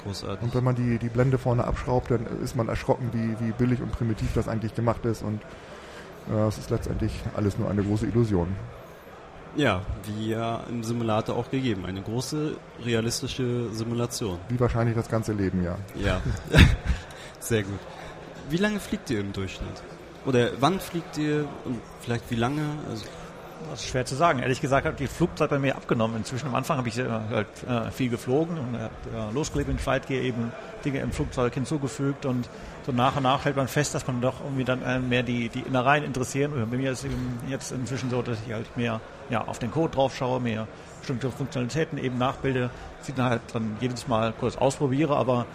Großartig. 0.02 0.42
Und 0.42 0.54
wenn 0.54 0.64
man 0.64 0.74
die, 0.74 0.98
die 0.98 1.08
Blende 1.08 1.38
vorne 1.38 1.64
abschraubt, 1.64 2.10
dann 2.10 2.26
ist 2.42 2.56
man 2.56 2.68
erschrocken, 2.68 3.10
wie, 3.12 3.46
wie 3.46 3.52
billig 3.52 3.80
und 3.80 3.92
primitiv 3.92 4.32
das 4.34 4.48
eigentlich 4.48 4.74
gemacht 4.74 5.04
ist. 5.04 5.22
Und 5.22 5.40
äh, 6.30 6.46
es 6.48 6.58
ist 6.58 6.70
letztendlich 6.70 7.12
alles 7.36 7.58
nur 7.58 7.70
eine 7.70 7.82
große 7.82 8.06
Illusion. 8.06 8.48
Ja, 9.56 9.82
wie 10.04 10.30
ja 10.30 10.62
im 10.68 10.84
Simulator 10.84 11.36
auch 11.36 11.50
gegeben. 11.50 11.86
Eine 11.86 12.02
große 12.02 12.56
realistische 12.84 13.70
Simulation. 13.72 14.38
Wie 14.48 14.60
wahrscheinlich 14.60 14.94
das 14.94 15.08
ganze 15.08 15.32
Leben, 15.32 15.64
ja. 15.64 15.76
Ja, 15.96 16.20
sehr 17.40 17.62
gut. 17.62 17.78
Wie 18.50 18.56
lange 18.56 18.80
fliegt 18.80 19.10
ihr 19.10 19.20
im 19.20 19.32
Durchschnitt? 19.32 19.82
Oder 20.26 20.50
wann 20.60 20.80
fliegt 20.80 21.16
ihr 21.18 21.48
und 21.64 21.80
vielleicht 22.00 22.30
wie 22.30 22.36
lange? 22.36 22.62
Also, 22.88 23.04
Das 23.70 23.80
ist 23.80 23.88
schwer 23.88 24.04
zu 24.04 24.14
sagen. 24.14 24.38
Ehrlich 24.38 24.60
gesagt 24.60 24.86
hat 24.86 25.00
die 25.00 25.06
Flugzeit 25.06 25.50
bei 25.50 25.58
mir 25.58 25.76
abgenommen. 25.76 26.16
Inzwischen 26.16 26.46
am 26.46 26.54
Anfang 26.54 26.78
habe 26.78 26.88
ich 26.88 26.98
äh, 26.98 27.08
halt 27.08 27.46
äh, 27.68 27.90
viel 27.90 28.08
geflogen 28.08 28.56
und 28.58 28.74
äh, 28.74 28.88
losgelebt 29.34 29.70
in 29.70 29.78
Flightgear 29.78 30.22
eben 30.22 30.52
Dinge 30.84 31.00
im 31.00 31.10
Flugzeug 31.10 31.54
hinzugefügt 31.54 32.24
und 32.24 32.48
so 32.86 32.92
nach 32.92 33.16
und 33.16 33.24
nach 33.24 33.44
hält 33.44 33.56
man 33.56 33.68
fest, 33.68 33.94
dass 33.94 34.06
man 34.06 34.20
doch 34.20 34.40
irgendwie 34.42 34.64
dann 34.64 34.82
äh, 34.82 35.00
mehr 35.00 35.22
die, 35.22 35.48
die 35.48 35.60
Innereien 35.60 36.04
interessieren. 36.04 36.52
Und 36.52 36.70
bei 36.70 36.76
mir 36.76 36.92
ist 36.92 37.00
es 37.00 37.04
eben 37.06 37.38
jetzt 37.48 37.72
inzwischen 37.72 38.10
so, 38.10 38.22
dass 38.22 38.38
ich 38.46 38.52
halt 38.52 38.76
mehr 38.76 39.00
ja, 39.28 39.46
auf 39.46 39.58
den 39.58 39.70
Code 39.70 39.92
drauf 39.92 40.16
schaue, 40.16 40.40
mehr 40.40 40.66
bestimmte 41.00 41.30
Funktionalitäten 41.30 41.98
eben 41.98 42.18
nachbilde, 42.18 42.70
sie 43.02 43.12
dann 43.12 43.30
halt 43.30 43.42
dann 43.52 43.76
jedes 43.80 44.08
Mal 44.08 44.32
kurz 44.38 44.56
ausprobiere, 44.56 45.16
aber 45.16 45.46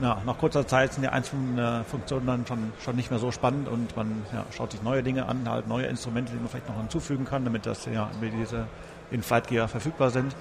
ja, 0.00 0.22
nach 0.24 0.38
kurzer 0.38 0.66
Zeit 0.66 0.92
sind 0.92 1.02
die 1.02 1.08
einzelnen 1.08 1.58
äh, 1.58 1.84
Funktionen 1.84 2.26
dann 2.26 2.46
schon, 2.46 2.72
schon 2.84 2.96
nicht 2.96 3.10
mehr 3.10 3.18
so 3.18 3.32
spannend 3.32 3.68
und 3.68 3.96
man 3.96 4.22
ja, 4.32 4.44
schaut 4.56 4.72
sich 4.72 4.82
neue 4.82 5.02
Dinge 5.02 5.26
an, 5.26 5.48
halt 5.48 5.66
neue 5.66 5.86
Instrumente, 5.86 6.32
die 6.32 6.38
man 6.38 6.48
vielleicht 6.48 6.68
noch 6.68 6.76
hinzufügen 6.76 7.24
kann, 7.24 7.44
damit 7.44 7.66
das 7.66 7.86
ja 7.86 8.08
mit 8.20 8.32
diese 8.32 8.66
in 9.10 9.22
Flight 9.22 9.48
Gear 9.48 9.68
verfügbar 9.68 10.10
sind. 10.10 10.34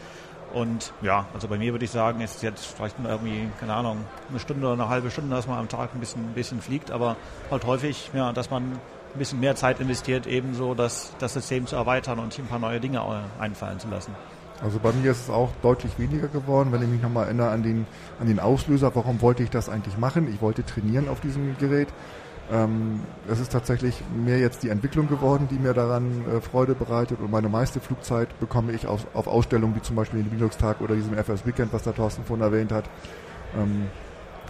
Und 0.54 0.94
ja, 1.02 1.26
also 1.34 1.48
bei 1.48 1.58
mir 1.58 1.74
würde 1.74 1.86
ich 1.86 1.92
sagen, 1.92 2.22
ist 2.22 2.42
jetzt 2.42 2.66
vielleicht 2.66 3.00
nur 3.00 3.10
irgendwie, 3.10 3.50
keine 3.60 3.74
Ahnung, 3.74 4.06
eine 4.30 4.40
Stunde 4.40 4.66
oder 4.66 4.74
eine 4.74 4.90
halbe 4.90 5.12
Stunde, 5.12 5.36
dass 5.36 5.48
man 5.48 5.60
am 5.60 5.68
Tag 5.68 5.90
ein 5.94 6.00
bisschen, 6.00 6.22
ein 6.22 6.34
bisschen 6.34 6.62
fliegt, 6.62 6.92
aber 6.92 7.18
halt 7.52 7.66
häufig, 7.66 8.12
ja, 8.14 8.32
dass 8.32 8.50
man 8.50 8.64
ein 8.64 9.20
bisschen 9.20 9.40
mehr 9.40 9.56
Zeit 9.56 9.80
investiert, 9.80 10.28
ebenso 10.28 10.74
das, 10.74 11.14
das 11.20 11.34
System 11.34 11.68
zu 11.68 11.76
erweitern 11.76 12.20
und 12.20 12.32
sich 12.32 12.44
ein 12.44 12.48
paar 12.48 12.60
neue 12.60 12.80
Dinge 12.80 13.02
einfallen 13.40 13.80
zu 13.80 13.90
lassen. 13.90 14.16
Also 14.64 14.80
bei 14.80 14.92
mir 14.92 15.12
ist 15.12 15.24
es 15.24 15.30
auch 15.30 15.52
deutlich 15.62 16.00
weniger 16.00 16.28
geworden, 16.28 16.72
wenn 16.72 16.82
ich 16.82 16.88
mich 16.88 17.02
nochmal 17.02 17.26
erinnere 17.26 17.50
an 17.50 17.64
den, 17.64 17.86
an 18.20 18.28
den 18.28 18.40
Auslöser. 18.40 18.96
Warum 18.96 19.22
wollte 19.22 19.44
ich 19.44 19.50
das 19.50 19.70
eigentlich 19.70 19.98
machen? 19.98 20.28
Ich 20.34 20.42
wollte 20.42 20.66
trainieren 20.66 21.10
auf 21.10 21.20
diesem 21.20 21.58
Gerät. 21.58 21.90
Ähm, 22.52 23.02
es 23.30 23.40
ist 23.40 23.52
tatsächlich 23.52 24.02
mehr 24.16 24.40
jetzt 24.40 24.64
die 24.64 24.70
Entwicklung 24.70 25.08
geworden, 25.10 25.48
die 25.52 25.60
mir 25.60 25.74
daran 25.74 26.24
äh, 26.28 26.42
Freude 26.42 26.76
bereitet. 26.76 27.20
Und 27.20 27.30
meine 27.30 27.50
meiste 27.50 27.80
Flugzeit 27.80 28.40
bekomme 28.40 28.72
ich 28.72 28.88
auf, 28.88 29.06
auf 29.14 29.28
Ausstellungen 29.28 29.76
wie 29.76 29.82
zum 29.82 29.96
Beispiel 29.96 30.24
den 30.24 30.32
Linux-Tag 30.32 30.82
oder 30.82 30.96
diesem 30.96 31.14
FS 31.14 31.46
Weekend, 31.46 31.74
was 31.74 31.84
der 31.84 31.94
Thorsten 31.94 32.24
vorhin 32.24 32.46
erwähnt 32.46 32.72
hat. 32.72 32.86
Ähm, 33.58 33.88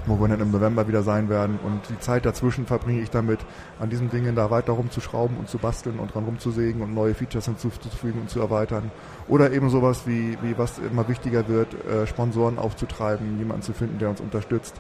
wo 0.06 0.20
wir 0.20 0.28
dann 0.28 0.40
im 0.42 0.52
November 0.52 0.88
wieder 0.88 1.04
sein 1.04 1.30
werden. 1.30 1.60
Und 1.64 1.82
die 1.90 2.00
Zeit 2.00 2.26
dazwischen 2.26 2.66
verbringe 2.66 3.02
ich 3.02 3.10
damit, 3.10 3.40
an 3.80 3.90
diesen 3.90 4.10
Dingen 4.10 4.36
da 4.36 4.50
weiter 4.50 4.74
rumzuschrauben 4.74 5.38
und 5.38 5.50
zu 5.50 5.58
basteln 5.58 6.00
und 6.00 6.14
dran 6.14 6.26
rumzusägen 6.26 6.82
und 6.82 6.94
neue 6.94 7.14
Features 7.14 7.46
hinzuzufügen 7.46 8.22
und 8.22 8.30
zu 8.30 8.40
erweitern. 8.40 8.92
Oder 9.28 9.52
eben 9.52 9.70
sowas 9.70 10.04
wie, 10.06 10.38
wie 10.42 10.58
was 10.58 10.80
immer 10.80 11.08
wichtiger 11.08 11.48
wird, 11.48 11.74
äh, 11.86 12.08
Sponsoren 12.08 12.60
aufzutreiben, 12.60 13.38
jemanden 13.38 13.64
zu 13.64 13.74
finden, 13.74 14.00
der 14.00 14.10
uns 14.10 14.22
unterstützt. 14.22 14.76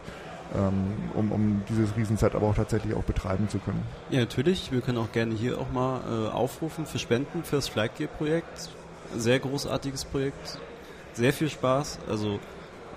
Ähm, 0.55 0.93
um, 1.13 1.31
um 1.33 1.63
dieses 1.67 1.95
Riesenset 1.97 2.33
aber 2.33 2.47
auch 2.47 2.55
tatsächlich 2.55 2.93
auch 2.93 3.03
betreiben 3.03 3.49
zu 3.49 3.59
können. 3.59 3.81
Ja, 4.09 4.21
natürlich. 4.21 4.71
Wir 4.71 4.79
können 4.79 4.97
auch 4.97 5.11
gerne 5.11 5.35
hier 5.35 5.59
auch 5.59 5.69
mal 5.73 5.99
äh, 6.07 6.29
aufrufen 6.29 6.85
für 6.85 6.99
Spenden 6.99 7.43
für 7.43 7.57
das 7.57 7.67
Flightgear-Projekt. 7.67 8.69
Sehr 9.15 9.39
großartiges 9.39 10.05
Projekt. 10.05 10.57
Sehr 11.13 11.33
viel 11.33 11.49
Spaß. 11.49 11.99
Also 12.09 12.39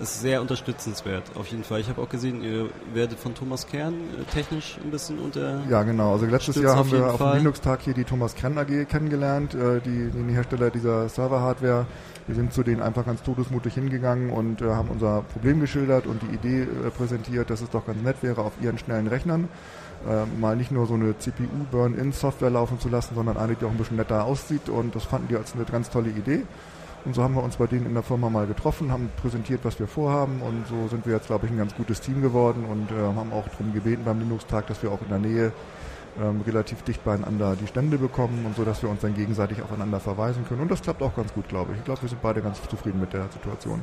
ist 0.00 0.20
sehr 0.20 0.40
unterstützenswert, 0.40 1.24
auf 1.34 1.46
jeden 1.48 1.62
Fall. 1.62 1.80
Ich 1.80 1.88
habe 1.88 2.00
auch 2.00 2.08
gesehen, 2.08 2.42
ihr 2.42 2.70
werdet 2.94 3.18
von 3.18 3.34
Thomas 3.34 3.66
Kern 3.66 3.94
äh, 3.94 4.24
technisch 4.32 4.78
ein 4.82 4.90
bisschen 4.90 5.18
unter. 5.18 5.60
Ja, 5.68 5.82
genau. 5.82 6.12
Also 6.12 6.26
letztes 6.26 6.56
Jahr 6.56 6.76
haben 6.76 6.90
wir 6.90 7.12
auf 7.12 7.18
dem 7.18 7.34
Linux-Tag 7.34 7.82
hier 7.82 7.94
die 7.94 8.04
Thomas 8.04 8.34
Kern 8.34 8.56
AG 8.56 8.86
kennengelernt, 8.88 9.54
äh, 9.54 9.80
die, 9.80 10.10
die 10.10 10.32
Hersteller 10.32 10.70
dieser 10.70 11.08
Server-Hardware. 11.08 11.86
Wir 12.26 12.34
sind 12.34 12.52
zu 12.52 12.62
denen 12.62 12.80
einfach 12.80 13.04
ganz 13.04 13.22
todesmutig 13.22 13.74
hingegangen 13.74 14.30
und 14.30 14.62
äh, 14.62 14.70
haben 14.70 14.88
unser 14.88 15.22
Problem 15.22 15.60
geschildert 15.60 16.06
und 16.06 16.22
die 16.22 16.34
Idee 16.34 16.66
präsentiert, 16.96 17.50
dass 17.50 17.60
es 17.60 17.70
doch 17.70 17.86
ganz 17.86 18.00
nett 18.02 18.22
wäre, 18.22 18.42
auf 18.42 18.52
ihren 18.60 18.78
schnellen 18.78 19.06
Rechnern 19.06 19.48
mal 20.40 20.56
nicht 20.56 20.70
nur 20.70 20.86
so 20.86 20.94
eine 20.94 21.18
CPU-Burn-In-Software 21.18 22.48
laufen 22.48 22.80
zu 22.80 22.88
lassen, 22.88 23.14
sondern 23.14 23.36
eine, 23.36 23.54
die 23.54 23.66
auch 23.66 23.70
ein 23.70 23.76
bisschen 23.76 23.98
netter 23.98 24.24
aussieht. 24.24 24.70
Und 24.70 24.94
das 24.96 25.04
fanden 25.04 25.28
die 25.28 25.36
als 25.36 25.54
eine 25.54 25.64
ganz 25.64 25.90
tolle 25.90 26.08
Idee. 26.08 26.44
Und 27.04 27.14
so 27.14 27.22
haben 27.22 27.34
wir 27.34 27.42
uns 27.42 27.56
bei 27.56 27.66
denen 27.66 27.86
in 27.86 27.94
der 27.94 28.02
Firma 28.02 28.28
mal 28.28 28.46
getroffen, 28.46 28.92
haben 28.92 29.10
präsentiert, 29.20 29.60
was 29.64 29.78
wir 29.78 29.86
vorhaben 29.86 30.42
und 30.42 30.66
so 30.66 30.88
sind 30.88 31.06
wir 31.06 31.14
jetzt, 31.14 31.28
glaube 31.28 31.46
ich, 31.46 31.52
ein 31.52 31.58
ganz 31.58 31.74
gutes 31.74 32.00
Team 32.00 32.20
geworden 32.20 32.66
und 32.66 32.90
äh, 32.90 32.94
haben 32.94 33.32
auch 33.32 33.48
darum 33.48 33.72
gebeten 33.72 34.04
beim 34.04 34.18
Linux-Tag, 34.18 34.66
dass 34.66 34.82
wir 34.82 34.92
auch 34.92 35.00
in 35.00 35.08
der 35.08 35.18
Nähe 35.18 35.52
ähm, 36.20 36.42
relativ 36.46 36.82
dicht 36.82 37.02
beieinander 37.04 37.56
die 37.56 37.66
Stände 37.66 37.96
bekommen 37.96 38.44
und 38.44 38.56
so, 38.56 38.64
dass 38.64 38.82
wir 38.82 38.90
uns 38.90 39.00
dann 39.00 39.14
gegenseitig 39.14 39.62
aufeinander 39.62 40.00
verweisen 40.00 40.44
können. 40.46 40.60
Und 40.60 40.70
das 40.70 40.82
klappt 40.82 41.02
auch 41.02 41.14
ganz 41.14 41.32
gut, 41.32 41.48
glaube 41.48 41.72
ich. 41.72 41.78
Ich 41.78 41.84
glaube, 41.84 42.02
wir 42.02 42.08
sind 42.08 42.20
beide 42.20 42.42
ganz 42.42 42.60
zufrieden 42.68 43.00
mit 43.00 43.12
der 43.12 43.28
Situation. 43.30 43.80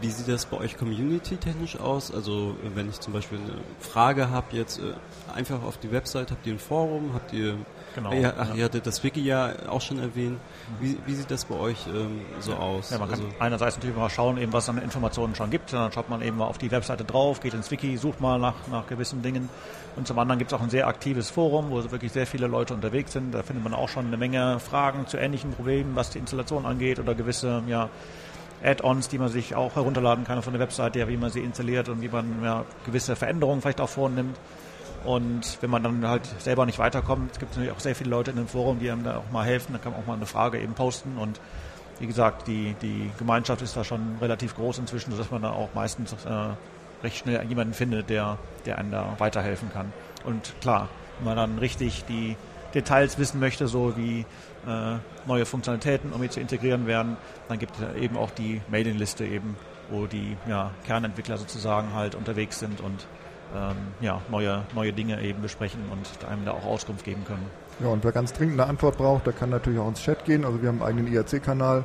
Wie 0.00 0.10
sieht 0.10 0.28
das 0.28 0.46
bei 0.46 0.58
euch 0.58 0.76
community-technisch 0.76 1.78
aus? 1.78 2.12
Also 2.12 2.56
wenn 2.74 2.88
ich 2.88 3.00
zum 3.00 3.12
Beispiel 3.12 3.38
eine 3.38 3.60
Frage 3.80 4.30
habe, 4.30 4.56
jetzt 4.56 4.78
äh, 4.78 4.92
einfach 5.34 5.62
auf 5.62 5.78
die 5.78 5.92
Website, 5.92 6.30
habt 6.30 6.46
ihr 6.46 6.54
ein 6.54 6.58
Forum, 6.58 7.10
habt 7.14 7.32
ihr 7.32 7.56
Genau. 7.94 8.12
Ja, 8.12 8.32
ach, 8.38 8.48
ja. 8.50 8.54
ihr 8.54 8.64
hattet 8.64 8.86
das 8.86 9.02
Wiki 9.04 9.20
ja 9.20 9.52
auch 9.68 9.80
schon 9.80 9.98
erwähnt. 9.98 10.38
Wie, 10.80 10.98
wie 11.06 11.14
sieht 11.14 11.30
das 11.30 11.44
bei 11.44 11.56
euch 11.56 11.86
ähm, 11.86 12.22
so 12.40 12.54
aus? 12.54 12.90
Ja, 12.90 12.98
man 12.98 13.10
kann 13.10 13.20
also 13.20 13.32
einerseits 13.38 13.76
natürlich 13.76 13.96
mal 13.96 14.08
schauen, 14.08 14.38
eben, 14.38 14.52
was 14.52 14.64
es 14.64 14.70
an 14.70 14.78
Informationen 14.78 15.34
schon 15.34 15.50
gibt. 15.50 15.72
Dann 15.72 15.92
schaut 15.92 16.08
man 16.08 16.22
eben 16.22 16.38
mal 16.38 16.46
auf 16.46 16.58
die 16.58 16.70
Webseite 16.70 17.04
drauf, 17.04 17.40
geht 17.40 17.54
ins 17.54 17.70
Wiki, 17.70 17.96
sucht 17.96 18.20
mal 18.20 18.38
nach, 18.38 18.54
nach 18.70 18.86
gewissen 18.86 19.22
Dingen. 19.22 19.48
Und 19.96 20.06
zum 20.06 20.18
anderen 20.18 20.38
gibt 20.38 20.52
es 20.52 20.58
auch 20.58 20.62
ein 20.62 20.70
sehr 20.70 20.86
aktives 20.86 21.30
Forum, 21.30 21.70
wo 21.70 21.90
wirklich 21.90 22.12
sehr 22.12 22.26
viele 22.26 22.46
Leute 22.46 22.72
unterwegs 22.72 23.12
sind. 23.12 23.32
Da 23.32 23.42
findet 23.42 23.64
man 23.64 23.74
auch 23.74 23.88
schon 23.88 24.06
eine 24.06 24.16
Menge 24.16 24.58
Fragen 24.58 25.06
zu 25.06 25.18
ähnlichen 25.18 25.52
Problemen, 25.52 25.94
was 25.94 26.10
die 26.10 26.18
Installation 26.18 26.64
angeht 26.64 26.98
oder 26.98 27.14
gewisse 27.14 27.62
ja, 27.66 27.90
Add-ons, 28.62 29.08
die 29.08 29.18
man 29.18 29.28
sich 29.28 29.54
auch 29.54 29.74
herunterladen 29.74 30.24
kann 30.24 30.42
von 30.42 30.52
der 30.52 30.60
Webseite, 30.60 31.00
ja, 31.00 31.08
wie 31.08 31.16
man 31.16 31.30
sie 31.30 31.40
installiert 31.40 31.88
und 31.88 32.00
wie 32.00 32.08
man 32.08 32.42
ja, 32.42 32.64
gewisse 32.86 33.16
Veränderungen 33.16 33.60
vielleicht 33.60 33.80
auch 33.80 33.88
vornimmt. 33.88 34.38
Und 35.04 35.58
wenn 35.60 35.70
man 35.70 35.82
dann 35.82 36.06
halt 36.06 36.26
selber 36.38 36.66
nicht 36.66 36.78
weiterkommt, 36.78 37.38
gibt 37.38 37.52
es 37.52 37.56
natürlich 37.56 37.76
auch 37.76 37.80
sehr 37.80 37.94
viele 37.94 38.10
Leute 38.10 38.30
in 38.30 38.36
dem 38.36 38.46
Forum, 38.46 38.78
die 38.78 38.90
einem 38.90 39.04
da 39.04 39.18
auch 39.18 39.30
mal 39.32 39.44
helfen. 39.44 39.72
Da 39.72 39.78
kann 39.78 39.92
man 39.92 40.02
auch 40.02 40.06
mal 40.06 40.14
eine 40.14 40.26
Frage 40.26 40.60
eben 40.60 40.74
posten. 40.74 41.16
Und 41.18 41.40
wie 41.98 42.06
gesagt, 42.06 42.46
die, 42.46 42.74
die 42.82 43.10
Gemeinschaft 43.18 43.62
ist 43.62 43.76
da 43.76 43.84
schon 43.84 44.16
relativ 44.20 44.54
groß 44.54 44.78
inzwischen, 44.78 45.12
sodass 45.12 45.30
man 45.30 45.42
da 45.42 45.50
auch 45.50 45.70
meistens 45.74 46.12
äh, 46.12 46.54
recht 47.02 47.18
schnell 47.18 47.44
jemanden 47.48 47.74
findet, 47.74 48.10
der, 48.10 48.38
der 48.66 48.78
einem 48.78 48.90
da 48.90 49.14
weiterhelfen 49.18 49.72
kann. 49.72 49.92
Und 50.24 50.54
klar, 50.60 50.88
wenn 51.18 51.26
man 51.26 51.36
dann 51.36 51.58
richtig 51.58 52.04
die 52.04 52.36
Details 52.74 53.18
wissen 53.18 53.40
möchte, 53.40 53.68
so 53.68 53.96
wie 53.96 54.24
äh, 54.66 54.96
neue 55.26 55.46
Funktionalitäten 55.46 56.10
irgendwie 56.10 56.30
zu 56.30 56.40
integrieren 56.40 56.86
werden, 56.86 57.16
dann 57.48 57.58
gibt 57.58 57.74
es 57.78 58.00
eben 58.00 58.16
auch 58.16 58.30
die 58.30 58.62
Mailingliste 58.70 59.24
eben, 59.24 59.56
wo 59.90 60.06
die 60.06 60.36
ja, 60.48 60.70
Kernentwickler 60.86 61.36
sozusagen 61.36 61.94
halt 61.94 62.14
unterwegs 62.14 62.58
sind 62.58 62.80
und 62.80 63.06
ähm, 63.54 63.76
ja, 64.00 64.20
neue, 64.30 64.62
neue 64.74 64.92
Dinge 64.92 65.20
eben 65.22 65.42
besprechen 65.42 65.80
und 65.90 66.28
einem 66.28 66.44
da 66.44 66.52
auch 66.52 66.64
Auskunft 66.64 67.04
geben 67.04 67.24
können. 67.24 67.46
Ja, 67.80 67.88
und 67.88 68.04
wer 68.04 68.12
ganz 68.12 68.32
dringend 68.32 68.60
eine 68.60 68.68
Antwort 68.68 68.98
braucht, 68.98 69.26
der 69.26 69.32
kann 69.32 69.50
natürlich 69.50 69.78
auch 69.78 69.88
ins 69.88 70.02
Chat 70.02 70.24
gehen. 70.24 70.44
Also 70.44 70.62
wir 70.62 70.68
haben 70.68 70.82
einen 70.82 70.98
eigenen 70.98 71.12
IRC-Kanal, 71.12 71.84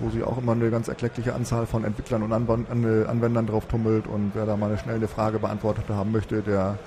wo 0.00 0.10
sich 0.10 0.22
auch 0.22 0.38
immer 0.38 0.52
eine 0.52 0.70
ganz 0.70 0.88
erkleckliche 0.88 1.34
Anzahl 1.34 1.66
von 1.66 1.84
Entwicklern 1.84 2.22
und 2.22 2.32
Anwendern 2.32 3.46
drauf 3.46 3.66
tummelt. 3.66 4.06
Und 4.06 4.32
wer 4.34 4.46
da 4.46 4.56
mal 4.56 4.70
eine 4.70 4.78
schnelle 4.78 5.08
Frage 5.08 5.38
beantwortet 5.38 5.84
haben 5.88 6.12
möchte, 6.12 6.42
der 6.42 6.78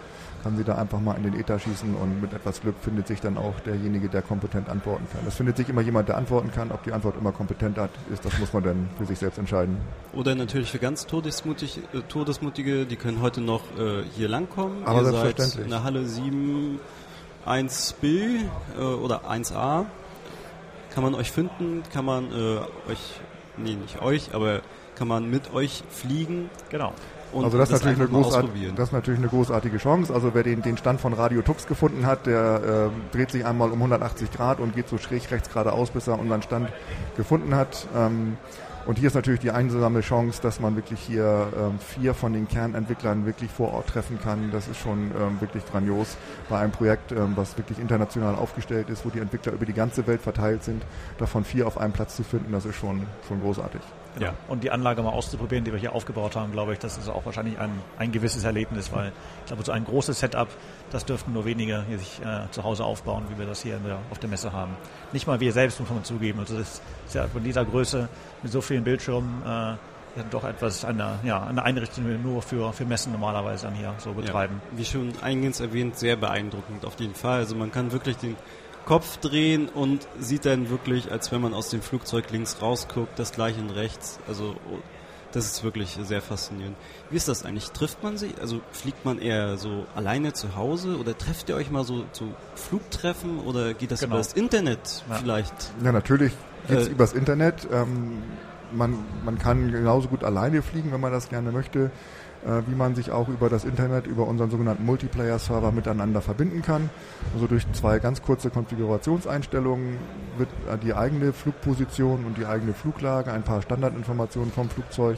kann 0.44 0.58
sie 0.58 0.64
da 0.64 0.76
einfach 0.76 1.00
mal 1.00 1.16
in 1.16 1.24
den 1.24 1.40
Ether 1.40 1.60
schießen 1.60 1.96
und 1.96 2.22
mit 2.22 2.34
etwas 2.34 2.62
Glück 2.62 2.76
findet 2.82 3.08
sich 3.08 3.22
dann 3.22 3.38
auch 3.38 3.60
derjenige, 3.62 4.10
der 4.10 4.22
kompetent 4.22 4.70
antworten 4.70 5.06
kann. 5.12 5.22
Es 5.28 5.36
findet 5.36 5.58
sich 5.58 5.70
immer 5.70 5.82
jemand, 5.82 6.10
der 6.10 6.18
antworten 6.18 6.52
kann. 6.52 6.72
Ob 6.72 6.84
die 6.84 6.94
Antwort 6.94 7.16
immer 7.18 7.32
kompetent 7.32 7.78
hat, 7.78 7.92
ist, 8.12 8.26
das 8.26 8.38
muss 8.40 8.54
man 8.54 8.64
dann 8.64 8.90
für 8.98 9.06
sich 9.06 9.20
selbst 9.20 9.38
entscheiden. 9.38 9.78
Oder 10.14 10.36
natürlich 10.36 10.72
für 10.72 10.80
ganz 10.80 11.06
todesmutig, 11.06 11.80
äh, 11.94 12.02
Todesmutige, 12.08 12.86
die 12.86 12.96
können 12.96 13.22
heute 13.22 13.42
noch 13.42 13.64
äh, 13.78 14.04
hier 14.16 14.30
langkommen. 14.30 14.84
Aber 14.86 15.00
Ihr 15.00 15.06
selbstverständlich. 15.06 15.54
Seid 15.54 15.64
in 15.64 15.70
der 15.70 15.84
Halle 15.84 16.06
7 16.06 16.80
1b 17.46 18.42
äh, 18.78 18.82
oder 18.82 19.30
1a. 19.30 19.86
Kann 20.94 21.04
man 21.04 21.16
euch 21.16 21.32
finden, 21.32 21.84
kann 21.94 22.06
man 22.06 22.32
äh, 22.32 22.60
euch, 22.92 23.20
nee, 23.58 23.76
nicht 23.76 24.02
euch, 24.02 24.34
aber 24.34 24.62
kann 24.96 25.08
man 25.08 25.30
mit 25.30 25.54
euch 25.54 25.84
fliegen. 25.90 26.50
Genau. 26.70 26.94
Und 27.32 27.44
also 27.44 27.58
das, 27.58 27.70
das, 27.70 27.84
natürlich 27.84 28.00
eine 28.00 28.10
großartige, 28.10 28.74
das 28.74 28.90
ist 28.90 28.94
natürlich 28.94 29.20
eine 29.20 29.30
großartige 29.30 29.78
Chance. 29.78 30.14
Also 30.14 30.34
wer 30.34 30.44
den, 30.44 30.62
den 30.62 30.78
Stand 30.78 31.02
von 31.02 31.14
Radio 31.14 31.42
Tux 31.42 31.68
gefunden 31.68 32.06
hat, 32.06 32.26
der 32.26 32.92
äh, 33.14 33.16
dreht 33.16 33.32
sich 33.32 33.46
einmal 33.46 33.70
um 33.70 33.76
180 33.76 34.32
Grad 34.32 34.60
und 34.60 34.76
geht 34.76 34.88
so 34.88 34.98
schräg 34.98 35.30
rechts 35.32 35.50
geradeaus, 35.50 35.92
bis 35.92 36.08
er 36.08 36.20
unseren 36.20 36.42
Stand 36.42 36.70
gefunden 37.16 37.56
hat. 37.56 37.88
Ähm, 37.96 38.38
und 38.88 38.98
hier 38.98 39.08
ist 39.08 39.16
natürlich 39.16 39.42
die 39.42 39.52
einsame 39.52 40.00
Chance, 40.00 40.42
dass 40.42 40.62
man 40.62 40.78
wirklich 40.78 41.02
hier 41.02 41.50
ähm, 41.60 41.78
vier 41.78 42.14
von 42.14 42.32
den 42.32 42.48
Kernentwicklern 42.48 43.26
wirklich 43.26 43.52
vor 43.52 43.74
Ort 43.74 43.88
treffen 43.88 44.18
kann. 44.18 44.50
Das 44.52 44.70
ist 44.70 44.78
schon 44.78 45.12
ähm, 45.12 45.42
wirklich 45.42 45.66
grandios 45.70 46.16
bei 46.48 46.60
einem 46.60 46.72
Projekt, 46.72 47.12
ähm, 47.12 47.34
was 47.36 47.58
wirklich 47.58 47.80
international 47.80 48.36
aufgestellt 48.36 48.90
ist, 48.90 49.06
wo 49.06 49.10
die 49.10 49.20
Entwickler 49.20 49.52
über 49.52 49.66
die 49.66 49.74
ganze 49.74 50.08
Welt 50.08 50.22
verteilt 50.22 50.64
sind. 50.64 50.86
Davon 51.18 51.44
vier 51.44 51.68
auf 51.68 51.78
einem 51.78 51.92
Platz 51.92 52.16
zu 52.16 52.24
finden, 52.24 52.54
das 52.54 52.64
ist 52.64 52.78
schon, 52.78 53.06
schon 53.28 53.42
großartig. 53.42 53.82
Genau. 54.18 54.32
Ja. 54.32 54.38
Und 54.48 54.64
die 54.64 54.72
Anlage 54.72 55.02
mal 55.02 55.12
auszuprobieren, 55.12 55.64
die 55.64 55.72
wir 55.72 55.80
hier 55.80 55.94
aufgebaut 55.94 56.36
haben, 56.36 56.52
glaube 56.52 56.74
ich, 56.74 56.80
das 56.80 56.98
ist 56.98 57.10
auch 57.10 57.26
wahrscheinlich 57.26 57.60
ein, 57.60 57.72
ein 57.98 58.12
gewisses 58.12 58.44
Erlebnis, 58.44 58.92
weil 58.92 59.12
ich 59.42 59.48
glaube, 59.48 59.64
so 59.64 59.72
ein 59.72 59.86
großes 59.86 60.20
Setup, 60.20 60.48
das 60.92 61.06
dürften 61.06 61.34
nur 61.34 61.46
wenige 61.46 61.84
hier 61.88 62.00
sich 62.00 62.20
äh, 62.22 62.50
zu 62.52 62.64
Hause 62.64 62.84
aufbauen, 62.84 63.26
wie 63.30 63.38
wir 63.38 63.46
das 63.46 63.62
hier 63.62 63.78
der, 63.78 64.00
auf 64.12 64.20
der 64.20 64.30
Messe 64.30 64.52
haben. 64.52 64.76
Nicht 65.14 65.28
mal 65.28 65.40
wir 65.40 65.52
selbst, 65.54 65.80
muss 65.80 65.90
man 65.90 66.04
zugeben. 66.04 66.40
Also 66.40 66.58
das 66.58 66.82
ist 67.06 67.16
ja 67.16 67.28
von 67.28 67.44
dieser 67.44 67.66
Größe 67.66 68.10
mit 68.44 68.52
so 68.52 68.62
vielen 68.62 68.84
Bildschirmen 68.84 69.42
äh, 69.46 69.76
doch 70.32 70.44
etwas 70.44 70.84
eine, 70.84 71.20
ja, 71.24 71.44
eine 71.44 71.64
Einrichtung, 71.64 72.06
die 72.06 72.12
wir 72.12 72.18
nur 72.18 72.42
für, 72.42 72.74
für 72.74 72.86
Messen 72.86 73.12
normalerweise 73.12 73.68
dann 73.68 73.76
hier 73.76 73.94
so 74.00 74.14
betreiben. 74.14 74.62
Ja, 74.72 74.78
wie 74.78 74.86
schon 74.86 75.14
eingehend 75.22 75.60
erwähnt, 75.60 75.98
sehr 75.98 76.16
beeindruckend 76.16 76.86
auf 76.86 77.00
jeden 77.00 77.14
Fall. 77.14 77.40
Also 77.40 77.56
man 77.56 77.72
kann 77.72 77.92
wirklich 77.92 78.18
den 78.18 78.36
Kopf 78.88 79.18
drehen 79.18 79.68
und 79.68 80.08
sieht 80.18 80.46
dann 80.46 80.70
wirklich, 80.70 81.12
als 81.12 81.32
wenn 81.34 81.42
man 81.42 81.54
aus 81.54 81.70
dem 81.70 81.82
Flugzeug 81.82 82.32
links 82.32 82.62
rausguckt, 82.62 83.20
das 83.20 83.34
gleiche 83.34 83.60
in 83.60 83.70
rechts. 83.70 84.18
Also 84.30 84.56
das 85.34 85.46
ist 85.46 85.62
wirklich 85.64 86.00
sehr 86.02 86.22
faszinierend. 86.22 86.78
Wie 87.10 87.18
ist 87.18 87.28
das 87.28 87.44
eigentlich? 87.46 87.72
Trifft 87.72 88.02
man 88.02 88.18
sich? 88.18 88.40
Also 88.40 88.62
fliegt 88.72 89.04
man 89.04 89.20
eher 89.20 89.58
so 89.58 89.86
alleine 89.94 90.32
zu 90.32 90.56
Hause 90.56 90.98
oder 90.98 91.18
trefft 91.18 91.50
ihr 91.50 91.56
euch 91.56 91.70
mal 91.70 91.84
so 91.84 92.06
zu 92.14 92.34
Flugtreffen 92.56 93.40
oder 93.40 93.74
geht 93.74 93.92
das 93.92 94.00
Genau. 94.00 94.14
über 94.16 94.20
das 94.20 94.32
Internet 94.34 95.04
Ja. 95.10 95.16
vielleicht? 95.16 95.54
Ja, 95.84 95.92
natürlich 95.92 96.32
geht 96.70 96.78
es 96.78 96.88
Äh, 96.88 96.92
übers 96.92 97.12
Internet. 97.12 97.68
Ähm, 97.72 98.24
man, 98.72 98.98
man 99.26 99.38
kann 99.38 99.70
genauso 99.72 100.08
gut 100.08 100.24
alleine 100.24 100.62
fliegen, 100.62 100.92
wenn 100.94 101.02
man 101.02 101.12
das 101.12 101.28
gerne 101.30 101.52
möchte, 101.52 101.92
wie 102.66 102.76
man 102.76 102.96
sich 102.96 103.12
auch 103.12 103.28
über 103.28 103.50
das 103.50 103.66
Internet, 103.66 104.08
über 104.08 104.26
unseren 104.28 104.50
sogenannten 104.50 104.86
Multiplayer-Server 104.86 105.72
miteinander 105.72 106.22
verbinden 106.22 106.62
kann. 106.62 106.90
Also 107.34 107.48
durch 107.48 107.70
zwei 107.74 108.00
ganz 108.00 108.22
kurze 108.22 108.50
Konfigurationseinstellungen 108.50 109.98
wird 110.38 110.50
äh, 110.72 110.78
die 110.78 110.94
eigene 110.94 111.34
Flugposition 111.34 112.26
und 112.26 112.38
die 112.38 112.46
eigene 112.46 112.74
Fluglage, 112.74 113.32
ein 113.32 113.44
paar 113.44 113.62
Standardinformationen 113.62 114.52
vom 114.52 114.70
Flugzeug 114.70 115.18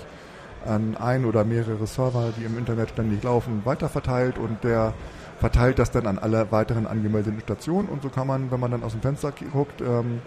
an 0.66 0.98
ein 0.98 1.26
oder 1.26 1.46
mehrere 1.46 1.88
Server, 1.88 2.34
die 2.38 2.44
im 2.44 2.58
Internet 2.58 2.90
ständig 2.90 3.24
laufen, 3.24 3.62
weiterverteilt 3.64 4.38
und 4.38 4.64
der 4.64 4.94
verteilt 5.40 5.80
das 5.80 5.92
dann 5.92 6.06
an 6.06 6.20
alle 6.20 6.52
weiteren 6.52 6.86
angemeldeten 6.86 7.40
Stationen 7.40 7.88
und 7.88 8.02
so 8.02 8.10
kann 8.10 8.28
man, 8.28 8.52
wenn 8.52 8.60
man 8.60 8.72
dann 8.72 8.84
aus 8.84 8.92
dem 8.92 9.02
Fenster 9.02 9.32
guckt, 9.54 9.82
ähm, 9.82 10.20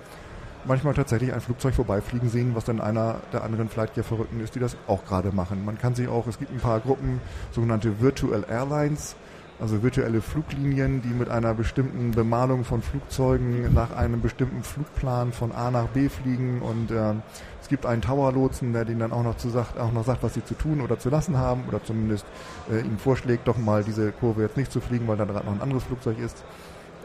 manchmal 0.65 0.95
tatsächlich 0.95 1.33
ein 1.33 1.41
Flugzeug 1.41 1.75
vorbeifliegen 1.75 2.29
sehen, 2.29 2.55
was 2.55 2.65
dann 2.65 2.81
einer 2.81 3.21
der 3.33 3.45
anderen 3.45 3.69
Flightgear-Verrückten 3.69 4.41
ist, 4.41 4.55
die 4.55 4.61
das 4.61 4.77
auch 4.87 5.05
gerade 5.05 5.33
machen. 5.33 5.65
Man 5.65 5.79
kann 5.79 5.95
sich 5.95 6.09
auch, 6.09 6.27
es 6.27 6.39
gibt 6.39 6.53
ein 6.53 6.61
paar 6.61 6.81
Gruppen, 6.81 7.21
sogenannte 7.51 8.01
Virtual 8.01 8.45
Airlines, 8.49 9.17
also 9.61 9.83
virtuelle 9.83 10.21
Fluglinien, 10.21 11.03
die 11.03 11.09
mit 11.15 11.29
einer 11.29 11.55
bestimmten 11.55 12.11
Bemalung 12.11 12.65
von 12.65 12.83
Flugzeugen 12.83 13.73
nach 13.73 13.95
einem 13.95 14.21
bestimmten 14.21 14.63
Flugplan 14.63 15.33
von 15.33 15.53
A 15.53 15.71
nach 15.71 15.87
B 15.87 16.09
fliegen 16.09 16.63
und 16.63 16.91
ähm, 16.91 17.23
es 17.61 17.69
gibt 17.69 17.87
einen 17.87 18.03
Tower-Lotsen, 18.03 18.73
der 18.73 18.85
denen 18.85 18.99
dann 18.99 19.13
auch 19.13 19.23
noch, 19.23 19.37
zu 19.37 19.49
sagt, 19.51 19.79
auch 19.79 19.93
noch 19.93 20.05
sagt, 20.05 20.25
was 20.25 20.35
sie 20.35 20.45
zu 20.45 20.55
tun 20.55 20.81
oder 20.81 20.99
zu 20.99 21.11
lassen 21.11 21.37
haben 21.37 21.63
oder 21.69 21.83
zumindest 21.83 22.27
äh, 22.71 22.81
ihnen 22.81 22.99
vorschlägt, 22.99 23.47
doch 23.47 23.57
mal 23.57 23.85
diese 23.85 24.11
Kurve 24.11 24.43
jetzt 24.43 24.57
nicht 24.57 24.73
zu 24.73 24.81
fliegen, 24.81 25.07
weil 25.07 25.17
da 25.17 25.25
gerade 25.25 25.47
noch 25.47 25.55
ein 25.55 25.63
anderes 25.63 25.85
Flugzeug 25.85 26.19
ist. 26.19 26.43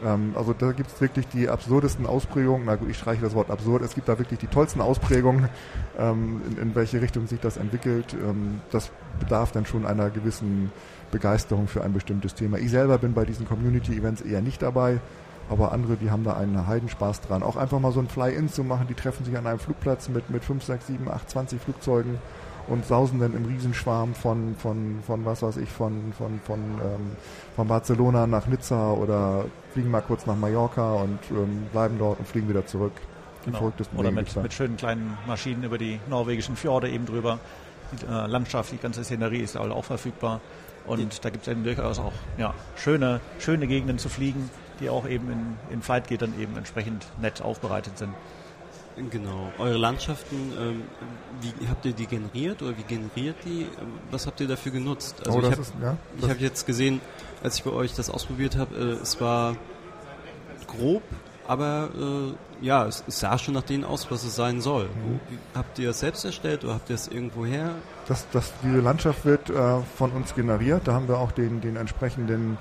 Ähm, 0.04 0.32
also 0.36 0.52
da 0.52 0.72
gibt 0.72 0.90
es 0.90 1.00
wirklich 1.00 1.26
die 1.28 1.48
absurdesten 1.48 2.06
Ausprägungen. 2.06 2.66
Na 2.66 2.76
gut, 2.76 2.88
ich 2.90 2.98
streiche 2.98 3.22
das 3.22 3.34
Wort 3.34 3.50
absurd. 3.50 3.82
Es 3.82 3.94
gibt 3.94 4.08
da 4.08 4.18
wirklich 4.18 4.38
die 4.38 4.46
tollsten 4.46 4.80
Ausprägungen, 4.80 5.48
ähm, 5.98 6.42
in, 6.50 6.58
in 6.58 6.74
welche 6.74 7.00
Richtung 7.00 7.26
sich 7.26 7.40
das 7.40 7.56
entwickelt. 7.56 8.14
Ähm, 8.14 8.60
das 8.70 8.90
bedarf 9.18 9.52
dann 9.52 9.66
schon 9.66 9.86
einer 9.86 10.10
gewissen 10.10 10.72
Begeisterung 11.10 11.68
für 11.68 11.82
ein 11.82 11.92
bestimmtes 11.92 12.34
Thema. 12.34 12.58
Ich 12.58 12.70
selber 12.70 12.98
bin 12.98 13.14
bei 13.14 13.24
diesen 13.24 13.46
Community-Events 13.46 14.22
eher 14.22 14.42
nicht 14.42 14.62
dabei, 14.62 15.00
aber 15.50 15.72
andere, 15.72 15.96
die 15.96 16.10
haben 16.10 16.24
da 16.24 16.34
einen 16.34 16.66
Heidenspaß 16.66 17.22
dran. 17.22 17.42
Auch 17.42 17.56
einfach 17.56 17.80
mal 17.80 17.92
so 17.92 18.00
ein 18.00 18.08
Fly-In 18.08 18.48
zu 18.48 18.64
machen, 18.64 18.86
die 18.88 18.94
treffen 18.94 19.24
sich 19.24 19.36
an 19.36 19.46
einem 19.46 19.58
Flugplatz 19.58 20.08
mit, 20.08 20.28
mit 20.30 20.44
5, 20.44 20.62
6, 20.62 20.86
7, 20.86 21.08
8, 21.08 21.30
20 21.30 21.60
Flugzeugen 21.60 22.18
und 22.68 22.86
sausen 22.86 23.20
dann 23.20 23.34
im 23.34 23.44
Riesenschwarm 23.46 24.14
von, 24.14 24.54
von, 24.56 25.00
von 25.06 25.24
was 25.24 25.42
weiß 25.42 25.56
ich, 25.56 25.68
von, 25.68 26.12
von, 26.16 26.40
von, 26.44 26.58
ähm, 26.58 27.16
von 27.56 27.68
Barcelona 27.68 28.26
nach 28.26 28.46
Nizza 28.46 28.92
oder 28.92 29.44
fliegen 29.72 29.90
mal 29.90 30.02
kurz 30.02 30.26
nach 30.26 30.36
Mallorca 30.36 30.94
und 30.94 31.18
ähm, 31.30 31.66
bleiben 31.72 31.96
dort 31.98 32.18
und 32.18 32.28
fliegen 32.28 32.48
wieder 32.48 32.66
zurück. 32.66 32.92
Genau. 33.44 33.72
Oder 33.96 34.10
mit, 34.10 34.34
mit 34.36 34.52
schönen 34.52 34.76
kleinen 34.76 35.16
Maschinen 35.26 35.62
über 35.64 35.78
die 35.78 36.00
norwegischen 36.08 36.56
Fjorde 36.56 36.90
eben 36.90 37.06
drüber. 37.06 37.38
Die 37.92 38.04
äh, 38.04 38.26
Landschaft, 38.26 38.72
die 38.72 38.76
ganze 38.76 39.04
Szenerie 39.04 39.40
ist 39.40 39.56
auch 39.56 39.84
verfügbar. 39.84 40.40
Und 40.86 41.24
da 41.24 41.30
gibt 41.30 41.46
es 41.46 41.52
eben 41.52 41.64
durchaus 41.64 41.98
auch 41.98 42.12
ja, 42.36 42.54
schöne, 42.76 43.20
schöne 43.38 43.66
Gegenden 43.66 43.98
zu 43.98 44.08
fliegen, 44.08 44.50
die 44.80 44.90
auch 44.90 45.06
eben 45.06 45.30
in, 45.30 45.56
in 45.70 45.82
Flightgate 45.82 46.22
dann 46.22 46.38
eben 46.40 46.56
entsprechend 46.56 47.06
nett 47.20 47.42
aufbereitet 47.42 47.96
sind. 47.98 48.12
Genau. 49.10 49.52
Eure 49.58 49.78
Landschaften, 49.78 50.52
ähm, 50.58 50.82
wie 51.40 51.68
habt 51.68 51.84
ihr 51.84 51.92
die 51.92 52.06
generiert 52.06 52.62
oder 52.62 52.76
wie 52.76 52.82
generiert 52.82 53.36
die? 53.44 53.62
Ähm, 53.62 53.92
Was 54.10 54.26
habt 54.26 54.40
ihr 54.40 54.48
dafür 54.48 54.72
genutzt? 54.72 55.22
Also 55.26 55.38
oh, 55.38 55.42
ich 55.42 55.50
habe 55.50 55.62
ja, 56.20 56.28
hab 56.28 56.40
jetzt 56.40 56.66
gesehen, 56.66 57.00
als 57.42 57.58
ich 57.58 57.64
bei 57.64 57.70
euch 57.70 57.94
das 57.94 58.10
ausprobiert 58.10 58.56
habe, 58.56 58.74
äh, 58.76 59.02
es 59.02 59.20
war 59.20 59.56
grob, 60.66 61.02
aber 61.46 61.90
äh, 61.96 62.64
ja, 62.66 62.86
es, 62.86 63.04
es 63.06 63.20
sah 63.20 63.38
schon 63.38 63.54
nach 63.54 63.62
dem 63.62 63.84
aus, 63.84 64.10
was 64.10 64.24
es 64.24 64.34
sein 64.34 64.60
soll. 64.60 64.84
Mhm. 64.84 65.20
Habt 65.54 65.78
ihr 65.78 65.88
das 65.88 66.00
selbst 66.00 66.24
erstellt 66.24 66.64
oder 66.64 66.74
habt 66.74 66.90
ihr 66.90 66.96
es 66.96 67.08
irgendwo 67.08 67.46
her? 67.46 67.74
das, 68.08 68.26
das, 68.32 68.52
diese 68.62 68.80
Landschaft 68.80 69.24
wird 69.24 69.50
äh, 69.50 69.80
von 69.96 70.12
uns 70.12 70.34
generiert. 70.34 70.88
Da 70.88 70.94
haben 70.94 71.08
wir 71.08 71.18
auch 71.18 71.32
den, 71.32 71.60
den 71.60 71.76
entsprechenden 71.76 72.58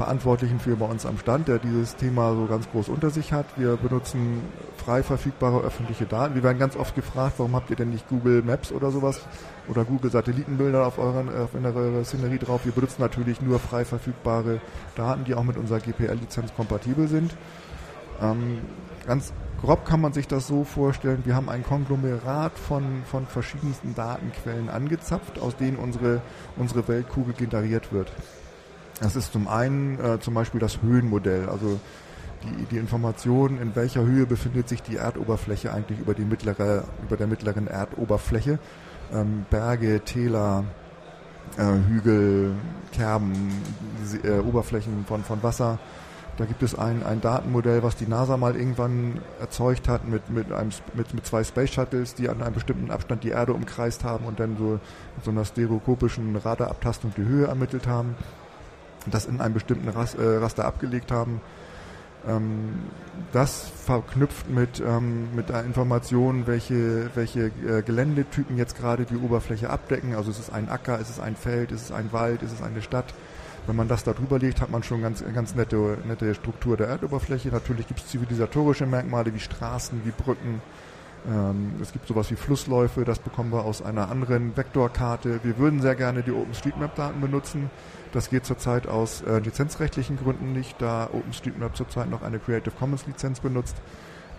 Verantwortlichen 0.00 0.60
für 0.60 0.76
bei 0.76 0.86
uns 0.86 1.04
am 1.04 1.18
Stand, 1.18 1.46
der 1.46 1.58
dieses 1.58 1.94
Thema 1.94 2.34
so 2.34 2.46
ganz 2.46 2.70
groß 2.70 2.88
unter 2.88 3.10
sich 3.10 3.34
hat. 3.34 3.44
Wir 3.58 3.76
benutzen 3.76 4.40
frei 4.78 5.02
verfügbare 5.02 5.60
öffentliche 5.60 6.06
Daten. 6.06 6.34
Wir 6.34 6.42
werden 6.42 6.58
ganz 6.58 6.74
oft 6.74 6.94
gefragt, 6.94 7.34
warum 7.36 7.54
habt 7.54 7.68
ihr 7.68 7.76
denn 7.76 7.90
nicht 7.90 8.08
Google 8.08 8.40
Maps 8.42 8.72
oder 8.72 8.90
sowas 8.90 9.20
oder 9.68 9.84
Google 9.84 10.10
Satellitenbilder 10.10 10.86
auf, 10.86 10.96
euren, 10.96 11.28
auf 11.28 11.54
eurer 11.54 12.02
Szenerie 12.02 12.38
drauf? 12.38 12.64
Wir 12.64 12.72
benutzen 12.72 13.02
natürlich 13.02 13.42
nur 13.42 13.58
frei 13.58 13.84
verfügbare 13.84 14.62
Daten, 14.96 15.24
die 15.24 15.34
auch 15.34 15.44
mit 15.44 15.58
unserer 15.58 15.80
GPL-Lizenz 15.80 16.54
kompatibel 16.56 17.06
sind. 17.06 17.36
Ähm, 18.22 18.60
ganz 19.06 19.34
grob 19.60 19.84
kann 19.84 20.00
man 20.00 20.14
sich 20.14 20.26
das 20.26 20.46
so 20.46 20.64
vorstellen, 20.64 21.26
wir 21.26 21.34
haben 21.34 21.50
ein 21.50 21.62
Konglomerat 21.62 22.58
von, 22.58 23.02
von 23.04 23.26
verschiedensten 23.26 23.94
Datenquellen 23.94 24.70
angezapft, 24.70 25.38
aus 25.38 25.56
denen 25.56 25.76
unsere, 25.76 26.22
unsere 26.56 26.88
Weltkugel 26.88 27.34
generiert 27.34 27.92
wird. 27.92 28.10
Das 29.00 29.16
ist 29.16 29.32
zum 29.32 29.48
einen 29.48 29.98
äh, 29.98 30.20
zum 30.20 30.34
Beispiel 30.34 30.60
das 30.60 30.82
Höhenmodell, 30.82 31.48
also 31.48 31.80
die, 32.42 32.64
die 32.66 32.76
Information, 32.76 33.60
in 33.60 33.74
welcher 33.74 34.02
Höhe 34.04 34.26
befindet 34.26 34.68
sich 34.68 34.82
die 34.82 34.96
Erdoberfläche 34.96 35.72
eigentlich 35.72 35.98
über, 35.98 36.14
die 36.14 36.24
mittlere, 36.24 36.84
über 37.02 37.16
der 37.16 37.26
mittleren 37.26 37.66
Erdoberfläche. 37.66 38.58
Ähm, 39.12 39.46
Berge, 39.50 40.00
Täler, 40.00 40.64
äh, 41.56 41.64
Hügel, 41.88 42.52
Kerben, 42.92 43.50
äh, 44.22 44.38
Oberflächen 44.38 45.04
von, 45.06 45.24
von 45.24 45.42
Wasser. 45.42 45.78
Da 46.36 46.44
gibt 46.44 46.62
es 46.62 46.74
ein, 46.74 47.02
ein 47.02 47.20
Datenmodell, 47.20 47.82
was 47.82 47.96
die 47.96 48.06
NASA 48.06 48.36
mal 48.36 48.56
irgendwann 48.56 49.20
erzeugt 49.40 49.88
hat 49.88 50.06
mit, 50.08 50.30
mit, 50.30 50.52
einem, 50.52 50.70
mit, 50.94 51.12
mit 51.12 51.26
zwei 51.26 51.44
Space 51.44 51.70
Shuttles, 51.70 52.14
die 52.14 52.28
an 52.28 52.42
einem 52.42 52.54
bestimmten 52.54 52.90
Abstand 52.90 53.24
die 53.24 53.30
Erde 53.30 53.52
umkreist 53.52 54.04
haben 54.04 54.24
und 54.26 54.40
dann 54.40 54.56
so 54.56 54.80
mit 55.16 55.24
so 55.24 55.30
einer 55.30 55.44
stereoskopischen 55.44 56.36
Radarabtastung 56.36 57.12
die 57.16 57.24
Höhe 57.24 57.46
ermittelt 57.46 57.86
haben 57.86 58.14
das 59.06 59.26
in 59.26 59.40
einem 59.40 59.54
bestimmten 59.54 59.88
äh, 59.88 60.36
Raster 60.36 60.64
abgelegt 60.64 61.10
haben. 61.10 61.40
Ähm, 62.28 62.74
das 63.32 63.70
verknüpft 63.84 64.50
mit, 64.50 64.80
ähm, 64.80 65.34
mit 65.34 65.48
der 65.48 65.64
Information, 65.64 66.46
welche, 66.46 67.10
welche 67.14 67.46
äh, 67.46 67.82
Geländetypen 67.82 68.56
jetzt 68.56 68.76
gerade 68.76 69.04
die 69.04 69.16
Oberfläche 69.16 69.70
abdecken. 69.70 70.14
Also 70.14 70.30
ist 70.30 70.38
es 70.38 70.50
ein 70.50 70.68
Acker, 70.68 70.98
ist 70.98 71.10
es 71.10 71.20
ein 71.20 71.36
Feld, 71.36 71.72
ist 71.72 71.84
es 71.84 71.92
ein 71.92 72.12
Wald, 72.12 72.42
ist 72.42 72.52
es 72.52 72.62
eine 72.62 72.82
Stadt. 72.82 73.14
Wenn 73.66 73.76
man 73.76 73.88
das 73.88 74.04
da 74.04 74.12
drüber 74.12 74.38
legt, 74.38 74.60
hat 74.60 74.70
man 74.70 74.82
schon 74.82 75.02
ganz, 75.02 75.22
ganz 75.34 75.54
nette, 75.54 75.98
nette 76.06 76.34
Struktur 76.34 76.76
der 76.76 76.88
Erdoberfläche. 76.88 77.48
Natürlich 77.48 77.86
gibt 77.86 78.00
es 78.00 78.08
zivilisatorische 78.08 78.86
Merkmale 78.86 79.32
wie 79.34 79.40
Straßen, 79.40 80.00
wie 80.04 80.10
Brücken. 80.10 80.60
Ähm, 81.28 81.74
es 81.80 81.92
gibt 81.92 82.06
sowas 82.06 82.30
wie 82.30 82.36
Flussläufe, 82.36 83.04
das 83.04 83.18
bekommen 83.18 83.52
wir 83.52 83.64
aus 83.64 83.82
einer 83.82 84.10
anderen 84.10 84.56
Vektorkarte. 84.56 85.40
Wir 85.42 85.58
würden 85.58 85.80
sehr 85.82 85.94
gerne 85.94 86.22
die 86.22 86.32
OpenStreetMap-Daten 86.32 87.20
benutzen. 87.20 87.70
Das 88.12 88.28
geht 88.28 88.44
zurzeit 88.44 88.88
aus 88.88 89.22
äh, 89.22 89.38
lizenzrechtlichen 89.38 90.16
Gründen 90.16 90.52
nicht, 90.52 90.80
da 90.80 91.08
OpenStreetMap 91.12 91.76
zurzeit 91.76 92.10
noch 92.10 92.22
eine 92.22 92.38
Creative 92.38 92.74
Commons 92.76 93.06
Lizenz 93.06 93.40
benutzt 93.40 93.76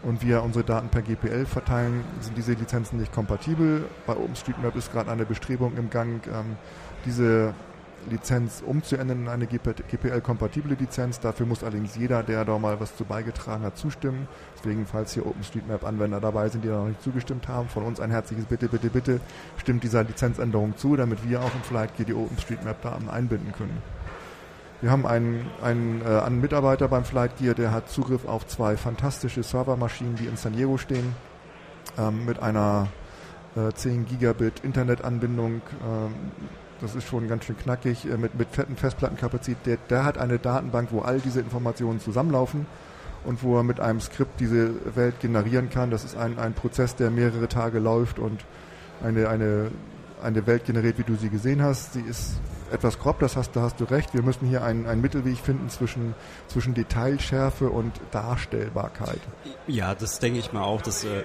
und 0.03 0.21
wir 0.21 0.43
unsere 0.43 0.65
Daten 0.65 0.89
per 0.89 1.01
GPL 1.01 1.45
verteilen, 1.45 2.03
sind 2.19 2.37
diese 2.37 2.53
Lizenzen 2.53 2.99
nicht 2.99 3.13
kompatibel. 3.13 3.85
Bei 4.05 4.13
OpenStreetMap 4.13 4.75
ist 4.75 4.91
gerade 4.91 5.11
eine 5.11 5.25
Bestrebung 5.25 5.77
im 5.77 5.89
Gang, 5.89 6.25
ähm, 6.27 6.57
diese 7.05 7.53
Lizenz 8.09 8.63
umzuändern 8.65 9.21
in 9.21 9.27
eine 9.27 9.47
GPL-kompatible 9.47 10.75
Lizenz. 10.75 11.19
Dafür 11.19 11.45
muss 11.45 11.63
allerdings 11.63 11.95
jeder, 11.95 12.23
der 12.23 12.45
da 12.45 12.57
mal 12.57 12.79
was 12.79 12.95
zu 12.95 13.05
beigetragen 13.05 13.63
hat, 13.63 13.77
zustimmen. 13.77 14.27
Deswegen, 14.57 14.85
falls 14.85 15.13
hier 15.13 15.25
OpenStreetMap-Anwender 15.25 16.19
dabei 16.19 16.49
sind, 16.49 16.63
die 16.63 16.69
da 16.69 16.77
noch 16.77 16.87
nicht 16.87 17.01
zugestimmt 17.01 17.47
haben, 17.47 17.69
von 17.69 17.83
uns 17.83 17.99
ein 17.99 18.11
herzliches 18.11 18.45
Bitte, 18.45 18.67
bitte, 18.67 18.89
bitte, 18.89 19.19
stimmt 19.57 19.83
dieser 19.83 20.03
Lizenzänderung 20.03 20.77
zu, 20.77 20.95
damit 20.95 21.27
wir 21.27 21.41
auch 21.41 21.53
im 21.53 21.61
Flightgear 21.61 22.05
die 22.05 22.13
OpenStreetMap-Daten 22.13 23.09
einbinden 23.09 23.51
können. 23.51 23.81
Wir 24.81 24.89
haben 24.89 25.05
einen, 25.05 25.45
einen, 25.61 26.01
äh, 26.01 26.21
einen 26.21 26.41
Mitarbeiter 26.41 26.87
beim 26.87 27.05
Flightgear, 27.05 27.53
der 27.53 27.71
hat 27.71 27.89
Zugriff 27.89 28.25
auf 28.25 28.47
zwei 28.47 28.77
fantastische 28.77 29.43
Servermaschinen, 29.43 30.15
die 30.15 30.25
in 30.25 30.37
San 30.37 30.53
Diego 30.53 30.77
stehen, 30.77 31.15
ähm, 31.99 32.25
mit 32.25 32.41
einer 32.41 32.87
äh, 33.55 33.71
10 33.71 34.05
Gigabit 34.05 34.61
Internetanbindung. 34.63 35.61
Ähm, 35.83 36.13
das 36.81 36.95
ist 36.95 37.07
schon 37.07 37.27
ganz 37.27 37.45
schön 37.45 37.57
knackig, 37.57 38.05
äh, 38.05 38.17
mit, 38.17 38.35
mit 38.35 38.49
fetten 38.49 38.75
Festplattenkapazität. 38.75 39.79
Der, 39.89 40.03
hat 40.03 40.17
eine 40.17 40.39
Datenbank, 40.39 40.89
wo 40.91 41.01
all 41.01 41.19
diese 41.19 41.39
Informationen 41.39 41.99
zusammenlaufen 41.99 42.65
und 43.23 43.43
wo 43.43 43.57
er 43.57 43.63
mit 43.63 43.79
einem 43.79 44.01
Skript 44.01 44.39
diese 44.39 44.73
Welt 44.95 45.19
generieren 45.19 45.69
kann. 45.69 45.91
Das 45.91 46.03
ist 46.03 46.17
ein, 46.17 46.39
ein 46.39 46.53
Prozess, 46.53 46.95
der 46.95 47.11
mehrere 47.11 47.47
Tage 47.47 47.79
läuft 47.79 48.19
und 48.19 48.43
eine, 49.03 49.29
eine, 49.29 49.71
eine 50.21 50.47
Welt 50.47 50.65
generiert, 50.65 50.97
wie 50.97 51.03
du 51.03 51.15
sie 51.15 51.29
gesehen 51.29 51.61
hast. 51.61 51.93
Sie 51.93 52.01
ist 52.01 52.39
etwas 52.71 52.99
grob, 52.99 53.19
das 53.19 53.35
hast, 53.35 53.55
da 53.55 53.61
hast 53.61 53.79
du 53.79 53.83
recht. 53.83 54.13
Wir 54.13 54.23
müssen 54.23 54.47
hier 54.47 54.63
einen, 54.63 54.87
einen 54.87 55.01
Mittelweg 55.01 55.37
finden 55.37 55.69
zwischen, 55.69 56.15
zwischen 56.47 56.73
Detailschärfe 56.73 57.69
und 57.69 57.93
Darstellbarkeit. 58.11 59.19
Ja, 59.67 59.93
das 59.93 60.19
denke 60.19 60.39
ich 60.39 60.53
mal 60.53 60.63
auch. 60.63 60.81
Das 60.81 61.03
äh, 61.03 61.23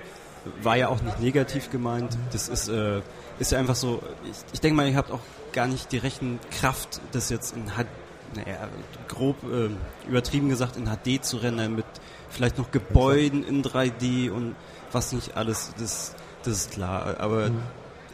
war 0.62 0.76
ja 0.76 0.88
auch 0.88 1.01
nicht 1.03 1.20
negativ 1.20 1.70
gemeint. 1.70 2.16
Das 2.32 2.49
ist, 2.49 2.68
äh, 2.68 3.01
ist 3.38 3.53
ja 3.53 3.59
einfach 3.59 3.76
so, 3.76 4.03
ich, 4.30 4.36
ich 4.55 4.61
denke 4.61 4.76
mal, 4.76 4.88
ihr 4.88 4.97
habt 4.97 5.11
auch 5.11 5.20
gar 5.53 5.66
nicht 5.66 5.92
die 5.92 5.99
Rechenkraft, 5.99 7.01
das 7.12 7.30
jetzt 7.30 7.57
in 7.57 7.64
HD, 7.66 7.86
naja, 8.34 8.68
grob 9.09 9.36
äh, 9.44 9.70
übertrieben 10.09 10.49
gesagt 10.49 10.76
in 10.76 10.86
HD 10.86 11.24
zu 11.24 11.38
rendern 11.38 11.74
mit 11.74 11.86
vielleicht 12.30 12.59
noch 12.59 12.70
Gebäuden 12.70 13.47
in 13.47 13.62
3D 13.62 14.30
und 14.30 14.57
was 14.92 15.12
nicht 15.12 15.36
alles, 15.36 15.72
das, 15.78 16.14
das 16.42 16.55
ist 16.55 16.70
klar. 16.72 17.16
Aber 17.18 17.51
mhm 17.51 17.62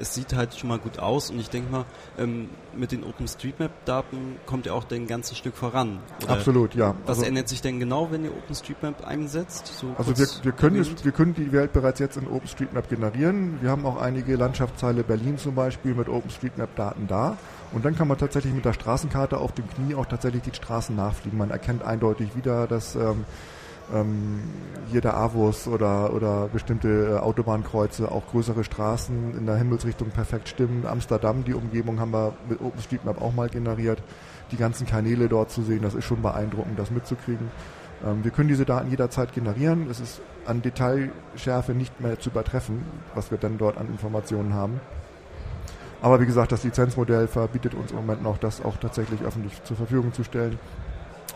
es 0.00 0.14
sieht 0.14 0.34
halt 0.34 0.54
schon 0.54 0.68
mal 0.68 0.78
gut 0.78 0.98
aus 0.98 1.30
und 1.30 1.38
ich 1.38 1.50
denke 1.50 1.70
mal, 1.70 1.84
ähm, 2.18 2.48
mit 2.76 2.92
den 2.92 3.04
OpenStreetMap-Daten 3.04 4.36
kommt 4.46 4.66
ihr 4.66 4.74
auch 4.74 4.90
ein 4.90 5.06
ganzes 5.06 5.38
Stück 5.38 5.56
voran. 5.56 6.00
Oder 6.22 6.32
Absolut, 6.32 6.74
ja. 6.74 6.94
Was 7.06 7.18
also, 7.18 7.28
ändert 7.28 7.48
sich 7.48 7.60
denn 7.60 7.78
genau, 7.78 8.10
wenn 8.10 8.24
ihr 8.24 8.30
OpenStreetMap 8.30 9.06
einsetzt? 9.06 9.66
So 9.66 9.94
also 9.98 10.16
wir, 10.16 10.26
wir, 10.42 10.52
können 10.52 10.80
es, 10.80 11.04
wir 11.04 11.12
können 11.12 11.34
die 11.34 11.52
Welt 11.52 11.72
bereits 11.72 12.00
jetzt 12.00 12.16
in 12.16 12.26
OpenStreetMap 12.26 12.88
generieren. 12.88 13.58
Wir 13.60 13.70
haben 13.70 13.86
auch 13.86 14.00
einige 14.00 14.36
Landschaftsteile 14.36 15.04
Berlin 15.04 15.38
zum 15.38 15.54
Beispiel 15.54 15.94
mit 15.94 16.08
OpenStreetMap-Daten 16.08 17.06
da. 17.06 17.36
Und 17.72 17.84
dann 17.84 17.96
kann 17.96 18.08
man 18.08 18.18
tatsächlich 18.18 18.52
mit 18.52 18.64
der 18.64 18.74
Straßenkarte 18.74 19.38
auf 19.38 19.52
dem 19.52 19.68
Knie 19.68 19.94
auch 19.94 20.06
tatsächlich 20.06 20.42
die 20.42 20.54
Straßen 20.54 20.94
nachfliegen. 20.94 21.38
Man 21.38 21.50
erkennt 21.50 21.82
eindeutig 21.82 22.36
wieder, 22.36 22.66
dass 22.66 22.94
ähm, 22.96 23.24
ähm, 23.94 24.40
hier 24.90 25.00
der 25.00 25.16
Avus 25.16 25.66
oder, 25.66 26.12
oder 26.12 26.48
bestimmte 26.48 26.88
äh, 26.88 27.18
Autobahnkreuze, 27.18 28.10
auch 28.10 28.26
größere 28.28 28.64
Straßen 28.64 29.36
in 29.36 29.46
der 29.46 29.56
Himmelsrichtung 29.56 30.10
perfekt 30.10 30.48
stimmen. 30.48 30.86
Amsterdam, 30.86 31.44
die 31.44 31.54
Umgebung 31.54 32.00
haben 32.00 32.12
wir 32.12 32.34
mit 32.48 32.60
OpenStreetMap 32.60 33.20
auch 33.20 33.32
mal 33.32 33.48
generiert. 33.48 34.02
Die 34.50 34.56
ganzen 34.56 34.86
Kanäle 34.86 35.28
dort 35.28 35.50
zu 35.50 35.62
sehen, 35.62 35.82
das 35.82 35.94
ist 35.94 36.04
schon 36.04 36.22
beeindruckend, 36.22 36.78
das 36.78 36.90
mitzukriegen. 36.90 37.50
Ähm, 38.04 38.24
wir 38.24 38.30
können 38.30 38.48
diese 38.48 38.64
Daten 38.64 38.90
jederzeit 38.90 39.32
generieren. 39.32 39.88
Es 39.90 40.00
ist 40.00 40.20
an 40.46 40.62
Detailschärfe 40.62 41.72
nicht 41.72 42.00
mehr 42.00 42.18
zu 42.18 42.30
übertreffen, 42.30 42.84
was 43.14 43.30
wir 43.30 43.38
dann 43.38 43.58
dort 43.58 43.78
an 43.78 43.88
Informationen 43.88 44.54
haben. 44.54 44.80
Aber 46.02 46.20
wie 46.20 46.26
gesagt, 46.26 46.50
das 46.50 46.64
Lizenzmodell 46.64 47.28
verbietet 47.28 47.74
uns 47.74 47.92
im 47.92 47.98
Moment 47.98 48.24
noch, 48.24 48.36
das 48.36 48.64
auch 48.64 48.76
tatsächlich 48.76 49.22
öffentlich 49.22 49.62
zur 49.62 49.76
Verfügung 49.76 50.12
zu 50.12 50.24
stellen. 50.24 50.58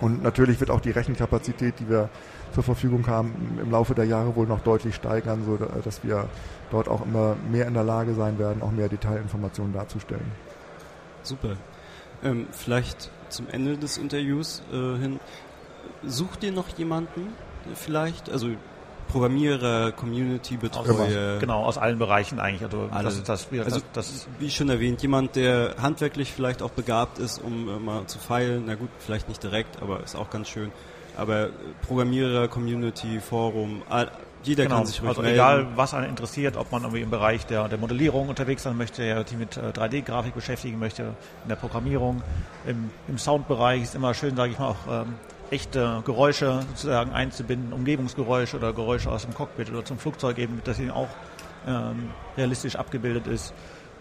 Und 0.01 0.23
natürlich 0.23 0.61
wird 0.61 0.71
auch 0.71 0.81
die 0.81 0.91
Rechenkapazität, 0.91 1.81
die 1.81 1.89
wir 1.89 2.11
zur 2.53 2.63
Verfügung 2.63 3.07
haben, 3.07 3.59
im 3.61 3.71
Laufe 3.71 3.95
der 3.95 4.05
Jahre 4.05 4.37
wohl 4.37 4.47
noch 4.47 4.61
deutlich 4.61 4.95
steigern, 4.95 5.45
so 5.45 5.57
dass 5.57 6.05
wir 6.05 6.29
dort 6.71 6.89
auch 6.89 7.05
immer 7.05 7.37
mehr 7.51 7.67
in 7.67 7.75
der 7.75 7.85
Lage 7.85 8.15
sein 8.15 8.39
werden, 8.39 8.63
auch 8.63 8.73
mehr 8.73 8.89
Detailinformationen 8.89 9.73
darzustellen. 9.73 10.31
Super. 11.23 11.57
Ähm, 12.23 12.47
vielleicht 12.51 13.11
zum 13.29 13.49
Ende 13.49 13.77
des 13.77 13.99
Interviews 13.99 14.63
äh, 14.73 14.99
hin. 14.99 15.21
Sucht 16.05 16.45
ihr 16.45 16.53
noch 16.53 16.69
jemanden 16.69 17.33
vielleicht? 17.75 18.31
Also 18.31 18.49
Programmierer, 19.09 19.93
Community-Betreuer. 19.93 21.39
Genau, 21.39 21.65
aus 21.65 21.79
allen 21.79 21.99
Bereichen 21.99 22.41
eigentlich. 22.41 22.63
Also. 22.63 22.89
Das, 22.93 23.23
das, 23.23 23.49
das, 23.49 23.65
also 23.65 23.81
das, 23.93 24.29
wie 24.39 24.51
schon 24.51 24.69
erwähnt, 24.69 25.03
jemand, 25.03 25.37
der 25.37 25.77
handwerklich 25.81 26.33
vielleicht 26.33 26.63
auch 26.63 26.71
begabt 26.71 27.19
ist, 27.19 27.39
um 27.43 27.69
äh, 27.69 27.79
mal 27.79 28.07
zu 28.07 28.19
feilen. 28.19 28.65
Na 28.67 28.75
gut, 28.75 28.91
vielleicht 28.99 29.29
nicht 29.29 29.43
direkt, 29.43 29.83
aber 29.83 30.03
ist 30.03 30.17
auch 30.17 30.31
ganz 30.31 30.49
schön. 30.49 30.71
Aber 31.17 31.49
Programmierer, 31.87 32.49
Community, 32.49 33.21
Forum, 33.21 33.83
jeder 34.43 34.65
genau. 34.65 34.77
kann 34.77 34.87
sich 34.87 35.01
ruhig 35.01 35.09
Also 35.09 35.23
melden. 35.23 35.37
egal, 35.37 35.67
was 35.75 35.95
einen 35.95 36.11
interessiert, 36.11 36.57
ob 36.57 36.71
man 36.71 36.83
irgendwie 36.83 37.03
im 37.03 37.11
Bereich 37.11 37.47
der, 37.47 37.69
der 37.69 37.79
Modellierung 37.79 38.29
unterwegs 38.29 38.63
sein 38.63 38.77
möchte, 38.77 39.03
ja, 39.03 39.23
die 39.25 39.37
mit 39.37 39.57
3D-Grafik 39.59 40.33
äh, 40.33 40.35
beschäftigen 40.35 40.79
möchte, 40.79 41.15
in 41.43 41.49
der 41.49 41.57
Programmierung, 41.57 42.23
im, 42.67 42.91
im 43.09 43.19
Soundbereich 43.19 43.83
ist 43.83 43.95
immer 43.95 44.15
schön, 44.15 44.37
sage 44.37 44.53
ich 44.53 44.59
mal, 44.59 44.69
auch 44.69 45.03
ähm, 45.03 45.15
echte 45.51 46.03
Geräusche 46.05 46.63
sozusagen 46.69 47.13
einzubinden, 47.13 47.73
Umgebungsgeräusche 47.73 48.57
oder 48.57 48.73
Geräusche 48.73 49.11
aus 49.11 49.23
dem 49.23 49.35
Cockpit 49.35 49.71
oder 49.71 49.85
zum 49.85 49.99
Flugzeug 49.99 50.39
eben, 50.39 50.61
dass 50.65 50.77
sie 50.77 50.91
auch 50.91 51.09
ähm, 51.67 52.11
realistisch 52.37 52.77
abgebildet 52.77 53.27
ist. 53.27 53.53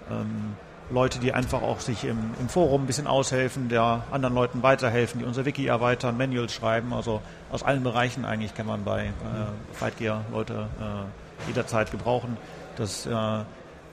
Ähm, 0.10 0.56
Leute, 0.92 1.20
die 1.20 1.34
einfach 1.34 1.64
auch 1.64 1.80
sich 1.80 2.04
im, 2.04 2.36
im, 2.40 2.48
Forum 2.48 2.84
ein 2.84 2.86
bisschen 2.86 3.08
aushelfen, 3.08 3.70
der 3.70 4.04
anderen 4.12 4.36
Leuten 4.36 4.62
weiterhelfen, 4.62 5.20
die 5.20 5.26
unser 5.26 5.44
Wiki 5.46 5.66
erweitern, 5.66 6.16
Manuals 6.16 6.54
schreiben. 6.54 6.94
Also 6.94 7.22
aus 7.52 7.64
allen 7.64 7.84
Bereichen 7.84 8.24
eigentlich 8.24 8.54
kann 8.54 8.68
man 8.68 8.84
bei 8.84 9.06
äh, 9.06 9.10
Fightgear 9.74 10.24
Leute 10.32 10.68
äh, 10.80 11.48
jederzeit 11.48 11.90
gebrauchen. 11.90 12.38
Das 12.76 13.08
äh, 13.08 13.12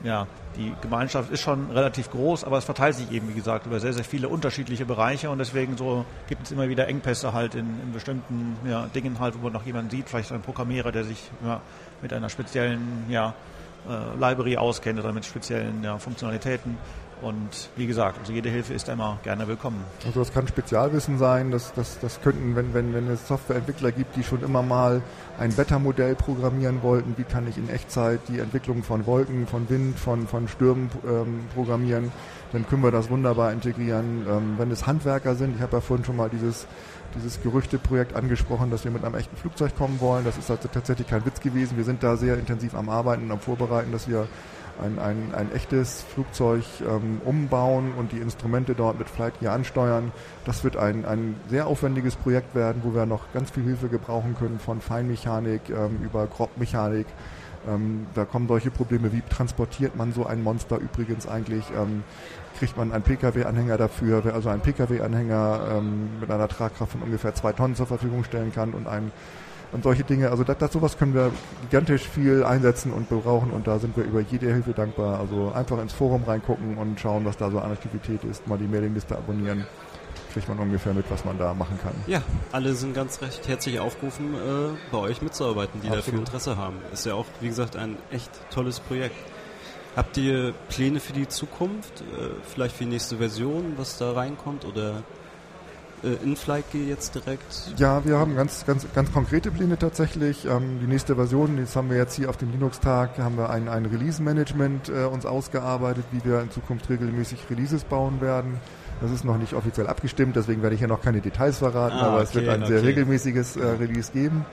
ja, 0.05 0.27
die 0.57 0.73
Gemeinschaft 0.81 1.31
ist 1.31 1.41
schon 1.41 1.71
relativ 1.71 2.11
groß, 2.11 2.45
aber 2.45 2.59
es 2.59 2.65
verteilt 2.65 2.97
sich 2.97 3.11
eben, 3.11 3.29
wie 3.29 3.35
gesagt, 3.35 3.67
über 3.67 3.81
sehr, 3.81 3.93
sehr 3.93 4.05
viele 4.05 4.29
unterschiedliche 4.29 4.85
Bereiche 4.85 5.31
und 5.31 5.39
deswegen 5.39 5.77
so 5.77 6.05
gibt 6.29 6.45
es 6.45 6.53
immer 6.53 6.69
wieder 6.69 6.89
Engpässe 6.89 7.33
halt 7.33 7.55
in, 7.55 7.67
in 7.83 7.93
bestimmten 7.93 8.57
ja, 8.69 8.87
Dingen 8.95 9.19
halt, 9.19 9.35
wo 9.35 9.45
man 9.45 9.53
noch 9.53 9.65
jemanden 9.65 9.91
sieht, 9.91 10.09
vielleicht 10.09 10.33
ein 10.33 10.43
Programmierer, 10.43 10.93
der 10.93 11.05
sich 11.05 11.31
ja, 11.45 11.61
mit 12.03 12.13
einer 12.13 12.29
speziellen 12.29 13.07
ja, 13.09 13.35
äh, 13.89 14.19
Library 14.19 14.57
auskennt 14.57 14.99
oder 14.99 15.13
mit 15.13 15.25
speziellen 15.25 15.83
ja, 15.83 15.99
Funktionalitäten 15.99 16.77
und 17.23 17.71
wie 17.77 17.87
gesagt, 17.87 18.19
also 18.19 18.33
jede 18.33 18.51
Hilfe 18.51 18.75
ist 18.75 18.89
immer 18.89 19.19
gerne 19.23 19.47
willkommen. 19.47 19.85
Also 20.05 20.21
das 20.21 20.33
kann 20.33 20.49
Spezialwissen 20.49 21.19
sein, 21.19 21.53
das, 21.53 21.73
das, 21.73 22.01
das 22.01 22.21
könnten, 22.21 22.57
wenn, 22.57 22.75
wenn, 22.75 22.93
wenn 22.93 23.09
es 23.09 23.29
Softwareentwickler 23.29 23.93
gibt, 23.93 24.17
die 24.17 24.25
schon 24.25 24.43
immer 24.43 24.63
mal 24.63 25.03
ein 25.39 25.57
Wettermodell 25.57 26.17
programmieren 26.17 26.83
wollten, 26.83 27.15
wie 27.17 27.23
kann 27.23 27.47
ich 27.47 27.59
in 27.59 27.69
Echtzeit 27.71 28.21
die 28.29 28.41
Entwicklung 28.41 28.83
von 28.83 29.07
Wolken, 29.07 29.47
von 29.47 29.71
Wind, 29.71 29.99
von, 29.99 30.27
von 30.27 30.49
Stürmen 30.49 30.91
ähm, 31.07 31.45
programmieren, 31.55 32.11
dann 32.53 32.67
können 32.67 32.83
wir 32.83 32.91
das 32.91 33.09
wunderbar 33.09 33.53
integrieren. 33.53 34.27
Ähm, 34.29 34.55
wenn 34.59 34.73
es 34.73 34.87
Handwerker 34.87 35.37
sind, 35.37 35.57
ich 35.57 35.63
habe 35.63 35.77
ja 35.77 35.81
vorhin 35.81 36.05
schon 36.05 36.17
mal 36.17 36.29
dieses 36.29 36.67
dieses 37.15 37.43
Gerüchteprojekt 37.43 38.15
angesprochen, 38.17 38.71
dass 38.71 38.85
wir 38.85 38.91
mit 38.91 39.05
einem 39.05 39.15
echten 39.15 39.37
Flugzeug 39.37 39.77
kommen 39.77 40.01
wollen. 40.01 40.25
Das 40.25 40.39
ist 40.39 40.51
also 40.51 40.69
tatsächlich 40.69 41.09
kein 41.09 41.25
Witz 41.25 41.41
gewesen. 41.41 41.77
Wir 41.77 41.85
sind 41.85 42.03
da 42.03 42.17
sehr 42.17 42.39
intensiv 42.39 42.75
am 42.75 42.89
Arbeiten 42.89 43.25
und 43.25 43.33
am 43.33 43.41
Vorbereiten, 43.41 43.93
dass 43.93 44.09
wir 44.09 44.27
ein, 44.83 44.99
ein, 44.99 45.35
ein 45.35 45.53
echtes 45.53 46.03
Flugzeug 46.03 46.65
ähm, 46.81 47.21
umbauen 47.25 47.93
und 47.99 48.13
die 48.13 48.19
Instrumente 48.19 48.75
dort 48.75 48.99
mit 48.99 49.09
Flight 49.09 49.35
hier 49.41 49.53
ansteuern. 49.53 50.13
Das 50.45 50.65
wird 50.65 50.77
ein, 50.77 51.05
ein 51.05 51.37
sehr 51.49 51.67
aufwendiges 51.67 52.17
Projekt 52.17 52.55
werden, 52.55 52.83
wo 52.85 52.95
wir 52.95 53.07
noch 53.07 53.33
ganz 53.33 53.51
viel 53.51 53.65
Hilfe 53.65 53.89
gebrauchen 53.89 54.35
können 54.39 54.59
von 54.59 54.81
Feinmechanik 54.81 55.69
ähm, 55.71 56.01
über 56.03 56.27
Grobmechanik. 56.27 57.07
Ähm, 57.69 58.07
da 58.15 58.25
kommen 58.25 58.49
solche 58.49 58.71
Probleme, 58.71 59.13
wie 59.13 59.23
transportiert 59.29 59.95
man 59.97 60.13
so 60.13 60.27
ein 60.27 60.43
Monster 60.43 60.79
übrigens 60.79 61.29
eigentlich? 61.29 61.65
Ähm, 61.77 62.03
kriegt 62.63 62.77
man 62.77 62.93
einen 62.93 63.03
Pkw-Anhänger 63.03 63.77
dafür, 63.77 64.25
wer 64.25 64.35
also 64.35 64.49
einen 64.49 64.61
Pkw-Anhänger 64.61 65.79
ähm, 65.79 66.21
mit 66.21 66.31
einer 66.31 66.47
Tragkraft 66.47 66.93
von 66.93 67.03
ungefähr 67.03 67.35
zwei 67.35 67.53
Tonnen 67.53 67.75
zur 67.75 67.89
Verfügung 67.89 68.23
stellen 68.23 68.53
kann 68.55 68.73
und 68.73 68.87
ein 68.87 69.11
und 69.73 69.83
solche 69.83 70.05
Dinge. 70.05 70.31
Also 70.31 70.45
das, 70.45 70.59
das, 70.59 70.73
sowas 70.73 70.97
können 70.97 71.13
wir 71.13 71.33
gigantisch 71.63 72.09
viel 72.09 72.45
einsetzen 72.45 72.93
und 72.93 73.09
brauchen 73.09 73.51
und 73.51 73.67
da 73.67 73.81
sind 73.81 73.97
wir 73.97 74.05
über 74.05 74.21
jede 74.21 74.47
Hilfe 74.47 74.75
dankbar. 74.75 75.19
Also 75.19 75.51
einfach 75.53 75.83
ins 75.83 75.93
Forum 75.93 76.23
reingucken 76.23 76.79
und 76.79 77.01
schauen, 77.01 77.25
was 77.25 77.37
da 77.37 77.51
so 77.51 77.59
an 77.59 77.73
Aktivität 77.73 78.23
ist, 78.23 78.47
mal 78.47 78.59
die 78.59 78.69
Mailingliste 78.69 79.17
abonnieren. 79.17 79.67
Kriegt 80.33 80.49
man 80.49 80.61
ungefähr 80.61 80.95
mit, 80.95 81.11
was 81.11 81.25
man 81.25 81.37
da 81.39 81.55
machen 81.55 81.81
kann. 81.83 81.95
Ja, 82.07 82.23
alle 82.53 82.75
sind 82.75 82.95
ganz 82.95 83.21
recht 83.23 83.49
herzlich 83.49 83.81
aufgerufen, 83.81 84.35
äh, 84.35 84.69
bei 84.93 84.99
euch 84.99 85.21
mitzuarbeiten, 85.21 85.81
die 85.81 85.89
Absolut. 85.89 86.07
dafür 86.07 86.19
Interesse 86.21 86.57
haben. 86.57 86.77
Ist 86.93 87.07
ja 87.07 87.15
auch, 87.15 87.27
wie 87.41 87.49
gesagt, 87.49 87.75
ein 87.75 87.97
echt 88.13 88.31
tolles 88.51 88.79
Projekt. 88.79 89.17
Habt 89.95 90.17
ihr 90.17 90.55
Pläne 90.69 91.01
für 91.01 91.13
die 91.13 91.29
Zukunft? 91.29 92.01
Äh, 92.01 92.31
vielleicht 92.47 92.77
für 92.77 92.85
die 92.85 92.91
nächste 92.91 93.19
Version, 93.19 93.75
was 93.77 93.99
da 93.99 94.13
reinkommt? 94.13 94.65
Oder 94.65 95.03
äh, 96.03 96.15
InFlight 96.25 96.65
jetzt 96.73 97.15
direkt? 97.15 97.75
Ja, 97.77 98.05
wir 98.05 98.19
haben 98.19 98.35
ganz, 98.35 98.65
ganz, 98.65 98.87
ganz 98.95 99.13
konkrete 99.13 99.51
Pläne 99.51 99.79
tatsächlich. 99.79 100.47
Ähm, 100.47 100.81
die 100.81 100.87
nächste 100.87 101.15
Version, 101.15 101.59
das 101.59 101.77
haben 101.77 101.91
wir 101.91 101.99
jetzt 101.99 102.15
hier 102.15 102.31
auf 102.31 102.39
dem 102.39 102.51
Linux-Tag, 102.53 103.19
haben 103.19 103.37
wir 103.37 103.51
ein, 103.51 103.69
ein 103.69 103.85
Release-Management 103.85 104.89
äh, 104.89 105.05
uns 105.05 105.27
ausgearbeitet, 105.27 106.05
wie 106.11 106.25
wir 106.25 106.41
in 106.41 106.51
Zukunft 106.51 106.89
regelmäßig 106.89 107.39
Releases 107.51 107.85
bauen 107.85 108.21
werden. 108.21 108.61
Das 109.01 109.11
ist 109.11 109.25
noch 109.25 109.37
nicht 109.37 109.53
offiziell 109.53 109.89
abgestimmt, 109.89 110.37
deswegen 110.37 110.63
werde 110.63 110.75
ich 110.75 110.81
ja 110.81 110.87
noch 110.87 111.03
keine 111.03 111.21
Details 111.21 111.59
verraten, 111.59 111.97
ah, 111.97 112.07
aber 112.07 112.17
okay, 112.17 112.25
es 112.25 112.35
wird 112.35 112.49
ein 112.49 112.63
okay. 112.63 112.73
sehr 112.73 112.83
regelmäßiges 112.85 113.57
äh, 113.57 113.65
Release 113.65 114.13
geben. 114.13 114.47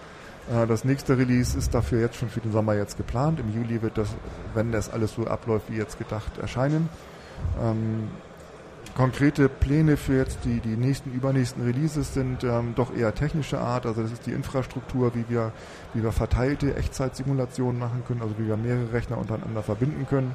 Äh, 0.51 0.67
das 0.67 0.83
nächste 0.85 1.17
Release 1.17 1.57
ist 1.57 1.73
dafür 1.73 1.99
jetzt 1.99 2.17
schon 2.17 2.29
für 2.29 2.39
den 2.39 2.51
Sommer 2.51 2.75
jetzt 2.75 2.97
geplant. 2.97 3.39
Im 3.39 3.53
Juli 3.53 3.81
wird 3.81 3.97
das, 3.97 4.09
wenn 4.53 4.71
das 4.71 4.89
alles 4.89 5.13
so 5.13 5.27
abläuft 5.27 5.69
wie 5.69 5.77
jetzt 5.77 5.97
gedacht, 5.97 6.37
erscheinen. 6.37 6.89
Ähm, 7.61 8.09
konkrete 8.95 9.49
Pläne 9.49 9.97
für 9.97 10.17
jetzt 10.17 10.39
die, 10.43 10.59
die 10.59 10.75
nächsten, 10.75 11.13
übernächsten 11.13 11.63
Releases 11.63 12.13
sind 12.13 12.43
ähm, 12.43 12.73
doch 12.75 12.95
eher 12.95 13.13
technischer 13.13 13.61
Art. 13.61 13.85
Also 13.85 14.01
das 14.01 14.11
ist 14.11 14.25
die 14.25 14.31
Infrastruktur, 14.31 15.15
wie 15.15 15.25
wir, 15.29 15.51
wie 15.93 16.03
wir 16.03 16.11
verteilte 16.11 16.75
Echtzeitsimulationen 16.75 17.79
machen 17.79 18.03
können, 18.07 18.21
also 18.21 18.35
wie 18.37 18.47
wir 18.47 18.57
mehrere 18.57 18.91
Rechner 18.91 19.17
untereinander 19.17 19.63
verbinden 19.63 20.05
können 20.09 20.33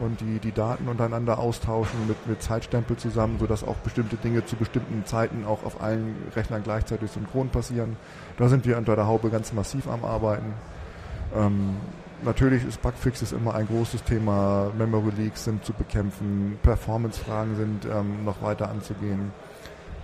und 0.00 0.20
die, 0.20 0.38
die 0.38 0.52
Daten 0.52 0.88
untereinander 0.88 1.38
austauschen 1.38 2.06
mit, 2.06 2.26
mit 2.26 2.42
Zeitstempel 2.42 2.96
zusammen, 2.96 3.38
sodass 3.38 3.64
auch 3.64 3.76
bestimmte 3.76 4.16
Dinge 4.16 4.44
zu 4.44 4.56
bestimmten 4.56 5.04
Zeiten 5.06 5.44
auch 5.44 5.64
auf 5.64 5.82
allen 5.82 6.14
Rechnern 6.34 6.62
gleichzeitig 6.62 7.10
synchron 7.10 7.48
passieren. 7.48 7.96
Da 8.38 8.48
sind 8.48 8.66
wir 8.66 8.76
unter 8.76 8.96
der 8.96 9.06
Haube 9.06 9.30
ganz 9.30 9.52
massiv 9.52 9.88
am 9.88 10.04
Arbeiten. 10.04 10.54
Ähm, 11.34 11.76
natürlich 12.22 12.64
ist 12.64 12.82
Bugfixes 12.82 13.32
immer 13.32 13.54
ein 13.54 13.66
großes 13.66 14.04
Thema. 14.04 14.70
Memory 14.76 15.12
Leaks 15.16 15.44
sind 15.44 15.64
zu 15.64 15.72
bekämpfen, 15.72 16.58
Performance-Fragen 16.62 17.56
sind 17.56 17.86
ähm, 17.86 18.24
noch 18.24 18.42
weiter 18.42 18.68
anzugehen. 18.68 19.32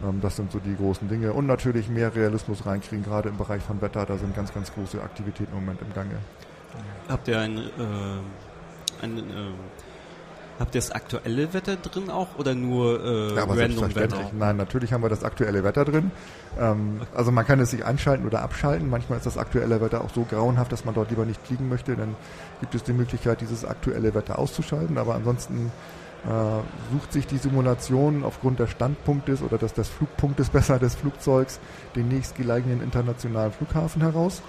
Ähm, 0.03 0.21
das 0.21 0.37
sind 0.37 0.53
so 0.53 0.59
die 0.59 0.77
großen 0.77 1.09
Dinge. 1.09 1.33
Und 1.33 1.47
natürlich 1.47 1.89
mehr 1.89 2.15
Realismus 2.15 2.67
reinkriegen, 2.67 3.05
gerade 3.05 3.29
im 3.29 3.37
Bereich 3.37 3.63
von 3.63 3.81
Wetter. 3.81 4.07
Da 4.07 4.17
sind 4.17 4.35
ganz, 4.35 4.53
ganz 4.53 4.73
große 4.73 5.03
Aktivitäten 5.03 5.53
im 5.53 5.61
Moment 5.61 5.81
im 5.83 5.93
Gange. 5.95 6.17
Habt 7.09 7.29
ihr 7.29 7.39
ein, 7.39 7.59
äh, 7.59 9.03
ein 9.03 9.19
äh, 9.19 9.23
Habt 10.63 10.77
ihr 10.77 10.81
das 10.81 10.93
aktuelle 10.93 11.53
Wetter 11.55 11.75
drin 11.75 12.09
auch 12.09 12.39
oder 12.39 12.55
nur 12.55 13.05
äh, 13.05 13.35
ja, 13.35 13.43
aber 13.43 13.59
random 13.59 13.93
Wetter? 13.97 14.31
Nein, 14.33 14.57
natürlich 14.57 14.93
haben 14.93 15.03
wir 15.03 15.09
das 15.09 15.25
aktuelle 15.25 15.65
Wetter 15.65 15.85
drin. 15.85 16.13
Ähm, 16.57 17.01
also 17.13 17.33
man 17.33 17.45
kann 17.45 17.59
es 17.59 17.73
sich 17.73 17.85
einschalten 17.85 18.25
oder 18.29 18.43
abschalten. 18.43 18.89
Manchmal 18.89 19.19
ist 19.19 19.27
das 19.27 19.39
aktuelle 19.39 19.81
Wetter 19.81 20.05
auch 20.05 20.15
so 20.15 20.23
grauenhaft, 20.23 20.71
dass 20.71 20.85
man 20.85 20.95
dort 20.95 21.11
lieber 21.11 21.25
nicht 21.25 21.45
fliegen 21.45 21.69
möchte. 21.69 21.97
Dann 21.97 22.15
gibt 22.61 22.77
es 22.77 22.85
die 22.85 22.93
Möglichkeit, 22.93 23.41
dieses 23.41 23.65
aktuelle 23.65 24.15
Wetter 24.15 24.39
auszuschalten. 24.39 24.99
Aber 24.99 25.17
ansonsten 25.17 25.73
äh, 26.27 26.29
sucht 26.93 27.13
sich 27.13 27.27
die 27.27 27.39
Simulation 27.39 28.23
aufgrund 28.23 28.61
des 28.61 28.71
Standpunktes 28.71 29.43
oder 29.43 29.59
des, 29.59 29.73
des 29.73 29.89
Flugpunktes 29.89 30.51
besser 30.51 30.79
des 30.79 30.95
Flugzeugs 30.95 31.59
den 31.97 32.07
nächstgelegenen 32.07 32.85
internationalen 32.85 33.51
Flughafen 33.51 34.01
heraus 34.01 34.43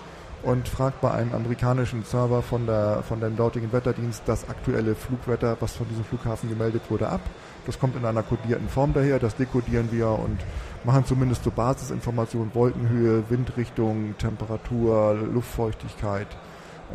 und 0.44 0.68
fragt 0.68 1.02
bei 1.02 1.12
einem 1.12 1.34
amerikanischen 1.34 2.04
Server 2.04 2.41
von, 2.41 2.66
der, 2.66 3.02
von 3.08 3.20
dem 3.20 3.36
dortigen 3.36 3.72
Wetterdienst 3.72 4.24
das 4.26 4.50
aktuelle 4.50 4.94
Flugwetter, 4.94 5.58
was 5.60 5.76
von 5.76 5.88
diesem 5.88 6.04
Flughafen 6.04 6.50
gemeldet 6.50 6.84
wurde, 6.89 7.08
ab. 7.08 7.22
Das 7.66 7.80
kommt 7.80 7.96
in 7.96 8.06
einer 8.06 8.24
kodierten 8.24 8.68
Form 8.68 8.94
daher, 8.94 9.20
das 9.20 9.36
dekodieren 9.38 9.89
wir 9.91 10.10
und 10.10 10.38
machen 10.84 11.06
zumindest 11.06 11.44
zur 11.44 11.54
Basisinformation 11.54 12.52
Wolkenhöhe, 12.54 13.24
Windrichtung, 13.30 14.16
Temperatur, 14.18 15.16
Luftfeuchtigkeit. 15.34 16.28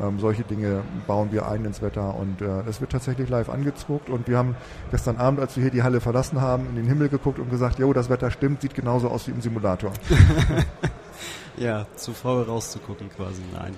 Ähm, 0.00 0.20
solche 0.20 0.42
Dinge 0.42 0.82
bauen 1.06 1.32
wir 1.32 1.48
ein 1.48 1.64
ins 1.64 1.80
Wetter 1.80 2.14
und 2.14 2.42
äh, 2.42 2.60
es 2.68 2.82
wird 2.82 2.92
tatsächlich 2.92 3.30
live 3.30 3.48
angezuckt 3.48 4.10
und 4.10 4.28
wir 4.28 4.36
haben 4.36 4.54
gestern 4.90 5.16
Abend, 5.16 5.40
als 5.40 5.56
wir 5.56 5.62
hier 5.62 5.72
die 5.72 5.82
Halle 5.82 6.00
verlassen 6.00 6.40
haben, 6.40 6.66
in 6.68 6.76
den 6.76 6.86
Himmel 6.86 7.08
geguckt 7.08 7.38
und 7.38 7.50
gesagt, 7.50 7.78
jo, 7.78 7.92
das 7.94 8.10
Wetter 8.10 8.30
stimmt, 8.30 8.60
sieht 8.60 8.74
genauso 8.74 9.08
aus 9.08 9.26
wie 9.26 9.32
im 9.32 9.40
Simulator. 9.40 9.92
Ja, 11.56 11.86
zu 11.96 12.12
faul 12.12 12.44
rauszugucken 12.44 13.10
quasi, 13.10 13.42
nein. 13.52 13.76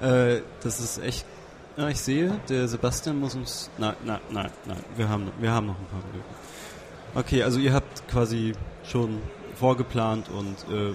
Äh, 0.00 0.40
das 0.62 0.80
ist 0.80 0.98
echt. 0.98 1.26
Ja, 1.76 1.88
ich 1.88 2.00
sehe, 2.00 2.40
der 2.48 2.66
Sebastian 2.68 3.20
muss 3.20 3.34
uns. 3.34 3.70
Nein, 3.76 3.94
nein, 4.04 4.20
nein, 4.30 4.50
nein. 4.64 4.82
Wir 4.96 5.10
haben, 5.10 5.30
wir 5.38 5.52
haben 5.52 5.66
noch 5.66 5.78
ein 5.78 5.86
paar 5.86 6.00
Minuten. 6.10 6.34
Okay, 7.14 7.42
also 7.42 7.58
ihr 7.58 7.74
habt 7.74 8.08
quasi 8.08 8.54
schon 8.82 9.20
vorgeplant 9.54 10.30
und 10.30 10.56
äh, 10.72 10.94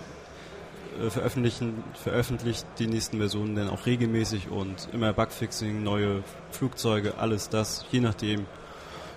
äh, 1.01 1.09
veröffentlichen, 1.09 1.83
veröffentlicht 1.93 2.65
die 2.79 2.87
nächsten 2.87 3.17
Versionen 3.17 3.55
dann 3.55 3.69
auch 3.69 3.85
regelmäßig 3.85 4.49
und 4.49 4.89
immer 4.93 5.13
Bugfixing, 5.13 5.83
neue 5.83 6.23
Flugzeuge, 6.51 7.17
alles 7.17 7.49
das, 7.49 7.85
je 7.91 7.99
nachdem, 7.99 8.45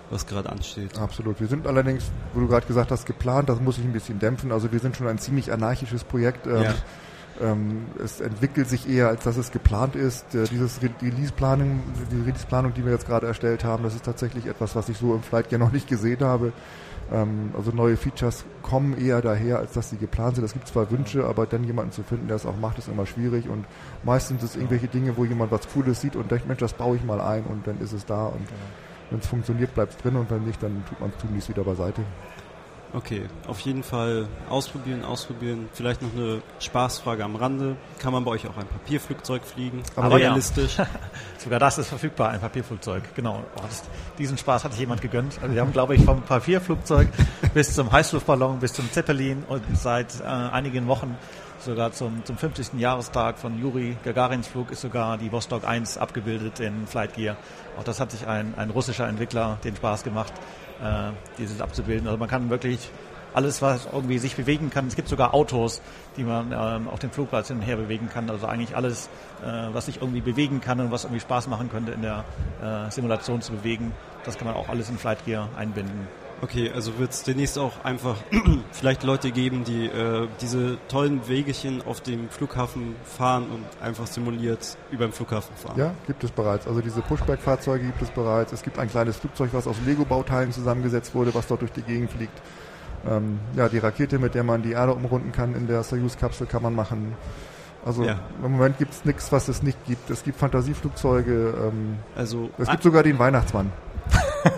was 0.09 0.25
gerade 0.25 0.49
ansteht. 0.49 0.97
Absolut. 0.99 1.39
Wir 1.39 1.47
sind 1.47 1.67
allerdings, 1.67 2.05
wo 2.33 2.39
du 2.41 2.47
gerade 2.47 2.65
gesagt 2.65 2.91
hast, 2.91 3.05
geplant, 3.05 3.49
das 3.49 3.59
muss 3.59 3.77
ich 3.77 3.83
ein 3.83 3.93
bisschen 3.93 4.19
dämpfen. 4.19 4.51
Also 4.51 4.71
wir 4.71 4.79
sind 4.79 4.95
schon 4.95 5.07
ein 5.07 5.17
ziemlich 5.19 5.51
anarchisches 5.51 6.03
Projekt. 6.03 6.47
Ähm, 6.47 6.61
Ja. 6.63 6.73
ähm, 7.41 7.85
es 8.03 8.19
entwickelt 8.21 8.69
sich 8.69 8.89
eher, 8.89 9.09
als 9.09 9.23
dass 9.23 9.37
es 9.37 9.51
geplant 9.51 9.95
ist. 9.95 10.33
Äh, 10.33 10.45
dieses 10.45 10.81
Re- 10.81 10.89
Release-Planung, 11.01 11.81
die 12.11 12.21
Release-Planung, 12.21 12.73
die 12.73 12.85
wir 12.85 12.91
jetzt 12.93 13.05
gerade 13.07 13.27
erstellt 13.27 13.63
haben, 13.63 13.83
das 13.83 13.95
ist 13.95 14.05
tatsächlich 14.05 14.45
etwas, 14.47 14.75
was 14.75 14.89
ich 14.89 14.97
so 14.97 15.13
im 15.13 15.21
Flight 15.23 15.51
ja 15.51 15.57
noch 15.57 15.71
nicht 15.71 15.87
gesehen 15.87 16.21
habe. 16.21 16.51
Ähm, 17.11 17.51
also 17.57 17.71
neue 17.71 17.95
Features 17.95 18.43
kommen 18.63 18.97
eher 18.97 19.21
daher, 19.21 19.59
als 19.59 19.73
dass 19.73 19.89
sie 19.89 19.97
geplant 19.97 20.35
sind. 20.35 20.45
Es 20.45 20.53
gibt 20.53 20.67
zwar 20.67 20.89
Wünsche, 20.91 21.25
aber 21.25 21.45
dann 21.45 21.63
jemanden 21.63 21.91
zu 21.91 22.03
finden, 22.03 22.27
der 22.27 22.35
es 22.37 22.45
auch 22.45 22.57
macht, 22.57 22.79
ist 22.79 22.87
immer 22.87 23.05
schwierig. 23.05 23.47
Und 23.49 23.65
meistens 24.03 24.39
sind 24.41 24.49
es 24.49 24.55
irgendwelche 24.55 24.87
Dinge, 24.87 25.15
wo 25.15 25.23
jemand 25.25 25.51
was 25.51 25.67
Cooles 25.73 26.01
sieht 26.01 26.15
und 26.15 26.31
denkt, 26.31 26.47
Mensch, 26.47 26.59
das 26.59 26.73
baue 26.73 26.95
ich 26.95 27.03
mal 27.03 27.21
ein 27.21 27.43
und 27.43 27.67
dann 27.67 27.79
ist 27.81 27.93
es 27.93 28.05
da. 28.05 28.25
Und 28.25 28.47
wenn 29.09 29.19
es 29.19 29.27
funktioniert, 29.27 29.73
bleibt 29.73 29.93
es 29.93 29.97
drin 29.97 30.15
und 30.15 30.29
wenn 30.29 30.43
nicht, 30.43 30.61
dann 30.61 30.83
tut 30.87 30.99
man 30.99 31.09
es 31.09 31.17
tunlichst 31.17 31.49
wieder 31.49 31.63
beiseite. 31.63 32.03
Okay, 32.93 33.23
auf 33.47 33.59
jeden 33.59 33.83
Fall 33.83 34.27
ausprobieren, 34.49 35.03
ausprobieren. 35.03 35.67
Vielleicht 35.73 36.01
noch 36.01 36.13
eine 36.15 36.41
Spaßfrage 36.59 37.23
am 37.23 37.35
Rande. 37.35 37.75
Kann 37.99 38.13
man 38.13 38.23
bei 38.23 38.31
euch 38.31 38.47
auch 38.47 38.55
ein 38.57 38.65
Papierflugzeug 38.65 39.43
fliegen? 39.43 39.83
Aber 39.97 40.17
ja. 40.19 40.27
realistisch. 40.27 40.77
Sogar 41.37 41.59
das 41.59 41.77
ist 41.77 41.89
verfügbar, 41.89 42.29
ein 42.29 42.39
Papierflugzeug. 42.39 43.03
Genau. 43.13 43.43
Oh, 43.57 43.61
das, 43.61 43.83
diesen 44.17 44.37
Spaß 44.37 44.63
hat 44.63 44.71
sich 44.71 44.79
jemand 44.79 45.01
gegönnt. 45.01 45.37
Also 45.41 45.53
wir 45.53 45.61
haben, 45.61 45.73
glaube 45.73 45.95
ich, 45.95 46.05
vom 46.05 46.21
Papierflugzeug 46.21 47.09
bis 47.53 47.75
zum 47.75 47.91
Heißluftballon, 47.91 48.59
bis 48.59 48.71
zum 48.71 48.89
Zeppelin 48.91 49.43
und 49.49 49.63
seit 49.77 50.21
äh, 50.21 50.23
einigen 50.23 50.87
Wochen 50.87 51.17
sogar 51.67 51.91
zum, 51.91 52.23
zum 52.23 52.37
50. 52.37 52.79
Jahrestag 52.79 53.37
von 53.37 53.59
Juri 53.59 53.97
Gagarins 54.03 54.47
Flug 54.47 54.71
ist 54.71 54.81
sogar 54.81 55.17
die 55.17 55.31
Vostok 55.31 55.67
1 55.67 55.97
abgebildet 55.97 56.61
in 56.61 56.87
Flight 56.87 57.13
Gear. 57.13 57.35
Auch 57.77 57.83
das 57.83 57.99
hat 57.99 58.11
sich 58.11 58.25
ein, 58.25 58.53
ein 58.57 58.69
russischer 58.69 59.07
Entwickler 59.07 59.59
den 59.65 59.75
Spaß 59.75 60.03
gemacht, 60.03 60.33
äh, 60.81 61.11
dieses 61.37 61.59
abzubilden. 61.59 62.07
Also 62.07 62.17
man 62.17 62.29
kann 62.29 62.49
wirklich 62.49 62.89
alles, 63.33 63.61
was 63.61 63.85
irgendwie 63.91 64.17
sich 64.17 64.35
bewegen 64.37 64.69
kann. 64.69 64.87
Es 64.87 64.95
gibt 64.95 65.09
sogar 65.09 65.33
Autos, 65.33 65.81
die 66.15 66.23
man 66.23 66.53
ähm, 66.53 66.87
auf 66.87 66.99
dem 66.99 67.11
Flugplatz 67.11 67.49
hin 67.49 67.57
und 67.57 67.63
her 67.63 67.75
bewegen 67.75 68.09
kann. 68.09 68.29
Also 68.29 68.47
eigentlich 68.47 68.75
alles, 68.75 69.09
äh, 69.43 69.67
was 69.73 69.87
sich 69.87 70.01
irgendwie 70.01 70.21
bewegen 70.21 70.61
kann 70.61 70.79
und 70.79 70.89
was 70.89 71.03
irgendwie 71.03 71.19
Spaß 71.19 71.47
machen 71.47 71.69
könnte 71.69 71.91
in 71.91 72.01
der 72.01 72.23
äh, 72.63 72.89
Simulation 72.89 73.41
zu 73.41 73.51
bewegen. 73.51 73.91
Das 74.23 74.37
kann 74.37 74.47
man 74.47 74.55
auch 74.55 74.69
alles 74.69 74.89
in 74.89 74.97
Flight 74.97 75.25
Gear 75.25 75.49
einbinden. 75.57 76.07
Okay, 76.41 76.71
also 76.73 76.99
wird 76.99 77.11
es 77.11 77.23
demnächst 77.23 77.57
auch 77.57 77.83
einfach 77.83 78.15
vielleicht 78.71 79.03
Leute 79.03 79.31
geben, 79.31 79.63
die 79.63 79.87
äh, 79.87 80.27
diese 80.39 80.77
tollen 80.87 81.27
Wegechen 81.27 81.81
auf 81.81 82.01
dem 82.01 82.29
Flughafen 82.29 82.95
fahren 83.03 83.47
und 83.49 83.65
einfach 83.83 84.05
simuliert 84.05 84.77
über 84.91 85.07
den 85.07 85.13
Flughafen 85.13 85.55
fahren. 85.55 85.73
Ja, 85.77 85.93
gibt 86.05 86.23
es 86.23 86.29
bereits. 86.31 86.67
Also 86.67 86.81
diese 86.81 87.01
Pushback-Fahrzeuge 87.01 87.85
gibt 87.85 88.01
es 88.03 88.09
bereits. 88.11 88.51
Es 88.53 88.61
gibt 88.61 88.77
ein 88.77 88.87
kleines 88.89 89.17
Flugzeug, 89.17 89.49
was 89.53 89.65
aus 89.65 89.77
Lego-Bauteilen 89.85 90.51
zusammengesetzt 90.51 91.15
wurde, 91.15 91.33
was 91.33 91.47
dort 91.47 91.61
durch 91.61 91.71
die 91.71 91.81
Gegend 91.81 92.11
fliegt. 92.11 92.39
Ähm, 93.09 93.39
ja, 93.55 93.67
die 93.67 93.79
Rakete, 93.79 94.19
mit 94.19 94.35
der 94.35 94.43
man 94.43 94.61
die 94.61 94.73
Erde 94.73 94.93
umrunden 94.93 95.31
kann 95.31 95.55
in 95.55 95.65
der 95.67 95.81
Soyuz-Kapsel, 95.81 96.45
kann 96.45 96.61
man 96.61 96.75
machen. 96.75 97.15
Also 97.83 98.03
Ja. 98.03 98.19
im 98.43 98.51
Moment 98.51 98.77
gibt 98.77 98.93
es 98.93 99.05
nichts, 99.05 99.31
was 99.31 99.47
es 99.47 99.63
nicht 99.63 99.77
gibt. 99.85 100.09
Es 100.11 100.23
gibt 100.23 100.37
Fantasieflugzeuge. 100.37 101.53
Ähm, 101.67 101.97
Also, 102.15 102.51
es 102.59 102.69
gibt 102.69 102.83
sogar 102.83 103.01
den 103.01 103.17
Weihnachtsmann. 103.17 103.71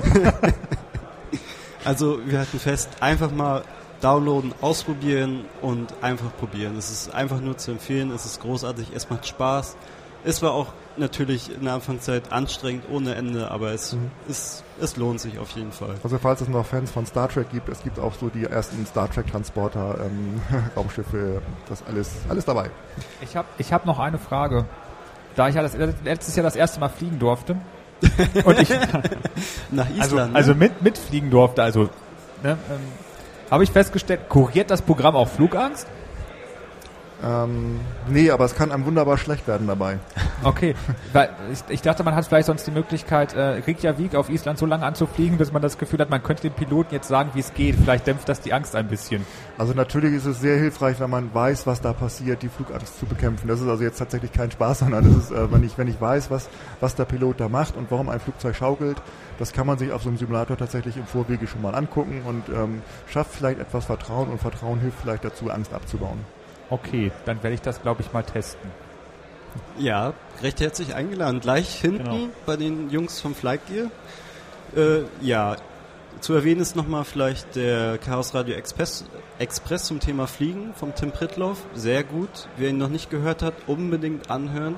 also 1.90 2.20
wir 2.24 2.38
halten 2.38 2.60
fest, 2.60 2.88
einfach 3.00 3.32
mal 3.32 3.64
downloaden, 4.00 4.54
ausprobieren 4.62 5.46
und 5.64 5.92
einfach 6.04 6.30
probieren. 6.38 6.78
Es 6.78 6.92
ist 6.92 7.16
einfach 7.16 7.42
nur 7.42 7.58
zu 7.58 7.72
empfehlen, 7.72 8.12
es 8.12 8.28
ist 8.28 8.42
großartig, 8.42 8.92
es 8.94 9.10
macht 9.10 9.26
Spaß. 9.26 9.76
Es 10.24 10.44
war 10.44 10.52
auch 10.52 10.68
natürlich 10.98 11.52
in 11.52 11.64
der 11.64 11.74
Anfangszeit 11.74 12.32
anstrengend 12.32 12.84
ohne 12.92 13.16
Ende, 13.16 13.50
aber 13.50 13.72
es, 13.72 13.98
es, 14.30 14.64
es 14.80 14.98
lohnt 14.98 15.20
sich 15.20 15.40
auf 15.40 15.50
jeden 15.52 15.72
Fall. 15.72 15.96
Also 16.04 16.20
falls 16.20 16.42
es 16.42 16.48
noch 16.48 16.64
Fans 16.64 16.92
von 16.92 17.08
Star 17.08 17.28
Trek 17.28 17.50
gibt, 17.50 17.70
es 17.70 17.82
gibt 17.82 17.98
auch 17.98 18.14
so 18.14 18.30
die 18.30 18.44
ersten 18.44 18.86
Star 18.86 19.10
Trek 19.10 19.26
Transporter, 19.26 19.96
ähm, 20.06 20.42
Raumschiffe, 20.78 21.42
das 21.70 21.82
alles, 21.88 22.12
alles 22.30 22.46
dabei. 22.46 22.70
Ich 23.22 23.36
habe 23.36 23.48
ich 23.58 23.74
hab 23.74 23.88
noch 23.88 23.98
eine 23.98 24.20
Frage. 24.20 24.66
Da 25.36 25.50
ich 25.50 25.56
ja 25.56 25.64
das, 25.64 25.76
letztes 26.04 26.36
Jahr 26.36 26.44
das 26.44 26.56
erste 26.56 26.80
Mal 26.80 26.90
fliegen 26.90 27.18
durfte 27.18 27.56
und 28.44 28.60
ich 28.60 28.70
Nach 29.72 29.88
also, 30.00 30.16
Island, 30.16 30.36
also 30.36 30.52
ne? 30.52 30.58
mit, 30.58 30.82
mitfliegen 30.82 31.30
durfte, 31.30 31.64
also 31.64 31.90
ne, 32.44 32.58
ähm, 32.70 32.80
habe 33.52 33.64
ich 33.64 33.72
festgestellt, 33.72 34.22
kuriert 34.30 34.70
das 34.72 34.82
Programm 34.82 35.16
auch 35.16 35.28
Flugangst? 35.28 35.88
Ähm, 37.22 37.82
nee, 38.08 38.32
aber 38.32 38.46
es 38.46 38.56
kann 38.56 38.72
einem 38.72 38.86
wunderbar 38.86 39.18
schlecht 39.18 39.48
werden 39.48 39.68
dabei. 39.68 40.00
Okay, 40.42 40.74
weil 41.12 41.30
ich, 41.52 41.60
ich 41.68 41.82
dachte, 41.82 42.04
man 42.04 42.16
hat 42.16 42.26
vielleicht 42.26 42.46
sonst 42.46 42.66
die 42.66 42.72
Möglichkeit, 42.72 43.34
äh, 43.34 43.62
Reykjavik 43.68 44.16
auf 44.16 44.30
Island 44.30 44.58
so 44.58 44.66
lange 44.66 44.86
anzufliegen, 44.86 45.38
bis 45.38 45.52
man 45.52 45.62
das 45.62 45.78
Gefühl 45.78 46.00
hat, 46.00 46.10
man 46.10 46.24
könnte 46.24 46.44
dem 46.44 46.54
Piloten 46.54 46.94
jetzt 46.94 47.10
sagen, 47.10 47.32
wie 47.34 47.42
es 47.42 47.54
geht. 47.54 47.76
Vielleicht 47.76 48.08
dämpft 48.08 48.30
das 48.30 48.40
die 48.40 48.54
Angst 48.54 48.74
ein 48.74 48.88
bisschen. 48.88 49.26
Also 49.58 49.74
natürlich 49.74 50.14
ist 50.14 50.26
es 50.26 50.40
sehr 50.40 50.58
hilfreich, 50.58 51.02
wenn 51.02 51.10
man 51.10 51.34
weiß, 51.34 51.68
was 51.68 51.82
da 51.82 51.92
passiert, 51.92 52.42
die 52.42 52.48
Flugangst 52.48 53.00
zu 53.00 53.06
bekämpfen. 53.06 53.50
Das 53.50 53.60
ist 53.60 53.68
also 53.68 53.84
jetzt 53.84 53.98
tatsächlich 53.98 54.32
kein 54.32 54.50
Spaß, 54.50 54.80
sondern 54.80 55.04
das 55.04 55.26
ist, 55.26 55.32
äh, 55.32 55.52
wenn 55.52 55.64
ich 55.64 55.78
wenn 55.78 55.88
ich 55.88 56.00
weiß, 56.00 56.32
was 56.32 56.48
was 56.80 56.96
der 56.96 57.06
Pilot 57.06 57.42
da 57.42 57.50
macht 57.50 57.76
und 57.76 57.92
warum 57.92 58.08
ein 58.08 58.22
Flugzeug 58.22 58.56
schaukelt, 58.56 59.02
das 59.40 59.52
kann 59.52 59.68
man 59.68 59.78
sich 59.78 59.92
auf 59.92 60.04
so 60.04 60.10
einem 60.10 60.18
Simulator 60.18 60.56
tatsächlich 60.56 60.96
im 60.96 61.06
Vorwege 61.06 61.48
schon 61.48 61.62
mal 61.62 61.76
angucken 61.76 62.22
und 62.26 62.48
ähm, 62.50 62.82
schafft 63.08 63.34
vielleicht 63.34 63.60
etwas 63.60 63.86
Vertrauen 63.86 64.30
und 64.30 64.40
Vertrauen 64.40 64.80
hilft 64.80 65.00
vielleicht 65.02 65.26
dazu, 65.26 65.50
Angst 65.50 65.74
abzubauen. 65.74 66.20
Okay, 66.70 67.12
dann 67.26 67.42
werde 67.44 67.56
ich 67.56 67.62
das, 67.62 67.82
glaube 67.82 68.02
ich, 68.02 68.14
mal 68.14 68.24
testen. 68.24 68.70
Ja, 69.80 70.14
recht 70.44 70.60
herzlich 70.62 70.94
eingeladen. 70.94 71.40
Gleich 71.40 71.74
hinten 71.82 72.04
Genau. 72.04 72.28
bei 72.46 72.56
den 72.56 72.90
Jungs 72.92 73.20
vom 73.20 73.34
Flight 73.34 73.62
Gear. 73.68 73.88
Äh, 74.76 75.04
ja, 75.26 75.56
zu 76.22 76.34
erwähnen 76.34 76.62
ist 76.62 76.76
nochmal 76.76 77.06
vielleicht 77.06 77.56
der 77.56 77.98
Chaos 77.98 78.36
Radio 78.36 78.56
Express, 78.56 79.06
Express 79.40 79.86
zum 79.86 80.00
Thema 80.00 80.28
Fliegen 80.28 80.74
vom 80.76 80.94
Tim 80.94 81.12
Pritloff. 81.12 81.58
Sehr 81.74 82.04
gut. 82.04 82.30
Wer 82.58 82.70
ihn 82.70 82.78
noch 82.78 82.90
nicht 82.90 83.10
gehört 83.10 83.42
hat, 83.42 83.54
unbedingt 83.66 84.30
anhören. 84.30 84.76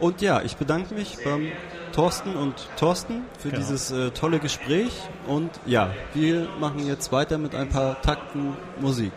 Und 0.00 0.20
ja, 0.22 0.42
ich 0.42 0.56
bedanke 0.56 0.94
mich 0.94 1.18
beim 1.24 1.48
Thorsten 1.92 2.34
und 2.36 2.54
Thorsten 2.78 3.22
für 3.38 3.48
Genau. 3.50 3.60
dieses 3.60 3.90
äh, 3.90 4.10
tolle 4.10 4.38
Gespräch. 4.40 4.92
Und 5.26 5.50
ja, 5.66 5.90
wir 6.14 6.48
machen 6.58 6.84
jetzt 6.86 7.12
weiter 7.12 7.36
mit 7.38 7.54
ein 7.54 7.68
paar 7.68 8.00
Takten 8.02 8.56
Musik. 8.80 9.12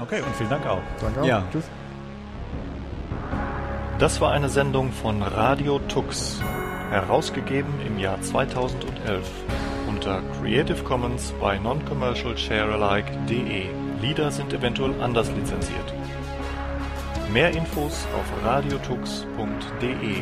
Okay, 0.00 0.20
und 0.20 0.36
vielen 0.36 0.50
Dank 0.50 0.66
auch. 0.66 0.82
Danke 1.00 1.20
auch. 1.20 1.26
Ja. 1.26 1.42
Tschüss. 1.52 1.64
Das 3.98 4.20
war 4.20 4.32
eine 4.32 4.50
Sendung 4.50 4.92
von 4.92 5.22
Radio 5.22 5.78
Tux, 5.88 6.42
herausgegeben 6.90 7.72
im 7.86 7.98
Jahr 7.98 8.20
2011 8.20 9.26
unter 9.88 10.20
Creative 10.38 10.82
Commons 10.84 11.32
bei 11.40 11.58
Non-Commercial 11.58 12.36
Sharealike.de. 12.36 13.68
Lieder 14.02 14.30
sind 14.30 14.52
eventuell 14.52 15.00
anders 15.00 15.30
lizenziert. 15.32 15.94
Mehr 17.32 17.50
Infos 17.52 18.06
auf 18.14 18.44
radiotux.de. 18.44 20.20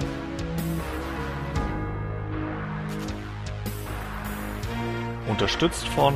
Unterstützt 5.29 5.89
von 5.89 6.15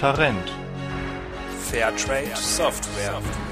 Tarent. 0.00 0.52
Fairtrade 1.70 2.34
Software. 2.34 3.47